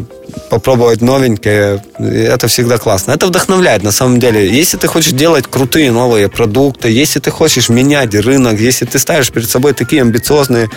[0.49, 1.83] попробовать новенькое.
[1.99, 3.11] Это всегда классно.
[3.11, 4.49] Это вдохновляет на самом деле.
[4.49, 9.31] Если ты хочешь делать крутые новые продукты, если ты хочешь менять рынок, если ты ставишь
[9.31, 10.69] перед собой такие амбициозные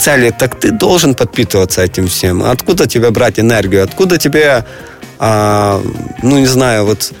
[0.00, 2.42] цели, так ты должен подпитываться этим всем.
[2.42, 3.84] Откуда тебе брать энергию?
[3.84, 4.64] Откуда тебе,
[5.18, 5.82] а,
[6.22, 7.12] ну не знаю, вот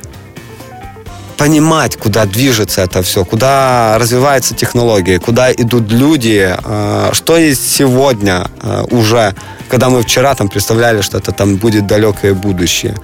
[1.38, 8.50] понимать, куда движется это все, куда развиваются технологии, куда идут люди, а, что есть сегодня
[8.60, 9.34] а, уже,
[9.68, 12.96] когда мы вчера там представляли, что это там будет далекое будущее.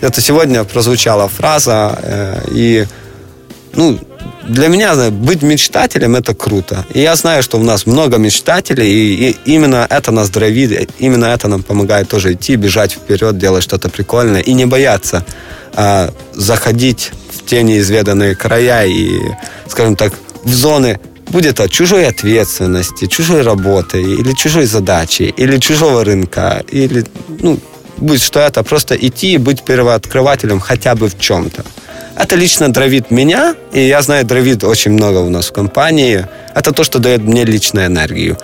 [0.00, 2.86] Это сегодня прозвучала фраза, э, и
[3.74, 3.98] ну,
[4.48, 6.84] для меня быть мечтателем это круто.
[6.92, 11.26] И я знаю, что у нас много мечтателей, и, и именно это нас дровит, именно
[11.26, 15.24] это нам помогает тоже идти, бежать вперед, делать что-то прикольное и не бояться
[15.74, 19.20] а, заходить в те неизведанные края и,
[19.68, 20.98] скажем так, в зоны
[21.28, 27.58] будет от чужой ответственности, чужой работы, или чужой задачи, или чужого рынка, или, ну,
[27.98, 31.64] будет что это, просто идти и быть первооткрывателем хотя бы в чем-то.
[32.20, 36.26] Это лично дровит меня, и я знаю, дровит очень много у нас в компании.
[36.54, 38.36] Это то, что дает мне личную энергию.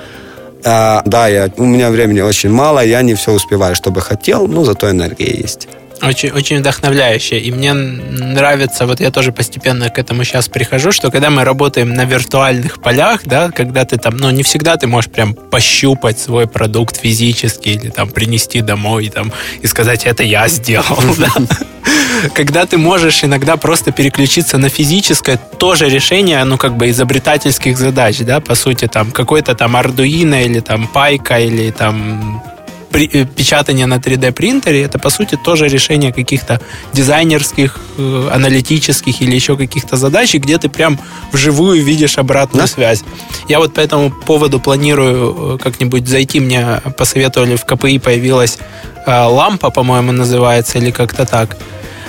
[0.64, 4.64] А, да, я, у меня времени очень мало, я не все успеваю, чтобы хотел, но
[4.64, 5.68] зато энергия есть.
[6.02, 7.38] Очень, очень вдохновляюще.
[7.38, 11.92] И мне нравится, вот я тоже постепенно к этому сейчас прихожу, что когда мы работаем
[11.94, 16.46] на виртуальных полях, да, когда ты там, ну, не всегда ты можешь прям пощупать свой
[16.46, 21.32] продукт физически или там принести домой там, и сказать, это я сделал, да.
[22.34, 28.18] Когда ты можешь иногда просто переключиться на физическое, тоже решение, ну, как бы изобретательских задач,
[28.18, 32.42] да, по сути, там, какой-то там Arduino или там Пайка или там
[32.90, 36.60] печатание на 3D принтере это по сути тоже решение каких-то
[36.92, 40.98] дизайнерских, э, аналитических или еще каких-то задач, где ты прям
[41.32, 42.66] вживую видишь обратную да?
[42.66, 43.04] связь.
[43.48, 48.58] Я вот по этому поводу планирую э, как-нибудь зайти, мне посоветовали в КПИ появилась
[49.06, 51.56] лампа, по-моему, называется, или как-то так.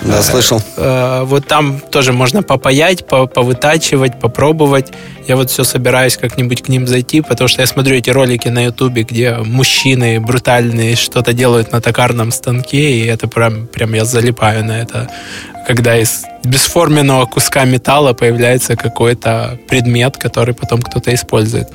[0.02, 0.62] Да, слышал.
[0.78, 4.94] Вот там тоже можно попаять, повытачивать, попробовать.
[5.28, 8.64] Я вот все собираюсь как-нибудь к ним зайти, потому что я смотрю эти ролики на
[8.66, 14.64] Ютубе, где мужчины брутальные что-то делают на токарном станке, и это прям, прям я залипаю
[14.64, 15.10] на это.
[15.68, 21.68] Когда из бесформенного куска металла появляется какой-то предмет, который потом кто-то использует.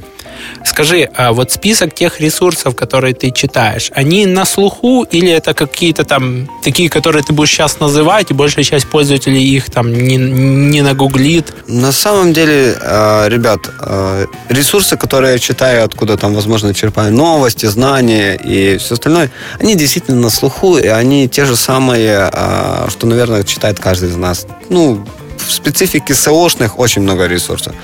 [0.64, 6.04] Скажи, а вот список тех ресурсов, которые ты читаешь, они на слуху или это какие-то
[6.04, 10.82] там такие, которые ты будешь сейчас называть, и большая часть пользователей их там не, не
[10.82, 11.52] нагуглит?
[11.66, 17.66] На самом деле, э, ребят, э, ресурсы, которые я читаю, откуда там, возможно, черпаю новости,
[17.66, 23.06] знания и все остальное, они действительно на слуху, и они те же самые, э, что,
[23.06, 24.46] наверное, читает каждый из нас.
[24.68, 25.04] Ну,
[25.36, 27.74] в специфике SEOшных очень много ресурсов.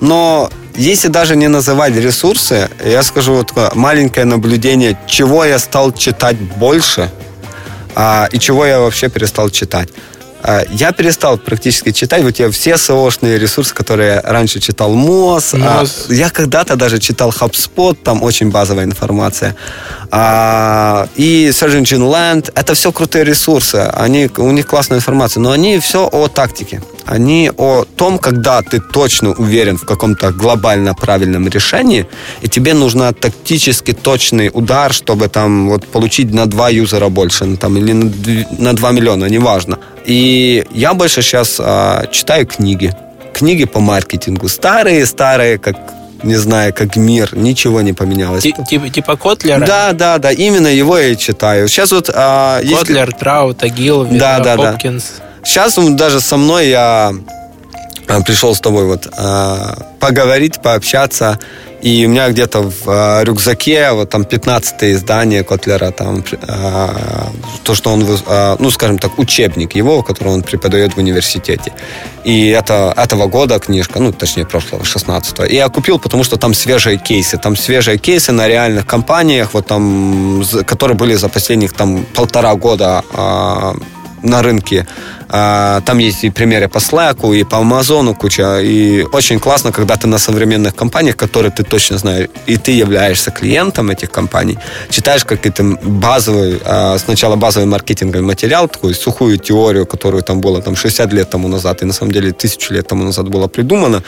[0.00, 5.92] Но если даже не называть ресурсы, я скажу вот такое маленькое наблюдение, чего я стал
[5.92, 7.10] читать больше
[7.94, 9.88] а, и чего я вообще перестал читать.
[10.42, 15.54] А, я перестал практически читать вот я все SEO-шные ресурсы, которые я раньше читал МОЗ.
[15.54, 16.06] МОЗ.
[16.08, 19.56] А, я когда-то даже читал HubSpot, там очень базовая информация.
[20.10, 22.52] А, и Engine Land.
[22.54, 23.76] Это все крутые ресурсы.
[23.92, 28.80] Они, у них классная информация, но они все о тактике они о том, когда ты
[28.80, 32.06] точно уверен в каком-то глобально правильном решении,
[32.42, 37.76] и тебе нужно тактически точный удар, чтобы там вот получить на два юзера больше, там,
[37.76, 38.12] или на,
[38.58, 39.78] на 2 миллиона, неважно.
[40.04, 42.92] И я больше сейчас а, читаю книги.
[43.32, 44.48] Книги по маркетингу.
[44.48, 45.76] Старые, старые, как
[46.22, 48.42] не знаю, как мир, ничего не поменялось.
[48.42, 49.64] Типа, типа Котлера?
[49.64, 51.68] Да, да, да, именно его я и читаю.
[51.68, 52.10] Сейчас вот...
[52.12, 53.18] А, Котлер, есть...
[53.18, 55.04] Траут, Агил, да, да, Хопкинс.
[55.18, 55.24] Да.
[55.44, 57.12] Сейчас он даже со мной я
[58.08, 61.38] а, пришел с тобой вот а, поговорить, пообщаться.
[61.82, 66.88] И у меня где-то в э, рюкзаке вот там 15 издание Котлера, там э,
[67.64, 71.72] то, что он, э, ну, скажем так, учебник его, который он преподает в университете.
[72.24, 75.44] И это этого года книжка, ну, точнее, прошлого, 16-го.
[75.44, 77.38] И я купил, потому что там свежие кейсы.
[77.38, 83.04] Там свежие кейсы на реальных компаниях, вот там, которые были за последних там полтора года
[83.12, 84.86] э, на рынке.
[85.28, 88.60] А, там есть и примеры по Slack, и по Amazon куча.
[88.62, 93.30] И очень классно, когда ты на современных компаниях, которые ты точно знаешь, и ты являешься
[93.30, 94.58] клиентом этих компаний,
[94.90, 100.76] читаешь какой-то базовый, а, сначала базовый маркетинговый материал, такую сухую теорию, которую там было там
[100.76, 104.02] 60 лет тому назад, и на самом деле тысячу лет тому назад было придумано.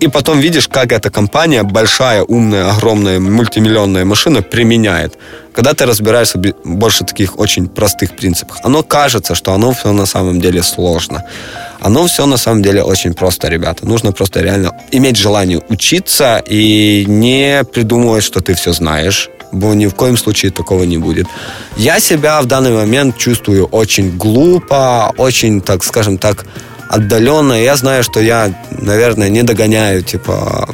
[0.00, 5.18] И потом видишь, как эта компания, большая, умная, огромная, мультимиллионная машина применяет.
[5.52, 10.40] Когда ты разбираешься больше таких очень простых принципах, оно кажется, что оно все на самом
[10.40, 11.24] деле сложно.
[11.80, 13.86] Оно все на самом деле очень просто, ребята.
[13.86, 19.86] Нужно просто реально иметь желание учиться и не придумывать, что ты все знаешь бо ни
[19.86, 21.26] в коем случае такого не будет.
[21.76, 26.44] Я себя в данный момент чувствую очень глупо, очень, так скажем так,
[26.88, 27.52] отдаленно.
[27.52, 30.68] Я знаю, что я, наверное, не догоняю, типа,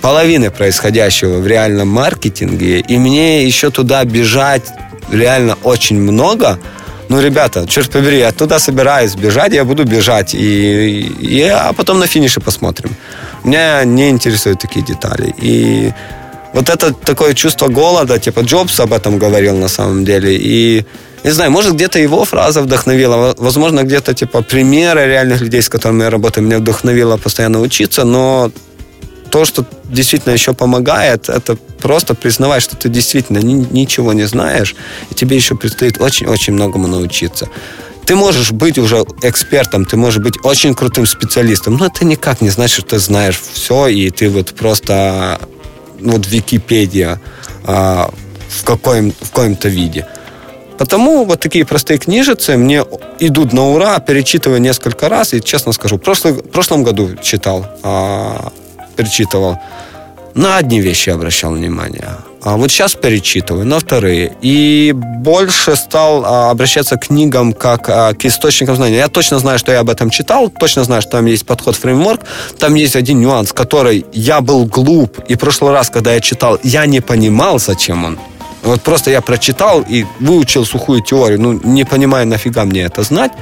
[0.00, 4.64] половины происходящего в реальном маркетинге, и мне еще туда бежать
[5.10, 6.58] реально очень много.
[7.08, 11.98] Ну, ребята, черт побери, я туда собираюсь бежать, я буду бежать, и, и а потом
[11.98, 12.90] на финише посмотрим.
[13.44, 15.34] Меня не интересуют такие детали.
[15.42, 15.92] И
[16.52, 20.84] вот это такое чувство голода, типа Джобс об этом говорил на самом деле, и
[21.24, 26.02] не знаю, может, где-то его фраза вдохновила, возможно, где-то, типа, примеры реальных людей, с которыми
[26.02, 28.50] я работаю, меня вдохновило постоянно учиться, но
[29.30, 34.74] то, что действительно еще помогает, это просто признавать, что ты действительно ни, ничего не знаешь,
[35.10, 37.48] и тебе еще предстоит очень-очень многому научиться.
[38.04, 42.50] Ты можешь быть уже экспертом, ты можешь быть очень крутым специалистом, но это никак не
[42.50, 45.40] значит, что ты знаешь все, и ты вот просто
[46.00, 47.20] вот Википедия
[47.64, 48.12] а,
[48.48, 50.06] в, каком, в каком-то виде.
[50.82, 52.84] Потому вот такие простые книжицы мне
[53.20, 55.32] идут на ура, перечитываю несколько раз.
[55.32, 58.50] И честно скажу, в, прошлый, прошлом году читал, а,
[58.96, 59.60] перечитывал.
[60.34, 62.08] На одни вещи обращал внимание.
[62.42, 64.32] А вот сейчас перечитываю на вторые.
[64.42, 68.96] И больше стал а, обращаться к книгам как а, к источникам знания.
[68.96, 72.22] Я точно знаю, что я об этом читал, точно знаю, что там есть подход фреймворк.
[72.58, 75.20] Там есть один нюанс, который я был глуп.
[75.28, 78.18] И в прошлый раз, когда я читал, я не понимал, зачем он.
[78.62, 83.32] Вот просто я прочитал и выучил сухую теорию, ну, не понимая, нафига мне это знать.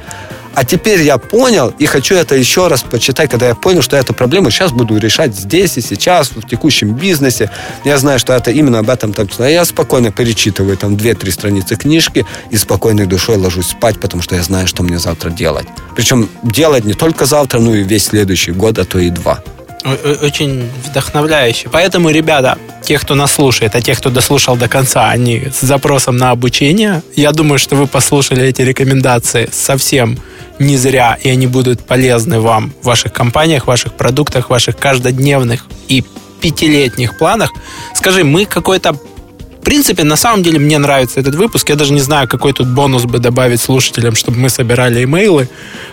[0.53, 4.13] А теперь я понял и хочу это еще раз почитать, когда я понял, что эту
[4.13, 7.49] проблему сейчас буду решать здесь и сейчас, в текущем бизнесе.
[7.85, 9.29] Я знаю, что это именно об этом там.
[9.39, 14.43] Я спокойно перечитываю там 2-3 страницы книжки и спокойной душой ложусь спать, потому что я
[14.43, 15.67] знаю, что мне завтра делать.
[15.95, 19.41] Причем делать не только завтра, но и весь следующий год, а то и два.
[19.83, 21.69] Очень вдохновляюще.
[21.71, 26.17] Поэтому, ребята, те, кто нас слушает, а те, кто дослушал до конца, они с запросом
[26.17, 30.19] на обучение, я думаю, что вы послушали эти рекомендации совсем
[30.59, 36.03] не зря, и они будут полезны вам в ваших компаниях, ваших продуктах, ваших каждодневных и
[36.41, 37.51] пятилетних планах.
[37.95, 41.69] Скажи, мы какой-то в принципе, на самом деле мне нравится этот выпуск.
[41.69, 45.47] Я даже не знаю, какой тут бонус бы добавить слушателям, чтобы мы собирали имейлы.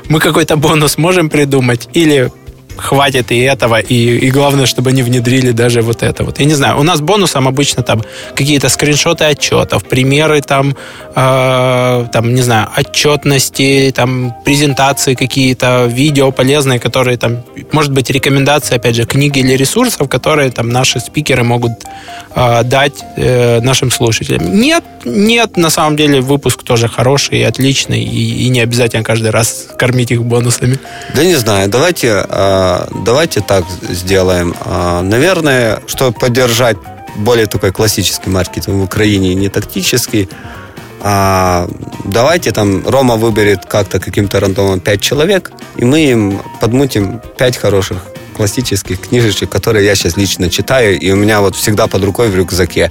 [0.09, 2.33] Мы какой-то бонус можем придумать или
[2.79, 6.39] хватит и этого, и, и главное, чтобы они внедрили даже вот это вот.
[6.39, 8.03] Я не знаю, у нас бонусом обычно там
[8.35, 10.77] какие-то скриншоты отчетов, примеры там,
[11.15, 17.43] э, там, не знаю, отчетности, там, презентации какие-то, видео полезные, которые там,
[17.73, 21.73] может быть, рекомендации, опять же, книги или ресурсов, которые там наши спикеры могут
[22.35, 24.59] э, дать э, нашим слушателям.
[24.59, 29.67] Нет, нет, на самом деле выпуск тоже хороший отличный, и, и не обязательно каждый раз
[29.79, 30.79] кормить их бонусами.
[31.15, 32.68] Да не знаю, давайте э,
[33.05, 34.55] давайте так сделаем.
[34.65, 36.77] А, наверное, чтобы поддержать
[37.17, 40.29] более такой классический маркетинг в Украине, не тактический,
[41.01, 41.69] а,
[42.05, 47.99] давайте там Рома выберет как-то каким-то рандомом 5 человек, и мы им подмутим 5 хороших
[48.37, 52.37] классических книжечек, которые я сейчас лично читаю, и у меня вот всегда под рукой в
[52.37, 52.91] рюкзаке.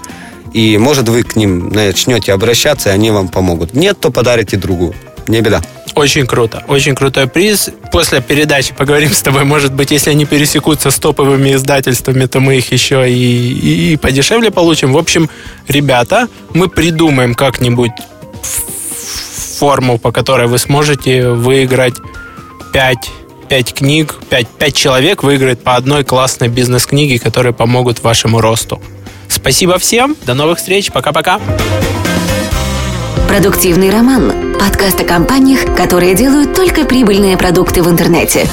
[0.53, 3.73] И, может, вы к ним начнете обращаться, и они вам помогут.
[3.73, 4.95] Нет, то подарите другу.
[5.27, 5.61] Не беда.
[5.97, 6.63] Очень круто.
[6.67, 7.71] Очень крутой приз.
[7.91, 9.45] После передачи поговорим с тобой.
[9.45, 13.97] Может быть, если они пересекутся с топовыми издательствами, то мы их еще и, и, и
[13.97, 14.93] подешевле получим.
[14.93, 15.27] В общем,
[15.67, 17.91] ребята, мы придумаем как-нибудь
[19.57, 21.95] форму, по которой вы сможете выиграть
[22.73, 22.97] 5
[23.49, 28.81] 5 книг, 5, 5 человек выиграет по одной классной бизнес-книге, которые помогут вашему росту.
[29.29, 31.39] Спасибо всем, до новых встреч, пока-пока.
[33.27, 34.46] Продуктивный роман.
[34.59, 38.47] Подкаст о компаниях, которые делают только прибыльные продукты в интернете.